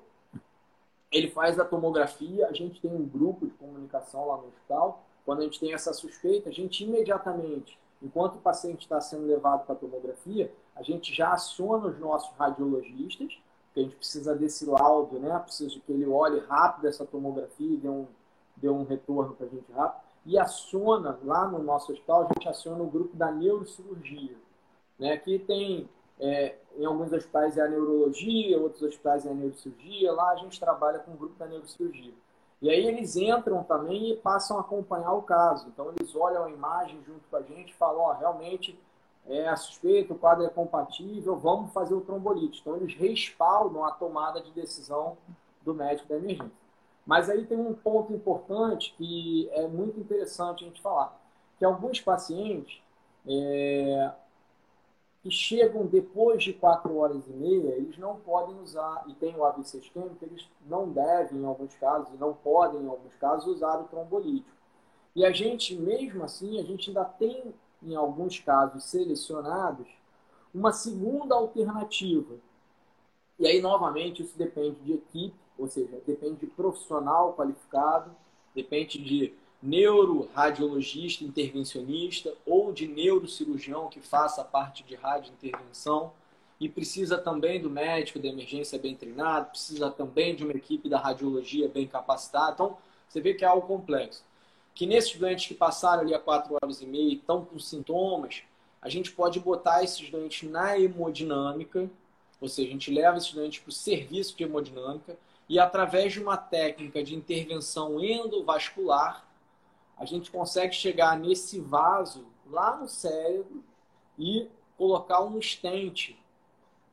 ele 1.12 1.30
faz 1.32 1.60
a 1.60 1.66
tomografia, 1.66 2.48
a 2.48 2.54
gente 2.54 2.80
tem 2.80 2.90
um 2.90 3.06
grupo 3.06 3.48
de 3.48 3.52
comunicação 3.54 4.28
lá 4.28 4.38
no 4.38 4.48
hospital. 4.48 5.04
Quando 5.26 5.40
a 5.40 5.44
gente 5.44 5.60
tem 5.60 5.74
essa 5.74 5.92
suspeita, 5.92 6.50
a 6.50 6.54
gente 6.54 6.86
imediatamente, 6.86 7.78
enquanto 8.02 8.36
o 8.36 8.42
paciente 8.42 8.82
está 8.82 9.02
sendo 9.02 9.26
levado 9.26 9.66
para 9.66 9.74
a 9.74 9.78
tomografia, 9.78 10.54
a 10.76 10.84
gente 10.84 11.14
já 11.14 11.34
aciona 11.34 11.88
os 11.88 12.00
nossos 12.00 12.34
radiologistas 12.38 13.38
que 13.74 13.80
a 13.80 13.84
gente 13.84 13.96
precisa 13.96 14.36
desse 14.36 14.66
laudo, 14.66 15.20
né? 15.20 15.38
Precisa 15.40 15.80
que 15.80 15.92
ele 15.92 16.06
olhe 16.08 16.40
rápido 16.40 16.88
essa 16.88 17.06
tomografia 17.06 17.74
e 17.74 17.78
dê 17.78 17.90
um, 17.90 18.08
dê 18.58 18.70
um 18.70 18.84
retorno 18.84 19.34
para 19.34 19.46
a 19.46 19.50
gente 19.50 19.72
rápido. 19.72 20.02
E 20.26 20.38
aciona, 20.38 21.18
lá 21.24 21.48
no 21.48 21.60
nosso 21.64 21.92
hospital, 21.92 22.24
a 22.24 22.34
gente 22.34 22.48
aciona 22.48 22.84
o 22.84 22.90
grupo 22.90 23.16
da 23.16 23.32
neurocirurgia, 23.32 24.36
né? 25.00 25.18
Que 25.18 25.40
tem, 25.40 25.90
é, 26.20 26.56
em 26.78 26.86
alguns 26.86 27.12
hospitais 27.12 27.58
é 27.58 27.62
a 27.62 27.68
neurologia, 27.68 28.60
outros 28.60 28.84
hospitais 28.84 29.26
é 29.26 29.32
a 29.32 29.34
neurocirurgia. 29.34 30.12
Lá 30.12 30.32
a 30.32 30.36
gente 30.36 30.60
trabalha 30.60 31.00
com 31.00 31.12
o 31.12 31.18
grupo 31.18 31.38
da 31.40 31.48
neurocirurgia. 31.48 32.14
E 32.62 32.70
aí 32.70 32.86
eles 32.86 33.16
entram 33.16 33.64
também 33.64 34.12
e 34.12 34.18
passam 34.18 34.58
a 34.58 34.62
acompanhar 34.62 35.14
o 35.14 35.24
caso. 35.24 35.68
Então 35.70 35.92
eles 35.98 36.16
olham 36.16 36.44
a 36.44 36.52
imagem 36.52 37.02
junto 37.04 37.22
com 37.30 37.38
a 37.38 37.42
gente 37.42 37.72
e 37.72 37.76
falam, 37.76 38.02
ó, 38.02 38.12
oh, 38.12 38.14
realmente 38.14 38.78
é 39.28 39.48
a 39.48 39.56
suspeita, 39.56 40.14
o 40.14 40.18
quadro 40.18 40.44
é 40.46 40.50
compatível, 40.50 41.36
vamos 41.38 41.72
fazer 41.72 41.94
o 41.94 42.02
trombolite. 42.02 42.60
Então, 42.62 42.76
eles 42.76 42.96
respaldam 42.96 43.86
a 43.86 43.92
tomada 43.92 44.42
de 44.42 44.52
decisão 44.52 45.18
do 45.64 45.74
médico 45.74 46.10
da 46.10 46.16
emergência. 46.16 46.52
Mas 47.06 47.30
aí 47.30 47.46
tem 47.46 47.58
um 47.58 47.74
ponto 47.74 48.14
importante 48.14 48.94
que 48.98 49.50
é 49.54 49.68
muito 49.68 50.00
interessante 50.00 50.64
a 50.64 50.68
gente 50.68 50.82
falar, 50.82 51.20
que 51.58 51.66
alguns 51.66 52.00
pacientes, 52.00 52.82
é, 53.28 54.12
que 55.24 55.30
chegam 55.30 55.86
depois 55.86 56.44
de 56.44 56.54
4 56.54 56.96
horas 56.98 57.28
e 57.28 57.32
meia, 57.32 57.76
eles 57.76 57.98
não 57.98 58.16
podem 58.16 58.60
usar, 58.60 59.04
e 59.08 59.14
tem 59.16 59.36
o 59.36 59.44
AVC 59.46 59.78
isquêmico, 59.78 60.18
eles 60.24 60.48
não 60.66 60.90
devem, 60.90 61.40
em 61.40 61.46
alguns 61.46 61.76
casos, 61.76 62.10
e 62.14 62.18
não 62.18 62.34
podem, 62.34 62.82
em 62.82 62.88
alguns 62.88 63.16
casos, 63.16 63.48
usar 63.48 63.80
o 63.80 63.86
trombolítico. 63.86 64.50
E 65.16 65.26
a 65.26 65.32
gente, 65.32 65.76
mesmo 65.76 66.24
assim, 66.24 66.60
a 66.60 66.64
gente 66.64 66.90
ainda 66.90 67.06
tem, 67.06 67.54
em 67.82 67.96
alguns 67.96 68.40
casos 68.40 68.84
selecionados, 68.84 69.88
uma 70.54 70.72
segunda 70.72 71.36
alternativa. 71.36 72.36
E 73.40 73.48
aí, 73.48 73.62
novamente, 73.62 74.22
isso 74.22 74.38
depende 74.38 74.80
de 74.82 74.94
equipe, 74.94 75.36
ou 75.58 75.68
seja, 75.68 76.02
depende 76.06 76.42
de 76.42 76.48
profissional 76.48 77.34
qualificado, 77.34 78.12
depende 78.54 78.98
de 79.00 79.34
neuroradiologista 79.62 81.24
intervencionista 81.24 82.34
ou 82.46 82.74
de 82.74 82.88
neurocirurgião 82.88 83.90
que 83.90 84.00
faça 84.00 84.44
parte 84.44 84.84
de 84.84 84.96
radiointervenção 84.96 86.12
e 86.60 86.68
precisa 86.68 87.18
também 87.18 87.62
do 87.62 87.70
médico 87.70 88.20
da 88.20 88.28
emergência 88.28 88.78
bem 88.78 88.96
treinado, 88.96 89.50
precisa 89.50 89.90
também 89.90 90.36
de 90.36 90.44
uma 90.44 90.54
equipe 90.54 90.90
da 90.90 91.00
radiologia 91.00 91.68
bem 91.68 91.88
capacitada. 91.88 92.54
Então, 92.54 92.78
você 93.08 93.20
vê 93.20 93.34
que 93.34 93.44
é 93.44 93.48
algo 93.48 93.68
complexo. 93.68 94.24
Que 94.74 94.86
nesses 94.86 95.16
doentes 95.18 95.48
que 95.48 95.54
passaram 95.54 96.02
ali 96.02 96.14
a 96.14 96.20
4 96.20 96.56
horas 96.56 96.82
e 96.82 96.86
meia 96.86 97.10
e 97.10 97.16
estão 97.16 97.44
com 97.44 97.60
sintomas, 97.60 98.44
a 98.82 98.90
gente 98.90 99.12
pode 99.12 99.40
botar 99.40 99.84
esses 99.84 100.10
doentes 100.10 100.50
na 100.50 100.80
hemodinâmica, 100.80 101.90
ou 102.40 102.48
seja, 102.48 102.70
a 102.70 102.72
gente 102.72 102.92
leva 102.92 103.18
esses 103.18 103.34
doentes 103.34 103.60
para 103.60 103.70
o 103.70 103.74
serviço 103.74 104.36
de 104.36 104.44
hemodinâmica 104.44 105.18
e 105.48 105.60
através 105.60 106.14
de 106.14 106.20
uma 106.20 106.38
técnica 106.38 107.04
de 107.04 107.14
intervenção 107.14 108.04
endovascular, 108.04 109.28
a 109.98 110.06
gente 110.06 110.32
consegue 110.32 110.74
chegar 110.74 111.20
nesse 111.20 111.60
vaso 111.60 112.26
lá 112.50 112.78
no 112.78 112.88
cérebro 112.88 113.64
e 114.18 114.50
colocar 114.78 115.22
um 115.22 115.38
estente, 115.38 116.18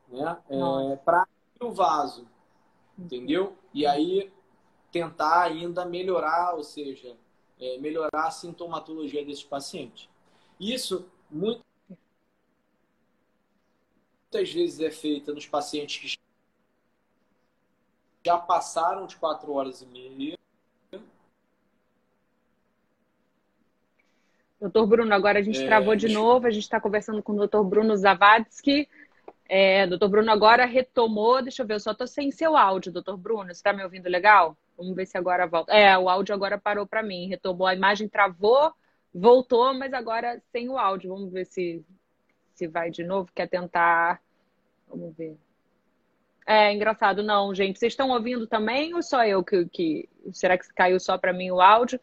né? 0.07 0.37
É, 0.49 0.95
para 0.97 1.25
o 1.59 1.71
vaso, 1.71 2.27
entendeu? 2.97 3.55
E 3.73 3.85
aí 3.85 4.31
tentar 4.91 5.43
ainda 5.43 5.85
melhorar, 5.85 6.55
ou 6.55 6.63
seja, 6.63 7.15
é, 7.59 7.77
melhorar 7.77 8.27
a 8.27 8.31
sintomatologia 8.31 9.25
desse 9.25 9.45
paciente. 9.45 10.09
Isso 10.59 11.05
muitas 11.29 11.63
vezes 14.31 14.79
é 14.79 14.91
feita 14.91 15.33
nos 15.33 15.47
pacientes 15.47 16.15
que 16.15 16.19
já 18.25 18.37
passaram 18.37 19.07
de 19.07 19.15
quatro 19.17 19.51
horas 19.53 19.81
e 19.81 19.85
meia 19.85 20.39
Doutor 24.59 24.85
Bruno, 24.85 25.13
agora 25.13 25.39
a 25.39 25.41
gente 25.41 25.61
é, 25.63 25.65
travou 25.65 25.95
de 25.95 26.09
novo, 26.09 26.45
a 26.45 26.51
gente 26.51 26.63
está 26.63 26.81
conversando 26.81 27.23
com 27.23 27.31
o 27.31 27.37
doutor 27.37 27.63
Bruno 27.63 27.95
Zavadsky. 27.95 28.89
É, 29.51 29.87
doutor 29.87 30.09
Bruno 30.09 30.31
agora 30.31 30.63
retomou, 30.63 31.41
deixa 31.41 31.63
eu 31.63 31.65
ver, 31.65 31.73
eu 31.73 31.79
só 31.79 31.91
estou 31.91 32.05
sem 32.05 32.29
seu 32.29 32.55
áudio, 32.55 32.91
doutor 32.91 33.17
Bruno, 33.17 33.45
você 33.45 33.53
está 33.53 33.73
me 33.73 33.83
ouvindo 33.83 34.07
legal? 34.07 34.55
Vamos 34.77 34.95
ver 34.95 35.07
se 35.07 35.17
agora 35.17 35.47
volta. 35.47 35.73
É, 35.73 35.97
o 35.97 36.07
áudio 36.07 36.35
agora 36.35 36.55
parou 36.55 36.85
para 36.85 37.01
mim, 37.01 37.27
retomou, 37.27 37.65
a 37.65 37.73
imagem 37.73 38.07
travou, 38.07 38.71
voltou, 39.11 39.73
mas 39.73 39.91
agora 39.91 40.39
sem 40.51 40.69
o 40.69 40.77
áudio. 40.77 41.09
Vamos 41.09 41.31
ver 41.31 41.45
se, 41.45 41.83
se 42.53 42.67
vai 42.67 42.91
de 42.91 43.03
novo, 43.03 43.31
quer 43.33 43.47
tentar... 43.47 44.21
Vamos 44.87 45.15
ver. 45.17 45.35
É 46.45 46.71
engraçado, 46.71 47.23
não, 47.23 47.53
gente. 47.53 47.77
Vocês 47.79 47.93
estão 47.93 48.09
ouvindo 48.11 48.47
também 48.47 48.93
ou 48.93 49.01
só 49.01 49.25
eu 49.25 49.43
que, 49.43 49.65
que... 49.65 50.09
Será 50.31 50.57
que 50.57 50.71
caiu 50.73 50.99
só 50.99 51.17
para 51.17 51.33
mim 51.33 51.49
o 51.49 51.59
áudio? 51.59 51.99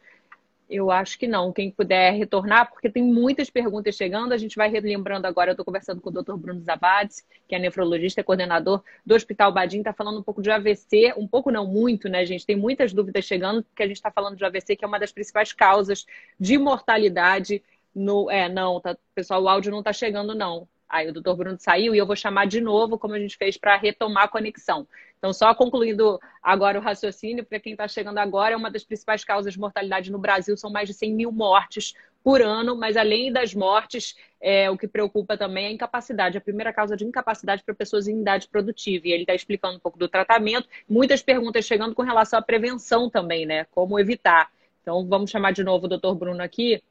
Eu 0.68 0.90
acho 0.90 1.18
que 1.18 1.28
não. 1.28 1.52
Quem 1.52 1.70
puder 1.70 2.12
retornar, 2.12 2.70
porque 2.70 2.90
tem 2.90 3.02
muitas 3.02 3.48
perguntas 3.48 3.94
chegando, 3.94 4.32
a 4.32 4.36
gente 4.36 4.56
vai 4.56 4.68
relembrando 4.68 5.26
agora. 5.26 5.50
Eu 5.50 5.52
estou 5.52 5.64
conversando 5.64 6.00
com 6.00 6.10
o 6.10 6.12
Dr. 6.12 6.34
Bruno 6.34 6.60
Zabades, 6.60 7.24
que 7.46 7.54
é 7.54 7.58
nefrologista, 7.58 8.24
coordenador 8.24 8.82
do 9.04 9.14
Hospital 9.14 9.52
Badim, 9.52 9.78
está 9.78 9.92
falando 9.92 10.18
um 10.18 10.22
pouco 10.22 10.42
de 10.42 10.50
AVC, 10.50 11.14
um 11.16 11.28
pouco 11.28 11.52
não 11.52 11.66
muito, 11.66 12.08
né, 12.08 12.26
gente? 12.26 12.44
Tem 12.44 12.56
muitas 12.56 12.92
dúvidas 12.92 13.24
chegando, 13.24 13.62
porque 13.62 13.82
a 13.82 13.86
gente 13.86 13.96
está 13.96 14.10
falando 14.10 14.36
de 14.36 14.44
AVC, 14.44 14.74
que 14.74 14.84
é 14.84 14.88
uma 14.88 14.98
das 14.98 15.12
principais 15.12 15.52
causas 15.52 16.04
de 16.38 16.58
mortalidade 16.58 17.62
no. 17.94 18.30
É, 18.30 18.48
não, 18.48 18.80
tá, 18.80 18.96
pessoal, 19.14 19.42
o 19.42 19.48
áudio 19.48 19.70
não 19.70 19.78
está 19.78 19.92
chegando, 19.92 20.34
não. 20.34 20.68
Aí 20.88 21.08
o 21.08 21.12
doutor 21.12 21.36
Bruno 21.36 21.56
saiu 21.58 21.94
e 21.94 21.98
eu 21.98 22.06
vou 22.06 22.16
chamar 22.16 22.46
de 22.46 22.60
novo, 22.60 22.98
como 22.98 23.14
a 23.14 23.18
gente 23.18 23.36
fez, 23.36 23.56
para 23.56 23.76
retomar 23.76 24.24
a 24.24 24.28
conexão. 24.28 24.86
Então, 25.18 25.32
só 25.32 25.54
concluindo 25.54 26.18
agora 26.42 26.78
o 26.78 26.82
raciocínio, 26.82 27.44
para 27.44 27.58
quem 27.58 27.72
está 27.72 27.88
chegando 27.88 28.18
agora, 28.18 28.54
é 28.54 28.56
uma 28.56 28.70
das 28.70 28.84
principais 28.84 29.24
causas 29.24 29.54
de 29.54 29.58
mortalidade 29.58 30.12
no 30.12 30.18
Brasil, 30.18 30.56
são 30.56 30.70
mais 30.70 30.88
de 30.88 30.94
100 30.94 31.14
mil 31.14 31.32
mortes 31.32 31.94
por 32.22 32.42
ano, 32.42 32.76
mas 32.76 32.96
além 32.96 33.32
das 33.32 33.54
mortes, 33.54 34.16
é, 34.40 34.68
o 34.68 34.76
que 34.76 34.88
preocupa 34.88 35.38
também 35.38 35.66
é 35.66 35.68
a 35.68 35.72
incapacidade, 35.72 36.36
a 36.36 36.40
primeira 36.40 36.72
causa 36.72 36.96
de 36.96 37.04
incapacidade 37.04 37.62
para 37.64 37.74
pessoas 37.74 38.08
em 38.08 38.20
idade 38.20 38.48
produtiva. 38.48 39.06
E 39.06 39.12
ele 39.12 39.22
está 39.22 39.34
explicando 39.34 39.76
um 39.76 39.80
pouco 39.80 39.98
do 39.98 40.08
tratamento, 40.08 40.68
muitas 40.88 41.22
perguntas 41.22 41.64
chegando 41.64 41.94
com 41.94 42.02
relação 42.02 42.38
à 42.38 42.42
prevenção 42.42 43.08
também, 43.08 43.46
né? 43.46 43.64
Como 43.70 43.98
evitar. 43.98 44.50
Então, 44.82 45.06
vamos 45.06 45.30
chamar 45.30 45.52
de 45.52 45.62
novo 45.64 45.86
o 45.86 45.88
doutor 45.88 46.14
Bruno 46.14 46.42
aqui 46.42 46.82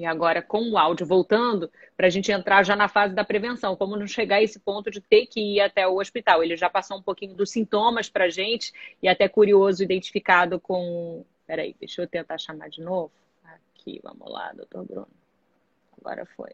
e 0.00 0.06
agora, 0.06 0.40
com 0.40 0.70
o 0.70 0.78
áudio 0.78 1.06
voltando, 1.06 1.70
para 1.94 2.06
a 2.06 2.10
gente 2.10 2.32
entrar 2.32 2.62
já 2.62 2.74
na 2.74 2.88
fase 2.88 3.14
da 3.14 3.22
prevenção, 3.22 3.76
como 3.76 3.98
não 3.98 4.06
chegar 4.06 4.36
a 4.36 4.42
esse 4.42 4.58
ponto 4.58 4.90
de 4.90 4.98
ter 4.98 5.26
que 5.26 5.38
ir 5.38 5.60
até 5.60 5.86
o 5.86 6.00
hospital. 6.00 6.42
Ele 6.42 6.56
já 6.56 6.70
passou 6.70 6.96
um 6.96 7.02
pouquinho 7.02 7.34
dos 7.34 7.50
sintomas 7.50 8.08
para 8.08 8.24
a 8.24 8.30
gente 8.30 8.72
e 9.02 9.06
até 9.06 9.28
curioso, 9.28 9.82
identificado 9.82 10.58
com. 10.58 11.22
Peraí, 11.46 11.76
deixa 11.78 12.00
eu 12.00 12.06
tentar 12.08 12.38
chamar 12.38 12.70
de 12.70 12.80
novo. 12.80 13.12
Aqui, 13.44 14.00
vamos 14.02 14.32
lá, 14.32 14.50
doutor 14.54 14.86
Bruno. 14.86 15.08
Agora 16.00 16.24
foi. 16.34 16.52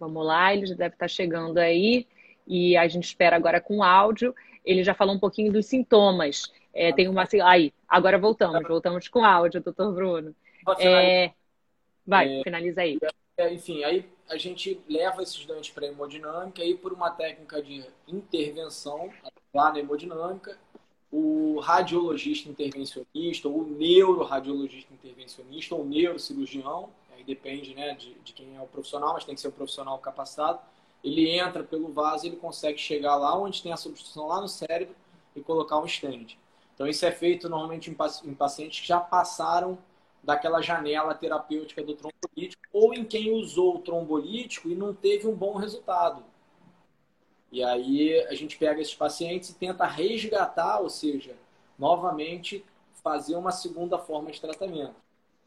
Vamos 0.00 0.26
lá, 0.26 0.52
ele 0.52 0.66
já 0.66 0.74
deve 0.74 0.96
estar 0.96 1.04
tá 1.04 1.08
chegando 1.08 1.58
aí 1.58 2.04
e 2.44 2.76
a 2.76 2.88
gente 2.88 3.04
espera 3.04 3.36
agora 3.36 3.60
com 3.60 3.76
o 3.76 3.82
áudio. 3.84 4.34
Ele 4.64 4.82
já 4.82 4.92
falou 4.92 5.14
um 5.14 5.20
pouquinho 5.20 5.52
dos 5.52 5.66
sintomas. 5.66 6.52
É, 6.74 6.92
tem 6.92 7.06
uma. 7.06 7.28
Aí, 7.44 7.72
agora 7.88 8.18
voltamos, 8.18 8.66
voltamos 8.66 9.06
com 9.06 9.20
o 9.20 9.24
áudio, 9.24 9.62
doutor 9.62 9.94
Bruno. 9.94 10.34
É, 10.80 11.32
Vai, 12.06 12.40
é, 12.40 12.42
finaliza 12.42 12.82
aí. 12.82 12.98
É, 13.36 13.52
enfim, 13.52 13.82
aí 13.84 14.08
a 14.28 14.36
gente 14.36 14.80
leva 14.88 15.22
esses 15.22 15.44
doentes 15.44 15.70
para 15.70 15.86
a 15.86 15.88
hemodinâmica 15.88 16.64
e 16.64 16.76
por 16.76 16.92
uma 16.92 17.10
técnica 17.10 17.62
de 17.62 17.84
intervenção 18.06 19.10
lá 19.54 19.72
na 19.72 19.80
hemodinâmica, 19.80 20.58
o 21.10 21.60
radiologista 21.60 22.48
intervencionista, 22.48 23.48
ou 23.48 23.60
o 23.60 23.66
neuroradiologista 23.66 24.92
intervencionista, 24.94 25.74
ou 25.74 25.82
o 25.82 25.84
neurocirurgião, 25.84 26.88
aí 27.14 27.22
depende 27.22 27.74
né, 27.74 27.94
de, 27.94 28.14
de 28.14 28.32
quem 28.32 28.56
é 28.56 28.60
o 28.60 28.66
profissional, 28.66 29.12
mas 29.12 29.24
tem 29.24 29.34
que 29.34 29.40
ser 29.40 29.48
um 29.48 29.52
profissional 29.52 29.98
capacitado, 29.98 30.60
ele 31.04 31.28
entra 31.28 31.62
pelo 31.62 31.92
vaso 31.92 32.24
e 32.24 32.28
ele 32.28 32.36
consegue 32.36 32.78
chegar 32.78 33.16
lá 33.16 33.36
onde 33.36 33.62
tem 33.62 33.72
a 33.72 33.76
substituição 33.76 34.28
lá 34.28 34.40
no 34.40 34.48
cérebro 34.48 34.94
e 35.36 35.40
colocar 35.40 35.78
um 35.78 35.86
stent. 35.86 36.36
Então 36.74 36.86
isso 36.86 37.04
é 37.04 37.12
feito 37.12 37.48
normalmente 37.48 37.90
em 37.90 38.34
pacientes 38.34 38.80
que 38.80 38.86
já 38.86 39.00
passaram 39.00 39.76
daquela 40.22 40.62
janela 40.62 41.14
terapêutica 41.14 41.82
do 41.82 41.94
trombolítico 41.94 42.62
ou 42.72 42.94
em 42.94 43.04
quem 43.04 43.32
usou 43.32 43.76
o 43.76 43.80
trombolítico 43.80 44.68
e 44.70 44.74
não 44.74 44.94
teve 44.94 45.26
um 45.26 45.34
bom 45.34 45.54
resultado. 45.56 46.24
E 47.50 47.62
aí 47.62 48.18
a 48.28 48.34
gente 48.34 48.56
pega 48.56 48.80
esses 48.80 48.94
pacientes 48.94 49.50
e 49.50 49.54
tenta 49.54 49.84
resgatar, 49.84 50.80
ou 50.80 50.88
seja, 50.88 51.36
novamente 51.78 52.64
fazer 53.02 53.36
uma 53.36 53.50
segunda 53.50 53.98
forma 53.98 54.30
de 54.30 54.40
tratamento. 54.40 54.94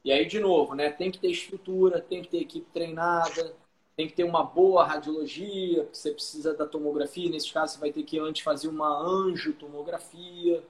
E 0.04 0.12
aí, 0.12 0.26
de 0.26 0.40
novo, 0.40 0.76
né, 0.76 0.92
tem 0.92 1.10
que 1.10 1.18
ter 1.18 1.32
estrutura, 1.32 2.00
tem 2.00 2.22
que 2.22 2.28
ter 2.28 2.42
equipe 2.42 2.68
treinada, 2.72 3.56
tem 3.96 4.08
que 4.08 4.14
ter 4.14 4.24
uma 4.24 4.44
boa 4.44 4.86
radiologia, 4.86 5.84
porque 5.84 5.98
você 5.98 6.12
precisa 6.12 6.54
da 6.54 6.68
tomografia. 6.68 7.30
Nesse 7.30 7.52
caso, 7.52 7.74
você 7.74 7.80
vai 7.80 7.92
ter 7.92 8.04
que 8.04 8.20
antes 8.20 8.44
fazer 8.44 8.68
uma 8.68 8.88
angiotomografia. 8.88 10.64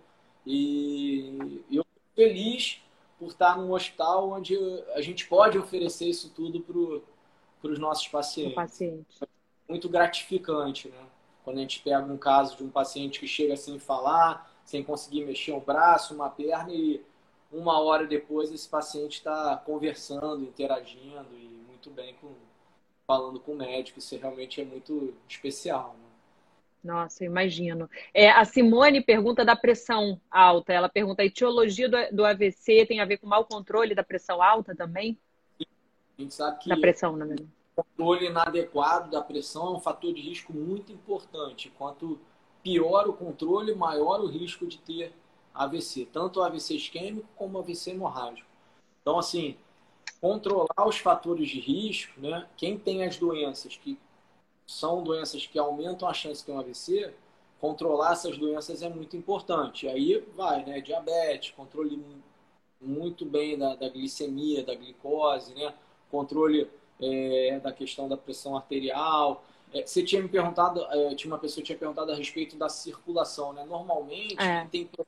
E 0.45 1.61
eu 1.69 1.83
feliz 2.15 2.81
por 3.17 3.27
estar 3.27 3.57
num 3.57 3.71
hospital 3.71 4.29
onde 4.31 4.57
a 4.93 5.01
gente 5.01 5.27
pode 5.27 5.57
oferecer 5.57 6.05
isso 6.05 6.29
tudo 6.29 6.59
para 7.61 7.71
os 7.71 7.79
nossos 7.79 8.07
pacientes. 8.07 8.55
Paciente. 8.55 9.05
Muito 9.67 9.89
gratificante, 9.89 10.89
né? 10.89 11.07
Quando 11.43 11.57
a 11.57 11.61
gente 11.61 11.81
pega 11.81 12.01
um 12.01 12.17
caso 12.17 12.57
de 12.57 12.63
um 12.63 12.69
paciente 12.69 13.19
que 13.19 13.27
chega 13.27 13.55
sem 13.55 13.79
falar, 13.79 14.51
sem 14.63 14.83
conseguir 14.83 15.23
mexer 15.25 15.53
um 15.53 15.59
braço, 15.59 16.13
uma 16.13 16.29
perna 16.29 16.73
e 16.73 17.03
uma 17.51 17.79
hora 17.79 18.05
depois 18.05 18.51
esse 18.51 18.67
paciente 18.67 19.17
está 19.17 19.55
conversando, 19.57 20.43
interagindo 20.43 21.27
e 21.33 21.63
muito 21.67 21.89
bem 21.89 22.15
com 22.15 22.33
falando 23.07 23.39
com 23.39 23.53
o 23.53 23.55
médico. 23.55 23.99
Isso 23.99 24.17
realmente 24.17 24.59
é 24.59 24.65
muito 24.65 25.13
especial. 25.27 25.95
Né? 25.99 26.04
Nossa, 26.85 27.25
imagino. 27.25 27.89
É, 28.13 28.29
a 28.29 28.45
Simone 28.45 29.01
pergunta 29.01 29.43
da 29.43 29.55
pressão 29.55 30.21
alta. 30.29 30.71
Ela 30.71 30.87
pergunta: 30.87 31.23
a 31.23 31.25
etiologia 31.25 31.89
do, 31.89 31.97
do 32.15 32.23
AVC 32.23 32.85
tem 32.85 32.99
a 32.99 33.05
ver 33.05 33.17
com 33.17 33.25
mau 33.25 33.43
controle 33.43 33.95
da 33.95 34.03
pressão 34.03 34.39
alta 34.39 34.75
também? 34.75 35.17
A 35.59 36.21
gente 36.21 36.35
sabe 36.35 36.59
que 36.59 36.69
da 36.69 36.77
pressão, 36.77 37.17
na 37.17 37.25
verdade. 37.25 37.49
o 37.75 37.83
controle 37.83 38.27
inadequado 38.27 39.09
da 39.09 39.19
pressão 39.19 39.69
é 39.69 39.71
um 39.71 39.79
fator 39.79 40.13
de 40.13 40.21
risco 40.21 40.53
muito 40.53 40.91
importante. 40.91 41.73
Quanto 41.75 42.19
pior 42.61 43.09
o 43.09 43.13
controle, 43.13 43.73
maior 43.73 44.21
o 44.21 44.27
risco 44.27 44.67
de 44.67 44.77
ter 44.77 45.11
AVC, 45.55 46.07
tanto 46.13 46.39
AVC 46.39 46.75
isquêmico 46.75 47.27
como 47.35 47.57
AVC 47.57 47.91
hemorrágico. 47.91 48.47
Então, 49.01 49.17
assim, 49.17 49.57
controlar 50.21 50.87
os 50.87 50.99
fatores 50.99 51.49
de 51.49 51.59
risco, 51.59 52.21
né? 52.21 52.47
Quem 52.55 52.77
tem 52.77 53.03
as 53.03 53.17
doenças 53.17 53.75
que 53.75 53.97
são 54.65 55.03
doenças 55.03 55.45
que 55.45 55.59
aumentam 55.59 56.07
a 56.07 56.13
chance 56.13 56.39
de 56.41 56.45
ter 56.45 56.51
um 56.51 56.59
AVC, 56.59 57.13
controlar 57.59 58.13
essas 58.13 58.37
doenças 58.37 58.81
é 58.81 58.89
muito 58.89 59.15
importante. 59.15 59.87
Aí 59.87 60.23
vai, 60.35 60.63
né? 60.65 60.81
Diabetes, 60.81 61.51
controle 61.51 62.03
muito 62.81 63.25
bem 63.25 63.57
da, 63.57 63.75
da 63.75 63.89
glicemia, 63.89 64.63
da 64.63 64.75
glicose, 64.75 65.53
né? 65.53 65.73
Controle 66.11 66.69
é, 67.01 67.59
da 67.59 67.71
questão 67.71 68.07
da 68.07 68.17
pressão 68.17 68.55
arterial. 68.55 69.43
É, 69.73 69.85
você 69.85 70.03
tinha 70.03 70.21
me 70.21 70.29
perguntado, 70.29 70.85
é, 70.91 71.15
tinha 71.15 71.31
uma 71.31 71.39
pessoa 71.39 71.61
que 71.61 71.67
tinha 71.67 71.77
perguntado 71.77 72.11
a 72.11 72.15
respeito 72.15 72.55
da 72.55 72.69
circulação, 72.69 73.53
né? 73.53 73.65
Normalmente, 73.65 74.39
é. 74.39 74.67
quem 74.71 74.85
tem 74.85 75.05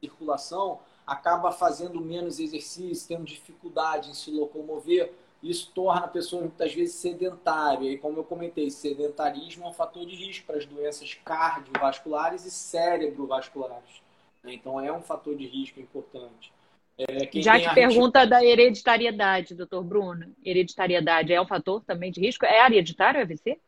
circulação 0.00 0.80
acaba 1.06 1.52
fazendo 1.52 2.00
menos 2.00 2.38
exercício, 2.38 3.08
tendo 3.08 3.24
dificuldade 3.24 4.10
em 4.10 4.14
se 4.14 4.30
locomover. 4.30 5.12
Isso 5.44 5.70
torna 5.74 6.06
a 6.06 6.08
pessoa 6.08 6.40
muitas 6.40 6.72
vezes 6.72 6.94
sedentária. 6.94 7.92
E 7.92 7.98
como 7.98 8.18
eu 8.18 8.24
comentei, 8.24 8.70
sedentarismo 8.70 9.66
é 9.66 9.68
um 9.68 9.72
fator 9.74 10.06
de 10.06 10.16
risco 10.16 10.46
para 10.46 10.56
as 10.56 10.64
doenças 10.64 11.12
cardiovasculares 11.22 12.46
e 12.46 12.50
cérebrovasculares. 12.50 14.02
Então 14.42 14.80
é 14.80 14.90
um 14.90 15.02
fator 15.02 15.36
de 15.36 15.46
risco 15.46 15.78
importante. 15.78 16.50
É, 16.96 17.28
Já 17.42 17.60
te 17.60 17.74
pergunta 17.74 18.26
da 18.26 18.42
hereditariedade, 18.42 19.54
doutor 19.54 19.84
Bruno. 19.84 20.34
Hereditariedade 20.42 21.32
é 21.32 21.40
um 21.40 21.46
fator 21.46 21.82
também 21.84 22.10
de 22.10 22.20
risco? 22.20 22.46
É 22.46 22.64
hereditário 22.64 23.20
o 23.20 23.22
AVC? 23.22 23.58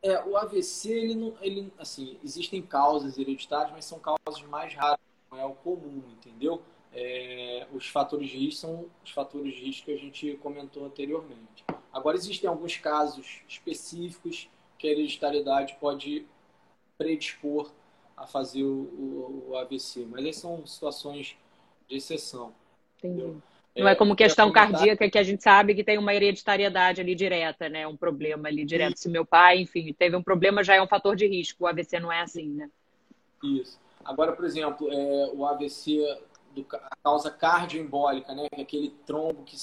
É, 0.00 0.22
o 0.24 0.36
AVC, 0.36 0.88
ele 0.88 1.14
não, 1.16 1.34
ele, 1.40 1.72
assim, 1.78 2.16
existem 2.22 2.62
causas 2.62 3.18
hereditárias, 3.18 3.72
mas 3.72 3.84
são 3.84 3.98
causas 3.98 4.40
mais 4.48 4.72
raras, 4.72 5.00
não 5.32 5.40
é 5.40 5.44
o 5.44 5.54
comum, 5.54 6.02
entendeu? 6.12 6.62
É, 6.92 7.66
os 7.72 7.86
fatores 7.88 8.28
de 8.28 8.36
risco 8.38 8.60
são 8.60 8.86
os 9.04 9.10
fatores 9.10 9.54
de 9.54 9.60
risco 9.60 9.86
que 9.86 9.92
a 9.92 9.98
gente 9.98 10.36
comentou 10.42 10.86
anteriormente. 10.86 11.64
Agora, 11.92 12.16
existem 12.16 12.48
alguns 12.48 12.76
casos 12.76 13.42
específicos 13.48 14.48
que 14.78 14.88
a 14.88 14.90
hereditariedade 14.92 15.76
pode 15.80 16.26
predispor 16.96 17.70
a 18.16 18.26
fazer 18.26 18.64
o, 18.64 18.68
o, 18.68 19.46
o 19.50 19.56
AVC, 19.56 20.06
mas 20.10 20.24
essas 20.24 20.42
são 20.42 20.66
situações 20.66 21.36
de 21.88 21.96
exceção. 21.96 22.52
Entendi. 22.98 23.40
Não 23.76 23.88
é, 23.88 23.92
é 23.92 23.94
como 23.94 24.16
questão 24.16 24.50
cardíaca 24.50 25.08
que 25.08 25.18
a 25.18 25.22
gente 25.22 25.42
sabe 25.42 25.74
que 25.74 25.84
tem 25.84 25.98
uma 25.98 26.12
hereditariedade 26.12 27.00
ali 27.00 27.14
direta, 27.14 27.68
né? 27.68 27.86
Um 27.86 27.96
problema 27.96 28.48
ali 28.48 28.64
direto. 28.64 28.94
Isso. 28.94 29.04
Se 29.04 29.08
meu 29.08 29.24
pai, 29.24 29.60
enfim, 29.60 29.92
teve 29.92 30.16
um 30.16 30.22
problema, 30.22 30.64
já 30.64 30.74
é 30.74 30.82
um 30.82 30.88
fator 30.88 31.14
de 31.14 31.26
risco. 31.26 31.64
O 31.64 31.66
AVC 31.66 32.00
não 32.00 32.10
é 32.10 32.20
assim, 32.20 32.48
né? 32.48 32.68
Isso. 33.42 33.78
Agora, 34.04 34.32
por 34.32 34.44
exemplo, 34.44 34.88
é, 34.90 35.30
o 35.32 35.46
AVC, 35.46 36.02
do, 36.62 36.76
a 36.76 36.96
causa 37.02 37.30
cardioembólica, 37.30 38.34
né? 38.34 38.46
É 38.52 38.62
aquele 38.62 38.90
trombo 39.06 39.42
que 39.44 39.56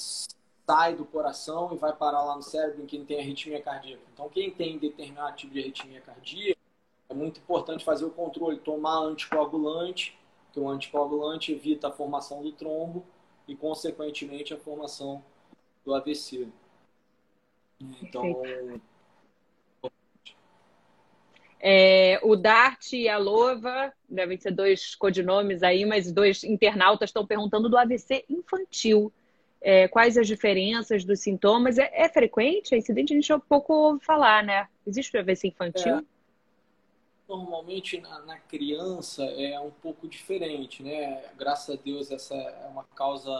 sai 0.66 0.94
do 0.94 1.04
coração 1.04 1.72
e 1.72 1.76
vai 1.76 1.92
parar 1.94 2.22
lá 2.22 2.36
no 2.36 2.42
cérebro 2.42 2.82
em 2.82 2.86
quem 2.86 3.04
tem 3.04 3.20
arritmia 3.20 3.62
cardíaca. 3.62 4.02
Então, 4.12 4.28
quem 4.28 4.50
tem 4.50 4.78
determinado 4.78 5.36
tipo 5.36 5.52
de 5.52 5.60
arritmia 5.60 6.00
cardíaca, 6.00 6.60
é 7.08 7.14
muito 7.14 7.38
importante 7.38 7.84
fazer 7.84 8.04
o 8.04 8.10
controle, 8.10 8.58
tomar 8.58 8.98
anticoagulante 8.98 10.18
que 10.52 10.60
o 10.60 10.68
anticoagulante 10.68 11.52
evita 11.52 11.88
a 11.88 11.92
formação 11.92 12.42
do 12.42 12.50
trombo 12.50 13.04
e, 13.46 13.54
consequentemente, 13.54 14.54
a 14.54 14.56
formação 14.56 15.22
do 15.84 15.94
AVC. 15.94 16.48
Então. 17.78 18.42
É, 21.60 22.20
o 22.22 22.36
Dart 22.36 22.92
e 22.92 23.08
a 23.08 23.18
Lova, 23.18 23.92
devem 24.08 24.38
ser 24.38 24.50
dois 24.50 24.94
codinomes 24.94 25.62
aí, 25.62 25.84
mas 25.84 26.12
dois 26.12 26.44
internautas 26.44 27.10
estão 27.10 27.26
perguntando 27.26 27.68
do 27.68 27.78
AVC 27.78 28.24
infantil. 28.28 29.12
É, 29.60 29.88
quais 29.88 30.16
as 30.16 30.26
diferenças 30.26 31.04
dos 31.04 31.20
sintomas? 31.20 31.78
É, 31.78 31.90
é 31.92 32.08
frequente? 32.08 32.74
É 32.74 32.78
incidente? 32.78 33.12
A 33.12 33.16
gente 33.16 33.26
já 33.26 33.38
pouco 33.38 33.72
ouve 33.72 34.04
falar, 34.04 34.44
né? 34.44 34.68
Existe 34.86 35.16
o 35.16 35.20
AVC 35.20 35.48
infantil? 35.48 35.96
É 35.96 36.16
normalmente 37.28 38.00
na, 38.00 38.20
na, 38.20 38.38
criança 38.38 39.24
é 39.24 39.58
um 39.58 39.70
pouco 39.70 40.06
diferente, 40.08 40.82
né? 40.82 41.24
Graças 41.36 41.76
a 41.76 41.82
Deus 41.82 42.10
essa 42.10 42.34
é 42.34 42.68
uma 42.68 42.84
causa 42.84 43.30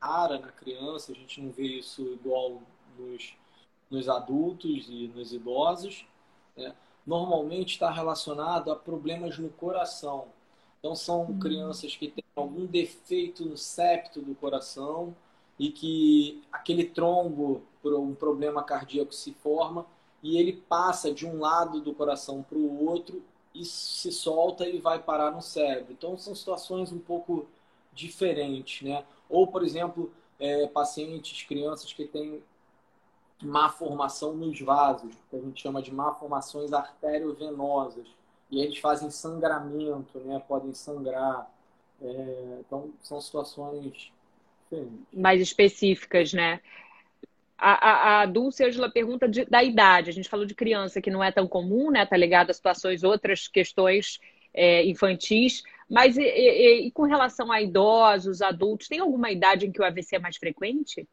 rara 0.00 0.38
na 0.38 0.52
criança, 0.52 1.12
a 1.12 1.14
gente 1.14 1.40
não 1.40 1.50
vê 1.50 1.64
isso 1.64 2.02
igual 2.12 2.62
nos, 2.96 3.34
nos 3.90 4.08
adultos 4.08 4.88
e 4.88 5.08
nos 5.08 5.32
idosos. 5.32 6.06
Né? 6.56 6.74
Normalmente 7.08 7.70
está 7.70 7.90
relacionado 7.90 8.70
a 8.70 8.76
problemas 8.76 9.38
no 9.38 9.48
coração. 9.48 10.26
Então 10.78 10.94
são 10.94 11.22
uhum. 11.22 11.38
crianças 11.38 11.96
que 11.96 12.08
têm 12.08 12.24
algum 12.36 12.66
defeito 12.66 13.46
no 13.46 13.56
septo 13.56 14.20
do 14.20 14.34
coração 14.34 15.16
e 15.58 15.70
que 15.70 16.42
aquele 16.52 16.84
trombo 16.84 17.62
por 17.82 17.94
um 17.94 18.14
problema 18.14 18.62
cardíaco 18.62 19.14
se 19.14 19.32
forma 19.32 19.86
e 20.22 20.36
ele 20.36 20.52
passa 20.52 21.10
de 21.10 21.26
um 21.26 21.38
lado 21.38 21.80
do 21.80 21.94
coração 21.94 22.42
para 22.42 22.58
o 22.58 22.86
outro 22.86 23.22
e 23.54 23.64
se 23.64 24.12
solta 24.12 24.68
e 24.68 24.78
vai 24.78 24.98
parar 24.98 25.30
no 25.30 25.40
cérebro. 25.40 25.94
Então 25.94 26.18
são 26.18 26.34
situações 26.34 26.92
um 26.92 26.98
pouco 26.98 27.48
diferentes, 27.90 28.86
né? 28.86 29.02
Ou, 29.30 29.46
por 29.46 29.64
exemplo, 29.64 30.12
é, 30.38 30.66
pacientes, 30.66 31.42
crianças 31.42 31.90
que 31.90 32.04
têm 32.04 32.42
má 33.46 33.68
formação 33.68 34.34
nos 34.34 34.60
vasos, 34.60 35.14
que 35.30 35.36
a 35.36 35.40
gente 35.40 35.62
chama 35.62 35.80
de 35.80 35.92
malformações 35.92 36.72
arteriovenosas. 36.72 38.06
E 38.50 38.60
eles 38.60 38.78
fazem 38.78 39.10
sangramento, 39.10 40.18
né? 40.20 40.42
Podem 40.48 40.72
sangrar. 40.74 41.50
É, 42.00 42.58
então, 42.60 42.90
são 43.02 43.20
situações 43.20 44.10
diferentes. 44.70 45.06
Mais 45.12 45.40
específicas, 45.40 46.32
né? 46.32 46.60
A, 47.56 47.90
a, 47.90 48.20
a 48.22 48.26
Dulce 48.26 48.64
Angela 48.64 48.90
pergunta 48.90 49.28
de, 49.28 49.44
da 49.44 49.62
idade. 49.62 50.10
A 50.10 50.12
gente 50.12 50.28
falou 50.28 50.46
de 50.46 50.54
criança, 50.54 51.00
que 51.00 51.10
não 51.10 51.22
é 51.22 51.30
tão 51.30 51.46
comum, 51.46 51.90
né? 51.90 52.06
Tá 52.06 52.16
ligado 52.16 52.50
a 52.50 52.54
situações, 52.54 53.04
outras 53.04 53.48
questões 53.48 54.18
é, 54.54 54.84
infantis. 54.86 55.62
Mas 55.88 56.16
e, 56.16 56.22
e, 56.22 56.86
e, 56.86 56.90
com 56.92 57.02
relação 57.02 57.50
a 57.50 57.60
idosos, 57.60 58.42
adultos, 58.42 58.88
tem 58.88 59.00
alguma 59.00 59.30
idade 59.30 59.66
em 59.66 59.72
que 59.72 59.80
o 59.80 59.84
AVC 59.84 60.16
é 60.16 60.18
mais 60.18 60.36
frequente? 60.36 61.06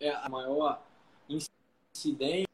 É 0.00 0.10
a 0.10 0.28
maior 0.28 0.80
incidência. 1.28 2.46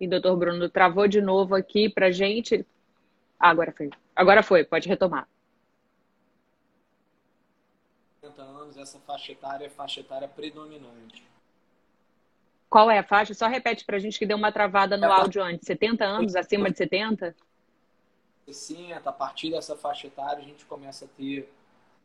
E 0.00 0.08
doutor 0.08 0.36
Bruno 0.36 0.68
travou 0.68 1.06
de 1.06 1.20
novo 1.20 1.54
aqui 1.54 1.88
para 1.88 2.10
gente. 2.10 2.66
Ah, 3.38 3.50
agora 3.50 3.72
foi. 3.72 3.90
Agora 4.16 4.42
foi, 4.42 4.64
pode 4.64 4.88
retomar. 4.88 5.28
anos, 8.72 8.76
essa 8.76 8.98
faixa 9.00 9.32
etária 9.32 9.66
é 9.66 9.68
faixa 9.68 10.00
etária 10.00 10.28
predominante. 10.28 11.22
Qual 12.68 12.90
é 12.90 12.98
a 12.98 13.02
faixa? 13.02 13.34
Só 13.34 13.46
repete 13.46 13.84
para 13.84 13.96
a 13.96 13.98
gente 13.98 14.18
que 14.18 14.24
deu 14.24 14.36
uma 14.36 14.50
travada 14.50 14.96
no 14.96 15.04
é 15.04 15.08
áudio 15.08 15.42
antes. 15.42 15.66
70 15.66 16.04
anos, 16.04 16.34
acima 16.34 16.70
de 16.70 16.78
70? 16.78 17.34
60, 18.46 19.08
a 19.08 19.12
partir 19.12 19.50
dessa 19.50 19.76
faixa 19.76 20.06
etária 20.06 20.38
a 20.38 20.46
gente 20.46 20.64
começa 20.64 21.04
a 21.04 21.08
ter, 21.08 21.52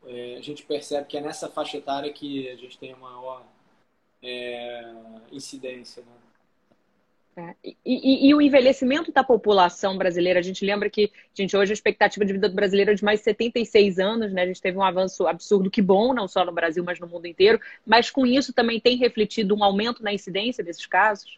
é, 0.05 0.35
a 0.37 0.41
gente 0.41 0.63
percebe 0.63 1.07
que 1.07 1.17
é 1.17 1.21
nessa 1.21 1.49
faixa 1.49 1.77
etária 1.77 2.11
que 2.11 2.49
a 2.49 2.55
gente 2.55 2.77
tem 2.77 2.93
a 2.93 2.97
maior 2.97 3.45
é, 4.21 4.93
incidência, 5.31 6.03
né? 6.03 6.11
É. 7.39 7.55
E, 7.63 7.77
e, 7.85 8.29
e, 8.29 8.33
o 8.33 8.41
envelhecimento 8.41 9.11
da 9.11 9.23
população 9.23 9.95
brasileira, 9.95 10.39
a 10.39 10.41
gente 10.41 10.65
lembra 10.65 10.89
que, 10.89 11.11
gente, 11.35 11.55
hoje 11.55 11.71
a 11.71 11.75
expectativa 11.75 12.25
de 12.25 12.33
vida 12.33 12.49
do 12.49 12.55
brasileiro 12.55 12.89
é 12.89 12.93
de 12.95 13.03
mais 13.03 13.19
de 13.19 13.25
76 13.25 13.99
anos, 13.99 14.33
né? 14.33 14.41
A 14.41 14.47
gente 14.47 14.59
teve 14.59 14.75
um 14.75 14.81
avanço 14.81 15.27
absurdo, 15.27 15.69
que 15.69 15.79
bom, 15.79 16.15
não 16.15 16.27
só 16.27 16.43
no 16.43 16.51
Brasil, 16.51 16.83
mas 16.83 16.99
no 16.99 17.05
mundo 17.05 17.27
inteiro. 17.27 17.61
Mas 17.85 18.09
com 18.09 18.25
isso 18.25 18.51
também 18.53 18.79
tem 18.79 18.97
refletido 18.97 19.55
um 19.55 19.63
aumento 19.63 20.01
na 20.01 20.11
incidência 20.11 20.63
desses 20.63 20.87
casos? 20.87 21.37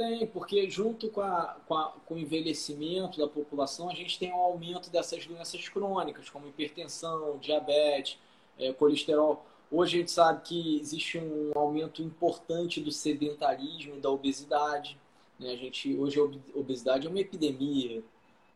Tem, 0.00 0.26
porque 0.26 0.70
junto 0.70 1.10
com, 1.10 1.20
a, 1.20 1.58
com, 1.68 1.74
a, 1.74 1.92
com 2.06 2.14
o 2.14 2.18
envelhecimento 2.18 3.18
da 3.18 3.28
população, 3.28 3.90
a 3.90 3.94
gente 3.94 4.18
tem 4.18 4.32
um 4.32 4.36
aumento 4.36 4.88
dessas 4.88 5.26
doenças 5.26 5.68
crônicas, 5.68 6.30
como 6.30 6.48
hipertensão, 6.48 7.36
diabetes, 7.36 8.18
é, 8.58 8.72
colesterol. 8.72 9.44
Hoje 9.70 9.96
a 9.96 10.00
gente 10.00 10.10
sabe 10.10 10.40
que 10.42 10.80
existe 10.80 11.18
um 11.18 11.52
aumento 11.54 12.00
importante 12.02 12.80
do 12.80 12.90
sedentarismo 12.90 13.96
e 13.96 14.00
da 14.00 14.08
obesidade. 14.08 14.98
Né? 15.38 15.52
A 15.52 15.56
gente, 15.56 15.94
hoje 15.94 16.18
a 16.18 16.58
obesidade 16.58 17.06
é 17.06 17.10
uma 17.10 17.20
epidemia. 17.20 18.02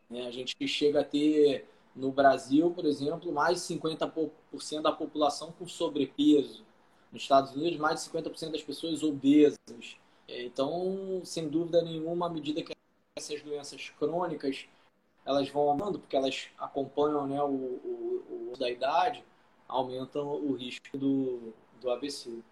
Né? 0.09 0.25
A 0.25 0.31
gente 0.31 0.55
chega 0.67 1.01
a 1.01 1.03
ter, 1.03 1.69
no 1.95 2.11
Brasil, 2.11 2.71
por 2.71 2.85
exemplo, 2.85 3.31
mais 3.31 3.67
de 3.67 3.75
50% 3.75 4.81
da 4.81 4.91
população 4.91 5.51
com 5.51 5.67
sobrepeso. 5.67 6.65
Nos 7.11 7.21
Estados 7.21 7.51
Unidos, 7.51 7.77
mais 7.77 8.03
de 8.03 8.09
50% 8.09 8.51
das 8.51 8.63
pessoas 8.63 9.03
obesas. 9.03 9.95
Então, 10.27 11.21
sem 11.23 11.47
dúvida 11.47 11.81
nenhuma, 11.81 12.27
à 12.27 12.29
medida 12.29 12.63
que 12.63 12.73
essas 13.17 13.41
doenças 13.41 13.89
crônicas 13.97 14.67
elas 15.25 15.49
vão 15.49 15.69
aumentando, 15.69 15.99
porque 15.99 16.15
elas 16.15 16.49
acompanham 16.57 17.25
né, 17.27 17.41
o, 17.41 17.47
o, 17.47 18.51
o 18.53 18.57
da 18.59 18.69
idade, 18.69 19.23
aumentam 19.67 20.27
o 20.27 20.53
risco 20.53 20.97
do, 20.97 21.53
do 21.81 21.89
AVC. 21.89 22.43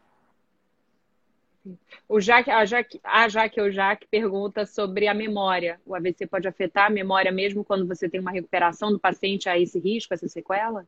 O 2.10 2.20
Jaque, 2.20 2.52
a 2.52 2.66
Jaque, 2.66 3.00
a 3.04 3.30
Jaque 3.30 3.62
ou 3.62 3.72
Jaque 3.72 4.08
pergunta 4.08 4.66
sobre 4.66 5.08
a 5.08 5.14
memória. 5.14 5.80
O 5.86 5.96
AVC 5.96 6.28
pode 6.28 6.48
afetar 6.48 6.88
a 6.88 6.90
memória 6.90 7.32
mesmo 7.32 7.64
quando 7.64 7.88
você 7.88 8.10
tem 8.10 8.20
uma 8.20 8.32
recuperação 8.32 8.92
do 8.92 9.00
paciente 9.00 9.48
a 9.48 9.58
esse 9.58 9.80
risco, 9.80 10.14
essa 10.14 10.28
sequela? 10.28 10.86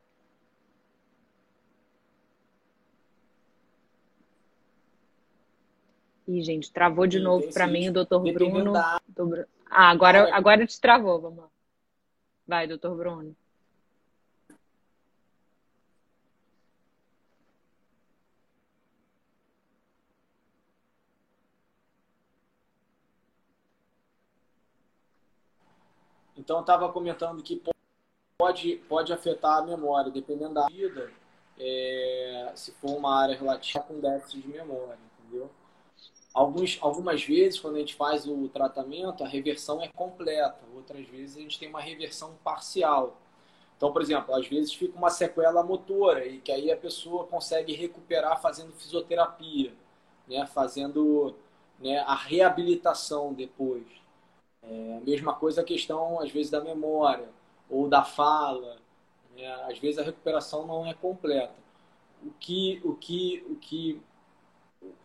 Ih, 6.26 6.42
gente, 6.42 6.72
travou 6.72 7.06
de 7.06 7.20
novo 7.20 7.52
para 7.52 7.66
mim 7.68 7.88
o 7.88 7.92
doutor 7.92 8.20
Bruno. 8.32 8.72
Da... 8.72 9.00
Ah, 9.70 9.90
agora, 9.90 10.34
agora 10.34 10.66
te 10.66 10.80
travou, 10.80 11.20
vamos 11.20 11.38
lá. 11.38 11.48
Vai, 12.46 12.66
doutor 12.66 12.96
Bruno. 12.96 13.36
Então, 26.36 26.60
estava 26.60 26.92
comentando 26.92 27.42
que 27.42 27.62
pode, 28.38 28.76
pode 28.88 29.12
afetar 29.12 29.58
a 29.58 29.62
memória, 29.62 30.10
dependendo 30.10 30.54
da 30.54 30.66
vida, 30.66 31.10
é, 31.58 32.52
se 32.54 32.72
for 32.72 32.96
uma 32.96 33.20
área 33.20 33.36
relativa 33.36 33.82
com 33.84 34.00
déficit 34.00 34.42
de 34.42 34.48
memória, 34.48 34.98
entendeu? 35.18 35.50
Alguns, 36.36 36.76
algumas 36.82 37.24
vezes, 37.24 37.58
quando 37.58 37.76
a 37.76 37.78
gente 37.78 37.94
faz 37.94 38.26
o 38.26 38.46
tratamento, 38.50 39.24
a 39.24 39.26
reversão 39.26 39.82
é 39.82 39.88
completa. 39.88 40.60
Outras 40.74 41.06
vezes, 41.08 41.38
a 41.38 41.40
gente 41.40 41.58
tem 41.58 41.66
uma 41.66 41.80
reversão 41.80 42.34
parcial. 42.44 43.16
Então, 43.74 43.90
por 43.90 44.02
exemplo, 44.02 44.34
às 44.34 44.46
vezes 44.46 44.74
fica 44.74 44.98
uma 44.98 45.08
sequela 45.08 45.62
motora 45.62 46.26
e 46.26 46.38
que 46.38 46.52
aí 46.52 46.70
a 46.70 46.76
pessoa 46.76 47.26
consegue 47.26 47.72
recuperar 47.72 48.38
fazendo 48.42 48.70
fisioterapia, 48.74 49.72
né? 50.28 50.44
fazendo 50.44 51.34
né, 51.78 52.00
a 52.00 52.14
reabilitação 52.14 53.32
depois. 53.32 53.86
É, 54.62 55.00
mesma 55.06 55.32
coisa 55.32 55.62
a 55.62 55.64
questão, 55.64 56.20
às 56.20 56.30
vezes, 56.30 56.50
da 56.50 56.60
memória 56.60 57.30
ou 57.70 57.88
da 57.88 58.04
fala. 58.04 58.76
Né? 59.34 59.50
Às 59.70 59.78
vezes 59.78 59.98
a 59.98 60.02
recuperação 60.02 60.66
não 60.66 60.86
é 60.86 60.92
completa. 60.92 61.56
O 62.22 62.30
que, 62.38 62.78
o 62.84 62.94
que, 62.94 63.42
o 63.48 63.56
que, 63.56 64.02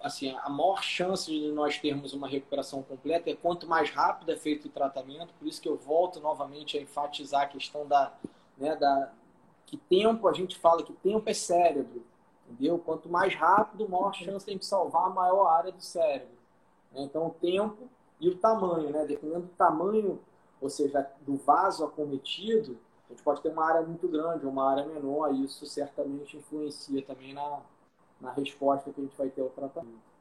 assim, 0.02 0.36
a 0.42 0.50
maior 0.50 0.82
chance 0.82 1.30
de 1.30 1.52
nós 1.52 1.78
termos 1.78 2.14
uma 2.14 2.28
recuperação 2.28 2.82
completa 2.84 3.30
é 3.30 3.36
quanto 3.36 3.68
mais 3.68 3.90
rápido 3.90 4.32
é 4.32 4.36
feito 4.36 4.68
o 4.68 4.72
tratamento. 4.72 5.34
Por 5.40 5.48
isso 5.48 5.62
que 5.62 5.70
eu 5.70 5.78
volto 5.78 6.20
novamente 6.20 6.78
a 6.78 6.82
enfatizar 6.82 7.44
a 7.44 7.48
questão 7.48 7.88
da, 7.88 8.14
né, 8.58 8.76
da 8.76 9.12
que 9.66 9.78
tempo 9.78 10.28
a 10.28 10.34
gente 10.34 10.58
fala 10.58 10.84
que 10.84 10.92
tempo 10.94 11.30
é 11.30 11.34
cérebro, 11.34 12.04
entendeu? 12.50 12.78
Quanto 12.78 13.08
mais 13.08 13.34
rápido, 13.34 13.88
maior 13.88 14.14
chance 14.14 14.46
tem 14.46 14.58
de 14.58 14.66
salvar 14.66 15.06
a 15.06 15.10
maior 15.10 15.48
área 15.48 15.72
do 15.72 15.82
cérebro. 15.82 16.36
Então, 16.94 17.28
o 17.28 17.30
tempo 17.30 17.90
e 18.20 18.30
o 18.30 18.38
tamanho, 18.38 18.90
né? 18.90 19.06
Dependendo 19.06 19.48
do 19.48 19.54
tamanho, 19.54 20.20
ou 20.60 20.70
seja, 20.70 21.10
do 21.22 21.38
vaso 21.38 21.86
acometido, 21.86 22.78
a 23.10 23.14
gente 23.14 23.24
pode 23.24 23.42
ter 23.42 23.50
uma 23.50 23.66
área 23.66 23.82
muito 23.82 24.08
grande 24.08 24.46
uma 24.46 24.70
área 24.70 24.86
menor, 24.86 25.34
e 25.34 25.46
isso 25.46 25.66
certamente 25.66 26.36
influencia 26.38 27.02
também 27.02 27.34
na, 27.34 27.62
na 28.22 28.32
resposta 28.32 28.92
que 28.92 29.02
a 29.02 29.04
gente 29.04 29.18
vai 29.18 29.30
ter 29.30 29.42
ao 29.42 29.50
tratamento. 29.50 30.12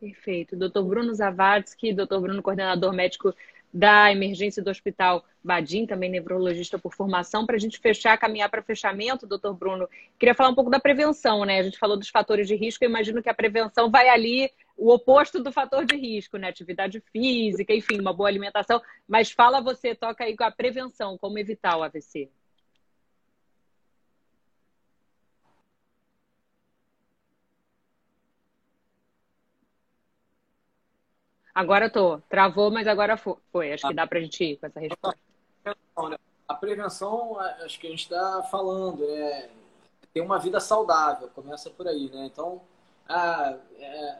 Perfeito. 0.00 0.56
Doutor 0.56 0.84
Bruno 0.84 1.12
Zavadsky, 1.12 1.92
doutor 1.92 2.20
Bruno, 2.22 2.42
coordenador 2.42 2.92
médico 2.92 3.34
da 3.72 4.10
emergência 4.10 4.62
do 4.62 4.70
Hospital 4.70 5.24
Badim, 5.44 5.86
também 5.86 6.10
neurologista 6.10 6.78
por 6.78 6.92
formação, 6.92 7.46
para 7.46 7.54
a 7.54 7.58
gente 7.58 7.78
fechar, 7.78 8.18
caminhar 8.18 8.50
para 8.50 8.62
fechamento, 8.62 9.26
doutor 9.26 9.54
Bruno. 9.54 9.88
Queria 10.18 10.34
falar 10.34 10.48
um 10.48 10.54
pouco 10.54 10.70
da 10.70 10.80
prevenção, 10.80 11.44
né? 11.44 11.58
A 11.58 11.62
gente 11.62 11.78
falou 11.78 11.96
dos 11.96 12.08
fatores 12.08 12.48
de 12.48 12.56
risco, 12.56 12.82
eu 12.82 12.88
imagino 12.88 13.22
que 13.22 13.28
a 13.28 13.34
prevenção 13.34 13.90
vai 13.90 14.08
ali 14.08 14.50
o 14.76 14.92
oposto 14.92 15.42
do 15.42 15.52
fator 15.52 15.84
de 15.84 15.94
risco, 15.94 16.36
né? 16.36 16.48
Atividade 16.48 17.00
física, 17.12 17.72
enfim, 17.72 18.00
uma 18.00 18.12
boa 18.12 18.28
alimentação. 18.28 18.82
Mas 19.06 19.30
fala 19.30 19.60
você, 19.60 19.94
toca 19.94 20.24
aí 20.24 20.36
com 20.36 20.44
a 20.44 20.50
prevenção, 20.50 21.16
como 21.18 21.38
evitar 21.38 21.76
o 21.76 21.82
AVC. 21.82 22.30
Agora 31.60 31.90
tô. 31.90 32.18
Travou, 32.20 32.70
mas 32.70 32.88
agora 32.88 33.18
foi. 33.18 33.72
Acho 33.72 33.86
que 33.86 33.94
dá 33.94 34.06
para 34.06 34.18
a 34.18 34.22
gente 34.22 34.42
ir 34.42 34.56
com 34.56 34.66
essa 34.66 34.80
resposta. 34.80 35.20
A 36.48 36.54
prevenção, 36.54 37.38
acho 37.38 37.78
que 37.78 37.86
a 37.86 37.90
gente 37.90 38.04
está 38.04 38.42
falando, 38.44 39.04
é 39.04 39.50
ter 40.12 40.22
uma 40.22 40.38
vida 40.38 40.58
saudável, 40.58 41.28
começa 41.28 41.68
por 41.68 41.86
aí, 41.86 42.10
né? 42.10 42.24
Então, 42.32 42.62
ah, 43.06 43.56
é, 43.78 44.18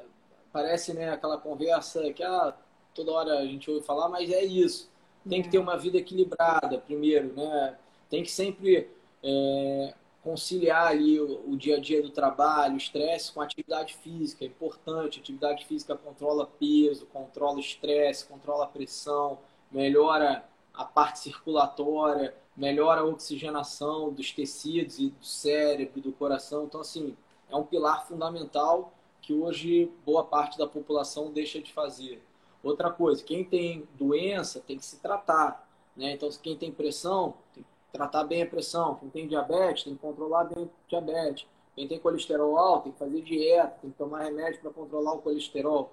parece 0.53 0.93
né, 0.93 1.11
aquela 1.11 1.39
conversa 1.39 2.13
que 2.13 2.23
ah, 2.23 2.55
toda 2.95 3.11
hora 3.11 3.39
a 3.39 3.47
gente 3.47 3.71
ouve 3.71 3.85
falar, 3.87 4.11
mas 4.11 4.31
é 4.31 4.45
isso. 4.45 4.91
Tem 5.27 5.43
que 5.43 5.49
ter 5.49 5.59
uma 5.59 5.79
vida 5.79 5.97
equilibrada, 5.97 6.79
primeiro, 6.79 7.33
né? 7.33 7.75
Tem 8.11 8.23
que 8.23 8.31
sempre 8.31 8.91
é, 9.25 9.95
conciliar 10.23 10.89
ali 10.89 11.19
o, 11.19 11.51
o, 11.51 11.57
dia 11.57 11.77
a 11.77 11.81
dia 11.81 12.03
do 12.03 12.11
trabalho, 12.11 12.75
o 12.75 12.77
estresse 12.77 13.33
com 13.33 13.41
atividade 13.41 13.97
física. 13.97 14.45
É 14.45 14.49
importante. 14.49 15.21
Atividade 15.21 15.67
física 15.67 15.97
controla 15.97 16.47
peso, 16.47 17.07
controla 17.07 17.61
estresse, 17.61 18.27
controla 18.27 18.67
pressão, 18.67 19.39
melhora 19.71 20.45
a 20.75 20.85
parte 20.85 21.21
circulatória, 21.21 22.35
melhora 22.57 23.01
a 23.01 23.05
oxigenação 23.05 24.13
dos 24.13 24.31
tecidos 24.33 24.99
e 24.99 25.11
do 25.11 25.25
cérebro, 25.25 26.01
do 26.01 26.13
coração. 26.13 26.65
Então, 26.65 26.81
assim, 26.81 27.17
é 27.49 27.57
um 27.57 27.65
pilar 27.65 28.07
fundamental 28.07 28.93
que 29.21 29.33
hoje 29.33 29.91
boa 30.05 30.25
parte 30.25 30.59
da 30.59 30.67
população 30.67 31.31
deixa 31.31 31.61
de 31.61 31.73
fazer. 31.73 32.23
Outra 32.63 32.91
coisa, 32.91 33.25
quem 33.25 33.45
tem 33.45 33.89
doença 33.99 34.61
tem 34.61 34.79
que 34.79 34.85
se 34.85 35.01
tratar. 35.01 35.67
Né? 35.97 36.13
Então, 36.13 36.29
quem 36.43 36.57
tem 36.57 36.71
pressão, 36.71 37.35
tem 37.55 37.63
que 37.63 37.80
tratar 37.93 38.25
bem 38.25 38.43
a 38.43 38.47
pressão. 38.47 38.95
Quem 38.97 39.11
tem 39.11 39.29
diabetes, 39.29 39.85
tem 39.85 39.95
que 39.95 40.01
controlar 40.01 40.45
bem 40.45 40.65
o 40.65 40.71
diabetes. 40.89 41.47
Quem 41.75 41.89
tem 41.89 41.99
colesterol 41.99 42.57
alto, 42.57 42.85
tem 42.85 42.93
que 42.93 42.99
fazer 42.99 43.23
dieta, 43.23 43.79
tem 43.81 43.91
que 43.91 43.97
tomar 43.97 44.25
remédio 44.25 44.61
para 44.61 44.71
controlar 44.71 45.15
o 45.15 45.23
colesterol. 45.23 45.93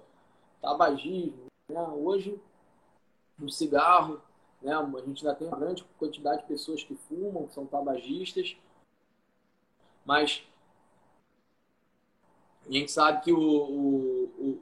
Tabagismo. 0.60 1.46
Né? 1.68 1.80
Hoje, 1.80 2.40
no 3.38 3.48
cigarro, 3.50 4.20
né? 4.60 4.74
a 4.74 5.00
gente 5.06 5.26
ainda 5.26 5.38
tem 5.38 5.48
uma 5.48 5.58
grande 5.58 5.84
quantidade 5.98 6.42
de 6.42 6.48
pessoas 6.48 6.82
que 6.82 6.94
fumam, 6.94 7.46
que 7.46 7.54
são 7.54 7.66
tabagistas. 7.66 8.56
Mas 10.04 10.42
a 12.66 12.72
gente 12.72 12.90
sabe 12.90 13.22
que 13.22 13.32
o, 13.32 13.38
o, 13.38 14.24
o 14.38 14.60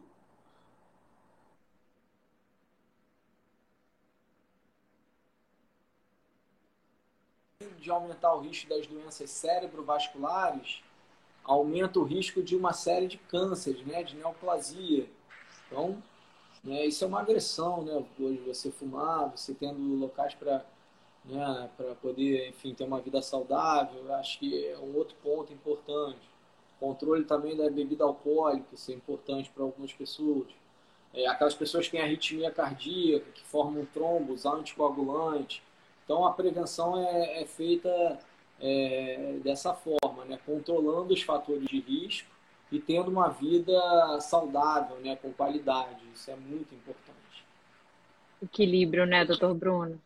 de 7.86 7.90
aumentar 7.92 8.34
o 8.34 8.40
risco 8.40 8.68
das 8.68 8.86
doenças 8.86 9.30
cerebrovasculares, 9.30 10.82
aumenta 11.44 12.00
o 12.00 12.04
risco 12.04 12.42
de 12.42 12.56
uma 12.56 12.72
série 12.72 13.06
de 13.06 13.16
cânceres, 13.16 13.86
né, 13.86 14.02
de 14.02 14.16
neoplasia. 14.16 15.08
Então, 15.66 16.02
né, 16.64 16.84
isso 16.84 17.04
é 17.04 17.06
uma 17.06 17.20
agressão, 17.20 17.82
né, 17.82 18.04
hoje 18.18 18.38
você 18.40 18.72
fumar, 18.72 19.30
você 19.30 19.54
tendo 19.54 19.80
locais 19.98 20.34
para 20.34 20.64
né, 21.24 21.68
para 21.76 21.94
poder, 21.96 22.48
enfim, 22.50 22.72
ter 22.72 22.84
uma 22.84 23.00
vida 23.00 23.20
saudável, 23.20 24.14
acho 24.14 24.38
que 24.38 24.66
é 24.66 24.78
um 24.78 24.96
outro 24.96 25.16
ponto 25.22 25.52
importante. 25.52 26.20
Controle 26.78 27.24
também 27.24 27.56
da 27.56 27.68
bebida 27.68 28.04
alcoólica, 28.04 28.68
isso 28.72 28.92
é 28.92 28.94
importante 28.94 29.50
para 29.50 29.64
algumas 29.64 29.92
pessoas. 29.92 30.46
É, 31.12 31.26
aquelas 31.26 31.54
pessoas 31.54 31.86
que 31.86 31.92
têm 31.92 32.00
arritmia 32.00 32.50
cardíaca, 32.50 33.26
que 33.32 33.42
formam 33.42 33.84
trombos, 33.86 34.46
anticoagulantes. 34.46 35.62
Então, 36.06 36.24
a 36.24 36.32
prevenção 36.32 36.96
é, 37.04 37.42
é 37.42 37.44
feita 37.44 38.18
é, 38.60 39.38
dessa 39.42 39.74
forma, 39.74 40.24
né? 40.24 40.38
controlando 40.46 41.12
os 41.12 41.20
fatores 41.20 41.66
de 41.66 41.80
risco 41.80 42.30
e 42.70 42.78
tendo 42.78 43.10
uma 43.10 43.28
vida 43.28 44.20
saudável, 44.20 44.96
né? 45.00 45.16
com 45.16 45.32
qualidade. 45.32 46.00
Isso 46.14 46.30
é 46.30 46.36
muito 46.36 46.72
importante. 46.72 47.16
Equilíbrio, 48.40 49.04
né, 49.04 49.24
doutor 49.24 49.52
Bruno? 49.54 50.00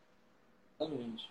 Exatamente. 0.80 1.30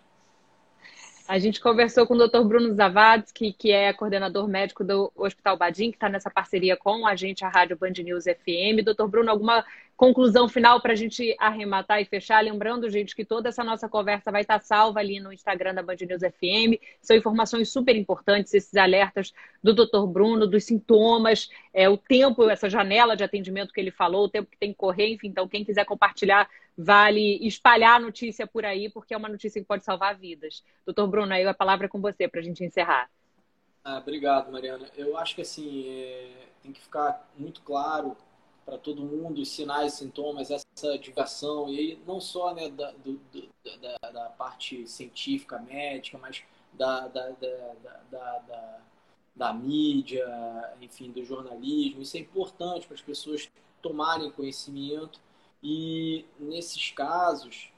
A 1.26 1.38
gente 1.38 1.60
conversou 1.60 2.06
com 2.06 2.14
o 2.14 2.28
Dr. 2.28 2.42
Bruno 2.42 2.74
Zavadsky, 2.74 3.52
que 3.52 3.70
é 3.70 3.92
coordenador 3.92 4.48
médico 4.48 4.82
do 4.82 5.12
Hospital 5.14 5.56
Badim, 5.56 5.90
que 5.90 5.96
está 5.96 6.08
nessa 6.08 6.28
parceria 6.28 6.76
com 6.76 7.06
a 7.06 7.14
gente, 7.14 7.44
a 7.44 7.48
Rádio 7.48 7.78
Band 7.78 7.92
News 8.02 8.24
FM. 8.24 8.84
Doutor 8.84 9.06
Bruno, 9.06 9.30
alguma 9.30 9.64
conclusão 10.00 10.48
final 10.48 10.80
para 10.80 10.94
a 10.94 10.96
gente 10.96 11.36
arrematar 11.38 12.00
e 12.00 12.06
fechar? 12.06 12.42
Lembrando, 12.42 12.88
gente, 12.88 13.14
que 13.14 13.22
toda 13.22 13.50
essa 13.50 13.62
nossa 13.62 13.86
conversa 13.86 14.32
vai 14.32 14.40
estar 14.40 14.58
tá 14.58 14.64
salva 14.64 14.98
ali 14.98 15.20
no 15.20 15.30
Instagram 15.30 15.74
da 15.74 15.82
Band 15.82 15.96
News 16.08 16.22
FM. 16.22 16.80
São 17.02 17.14
informações 17.14 17.68
super 17.68 17.94
importantes, 17.94 18.54
esses 18.54 18.74
alertas 18.76 19.30
do 19.62 19.74
Dr. 19.74 20.06
Bruno, 20.06 20.46
dos 20.46 20.64
sintomas, 20.64 21.50
é, 21.74 21.86
o 21.86 21.98
tempo, 21.98 22.48
essa 22.48 22.70
janela 22.70 23.14
de 23.14 23.22
atendimento 23.22 23.74
que 23.74 23.80
ele 23.80 23.90
falou, 23.90 24.24
o 24.24 24.28
tempo 24.30 24.50
que 24.50 24.56
tem 24.56 24.70
que 24.70 24.78
correr, 24.78 25.12
enfim. 25.12 25.28
Então, 25.28 25.46
quem 25.46 25.66
quiser 25.66 25.84
compartilhar 25.84 26.48
vale 26.78 27.46
espalhar 27.46 27.96
a 27.96 28.00
notícia 28.00 28.46
por 28.46 28.64
aí, 28.64 28.88
porque 28.88 29.12
é 29.12 29.18
uma 29.18 29.28
notícia 29.28 29.60
que 29.60 29.68
pode 29.68 29.84
salvar 29.84 30.16
vidas. 30.16 30.64
Doutor 30.86 31.08
Bruno, 31.08 31.34
aí 31.34 31.46
a 31.46 31.52
palavra 31.52 31.84
é 31.84 31.90
com 31.90 32.00
você 32.00 32.26
para 32.26 32.40
a 32.40 32.42
gente 32.42 32.64
encerrar. 32.64 33.10
Ah, 33.84 33.98
obrigado, 33.98 34.50
Mariana. 34.50 34.88
Eu 34.96 35.18
acho 35.18 35.34
que 35.34 35.42
assim 35.42 35.86
é, 35.90 36.30
tem 36.62 36.72
que 36.72 36.80
ficar 36.80 37.30
muito 37.36 37.60
claro 37.60 38.16
para 38.70 38.78
todo 38.78 39.02
mundo 39.02 39.40
os 39.40 39.48
sinais, 39.48 39.94
sintomas, 39.94 40.48
essa 40.48 40.96
divulgação 40.96 41.68
e 41.68 41.76
aí 41.76 42.02
não 42.06 42.20
só 42.20 42.54
né, 42.54 42.68
da, 42.68 42.92
do, 42.92 43.20
da, 43.80 44.10
da, 44.10 44.24
parte 44.26 44.86
científica, 44.86 45.58
médica, 45.58 46.16
mas 46.18 46.44
da, 46.72 47.08
da, 47.08 47.30
da, 48.10 48.80
da, 49.34 49.52
mídia, 49.52 50.24
enfim, 50.80 51.10
do 51.10 51.24
jornalismo. 51.24 52.00
Isso 52.00 52.16
é 52.16 52.20
importante 52.20 52.86
para 52.86 52.94
as 52.94 53.02
pessoas 53.02 53.50
tomarem 53.82 54.30
conhecimento 54.30 55.18
e 55.60 56.24
nesses 56.38 56.92
casos 56.92 57.72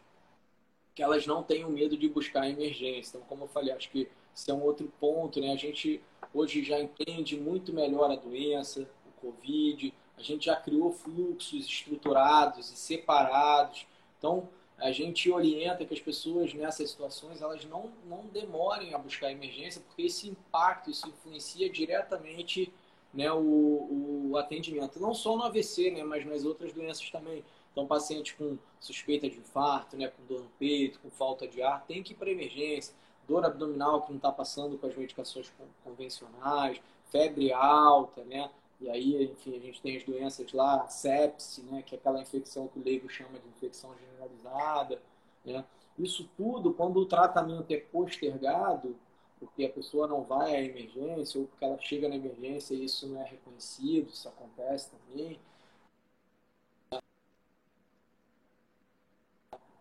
que 0.95 1.03
elas 1.03 1.27
não 1.27 1.43
tenham 1.43 1.71
medo 1.71 1.97
de 1.97 2.07
buscar 2.07 2.51
emergência. 2.51 3.17
Então, 3.17 3.27
como 3.27 3.45
eu 3.45 3.49
falei, 3.49 3.73
acho 3.73 3.89
que 3.89 4.11
esse 4.37 4.51
é 4.51 4.55
um 4.55 4.63
outro 4.63 4.93
ponto, 5.01 5.41
né? 5.41 5.53
A 5.53 5.57
gente 5.57 6.03
hoje 6.35 6.63
já 6.63 6.79
entende 6.79 7.35
muito 7.41 7.73
melhor 7.73 8.11
a 8.11 8.17
doença, 8.17 8.87
o 9.07 9.21
Covid, 9.23 9.95
a 10.17 10.23
gente 10.23 10.47
já 10.47 10.57
criou 10.57 10.93
fluxos 10.93 11.67
estruturados 11.67 12.71
e 12.71 12.77
separados. 12.77 13.87
Então, 14.19 14.49
a 14.79 14.91
gente 14.91 15.31
orienta 15.31 15.85
que 15.85 15.95
as 15.95 16.01
pessoas 16.01 16.53
nessas 16.55 16.91
situações 16.91 17.41
elas 17.41 17.65
não, 17.65 17.93
não 18.05 18.25
demorem 18.27 18.95
a 18.95 18.99
buscar 18.99 19.31
emergência, 19.31 19.81
porque 19.81 20.03
esse 20.03 20.29
impacto, 20.29 20.91
isso 20.91 21.09
influencia 21.09 21.71
diretamente 21.71 22.73
né, 23.13 23.31
o, 23.33 24.31
o 24.31 24.37
atendimento. 24.37 24.99
Não 25.01 25.15
só 25.15 25.37
no 25.37 25.45
AVC, 25.45 25.91
né, 25.91 26.03
mas 26.03 26.25
nas 26.27 26.45
outras 26.45 26.73
doenças 26.73 27.09
também. 27.11 27.45
Então, 27.71 27.87
paciente 27.87 28.35
com 28.35 28.59
suspeita 28.81 29.29
de 29.29 29.39
infarto, 29.39 29.97
né, 29.97 30.09
com 30.09 30.25
dor 30.27 30.43
no 30.43 30.51
peito, 30.59 30.99
com 31.01 31.11
falta 31.11 31.47
de 31.47 31.63
ar, 31.63 31.85
tem 31.87 32.03
que 32.03 32.13
ir 32.13 32.17
para 32.17 32.31
emergência. 32.31 32.95
Dor 33.27 33.45
abdominal 33.45 34.03
que 34.03 34.11
não 34.11 34.17
está 34.17 34.33
passando 34.33 34.77
com 34.77 34.87
as 34.87 34.97
medicações 34.97 35.51
convencionais, 35.85 36.81
febre 37.11 37.53
alta, 37.53 38.25
né? 38.25 38.51
E 38.83 38.91
aí, 38.91 39.25
enfim, 39.25 39.57
a 39.57 39.61
gente 39.61 39.81
tem 39.81 39.97
as 39.97 40.05
doenças 40.05 40.53
lá, 40.53 40.89
sepse, 40.89 41.63
né? 41.63 41.83
Que 41.83 41.95
é 41.95 41.99
aquela 41.99 42.21
infecção 42.21 42.67
que 42.67 42.81
o 42.81 42.83
leigo 42.83 43.09
chama 43.09 43.39
de 43.39 43.49
infecção 43.49 43.95
generalizada, 43.97 45.01
né? 45.45 45.65
Isso 45.99 46.29
tudo, 46.37 46.75
quando 46.75 46.97
o 46.99 47.07
tratamento 47.07 47.71
é 47.71 47.77
postergado, 47.77 48.97
porque 49.39 49.65
a 49.65 49.71
pessoa 49.71 50.09
não 50.09 50.23
vai 50.23 50.57
à 50.57 50.63
emergência 50.63 51.41
ou 51.41 51.47
porque 51.47 51.65
ela 51.65 51.79
chega 51.79 52.09
na 52.09 52.17
emergência 52.17 52.75
e 52.75 52.85
isso 52.85 53.07
não 53.07 53.21
é 53.21 53.25
reconhecido, 53.25 54.09
isso 54.09 54.29
acontece 54.29 54.91
também, 54.91 55.39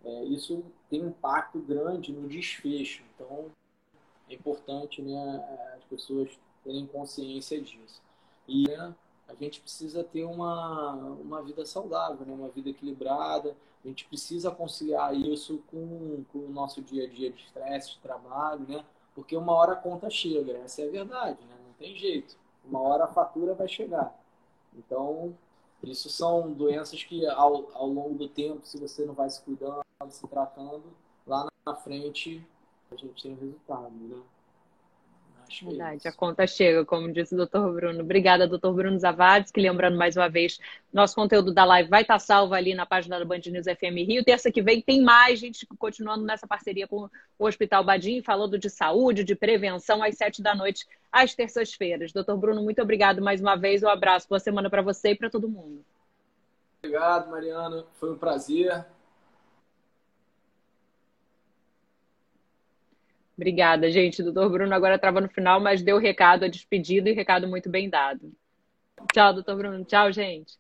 é, 0.04 0.24
isso 0.26 0.64
tem 0.90 1.04
um 1.04 1.10
impacto 1.10 1.60
grande 1.60 2.12
no 2.12 2.28
desfecho. 2.28 3.04
Então, 3.16 3.52
é 4.30 4.34
importante 4.34 5.02
né, 5.02 5.76
as 5.78 5.84
pessoas 5.86 6.30
terem 6.64 6.86
consciência 6.88 7.60
disso. 7.62 8.02
E 8.52 8.68
né, 8.68 8.94
a 9.30 9.34
gente 9.34 9.62
precisa 9.62 10.04
ter 10.04 10.26
uma, 10.26 10.94
uma 10.94 11.42
vida 11.42 11.66
saudável, 11.66 12.26
né, 12.26 12.34
uma 12.34 12.50
vida 12.50 12.70
equilibrada. 12.70 13.56
A 13.84 13.88
gente 13.88 14.06
precisa 14.06 14.52
conciliar 14.52 15.16
isso 15.16 15.64
com, 15.72 16.26
com 16.34 16.40
o 16.40 16.50
nosso 16.50 16.82
dia 16.82 17.06
a 17.06 17.08
dia 17.08 17.32
de 17.32 17.42
estresse, 17.42 17.92
de 17.92 18.00
trabalho, 18.00 18.66
né? 18.68 18.84
Porque 19.16 19.36
uma 19.36 19.54
hora 19.54 19.74
a 19.74 19.78
conta 19.78 20.10
chega, 20.10 20.58
essa 20.58 20.82
é 20.82 20.88
a 20.88 20.92
verdade, 20.92 21.40
né? 21.46 21.56
Não 21.66 21.74
tem 21.74 21.96
jeito. 21.96 22.36
Uma 22.66 22.82
hora 22.82 23.06
a 23.06 23.08
fatura 23.08 23.54
vai 23.54 23.68
chegar. 23.68 24.14
Então, 24.78 25.34
isso 25.82 26.10
são 26.10 26.52
doenças 26.52 27.02
que 27.04 27.26
ao, 27.28 27.72
ao 27.74 27.88
longo 27.88 28.16
do 28.16 28.28
tempo, 28.28 28.66
se 28.66 28.78
você 28.78 29.06
não 29.06 29.14
vai 29.14 29.30
se 29.30 29.42
cuidando, 29.42 29.82
se 30.10 30.28
tratando, 30.28 30.84
lá 31.26 31.48
na 31.66 31.76
frente 31.76 32.46
a 32.92 32.96
gente 32.96 33.24
tem 33.24 33.34
resultado, 33.34 33.92
né? 33.92 34.22
É 35.60 35.66
Verdade, 35.66 36.08
a 36.08 36.12
conta 36.12 36.48
chega, 36.48 36.86
como 36.86 37.12
disse 37.12 37.34
o 37.34 37.38
doutor 37.38 37.74
Bruno. 37.74 38.00
Obrigada, 38.00 38.48
doutor 38.48 38.74
Bruno 38.74 38.98
Zavades, 38.98 39.52
que 39.52 39.60
lembrando 39.60 39.98
mais 39.98 40.16
uma 40.16 40.30
vez, 40.30 40.60
nosso 40.94 41.14
conteúdo 41.16 41.54
da 41.54 41.66
live 41.66 41.90
vai 41.90 42.04
estar 42.04 42.20
salvo 42.20 42.54
ali 42.54 42.74
na 42.74 42.86
página 42.86 43.20
da 43.20 43.26
Band 43.26 43.42
News 43.48 43.66
FM 43.66 44.08
Rio. 44.08 44.24
Terça 44.24 44.52
que 44.52 44.62
vem 44.62 44.82
tem 44.82 45.02
mais, 45.02 45.40
gente, 45.40 45.66
continuando 45.78 46.24
nessa 46.24 46.48
parceria 46.48 46.88
com 46.88 47.10
o 47.38 47.46
Hospital 47.46 47.84
Badim, 47.84 48.22
falando 48.22 48.58
de 48.58 48.70
saúde, 48.70 49.24
de 49.24 49.36
prevenção, 49.36 50.02
às 50.02 50.18
sete 50.18 50.42
da 50.42 50.56
noite, 50.56 50.88
às 51.12 51.36
terças-feiras. 51.36 52.14
Doutor 52.14 52.38
Bruno, 52.38 52.64
muito 52.64 52.82
obrigado 52.82 53.22
mais 53.22 53.42
uma 53.42 53.56
vez. 53.56 53.84
Um 53.84 53.90
abraço, 53.90 54.30
boa 54.30 54.40
semana 54.40 54.70
para 54.70 54.82
você 54.82 55.12
e 55.12 55.16
para 55.16 55.30
todo 55.30 55.50
mundo. 55.50 55.84
Obrigado, 56.80 57.30
Mariana. 57.30 57.86
Foi 57.94 58.12
um 58.12 58.18
prazer. 58.18 58.86
Obrigada, 63.42 63.90
gente. 63.90 64.22
Doutor 64.22 64.52
Bruno 64.52 64.76
agora 64.76 64.98
estava 64.98 65.20
no 65.20 65.28
final, 65.28 65.60
mas 65.60 65.82
deu 65.82 65.96
o 65.96 66.00
recado, 66.00 66.46
a 66.46 66.48
despedida 66.48 67.10
e 67.10 67.14
recado 67.14 67.48
muito 67.48 67.72
bem 67.72 67.90
dado. 67.90 68.32
Tchau, 69.12 69.34
doutor 69.34 69.58
Bruno. 69.58 69.84
Tchau, 69.84 70.12
gente. 70.12 70.60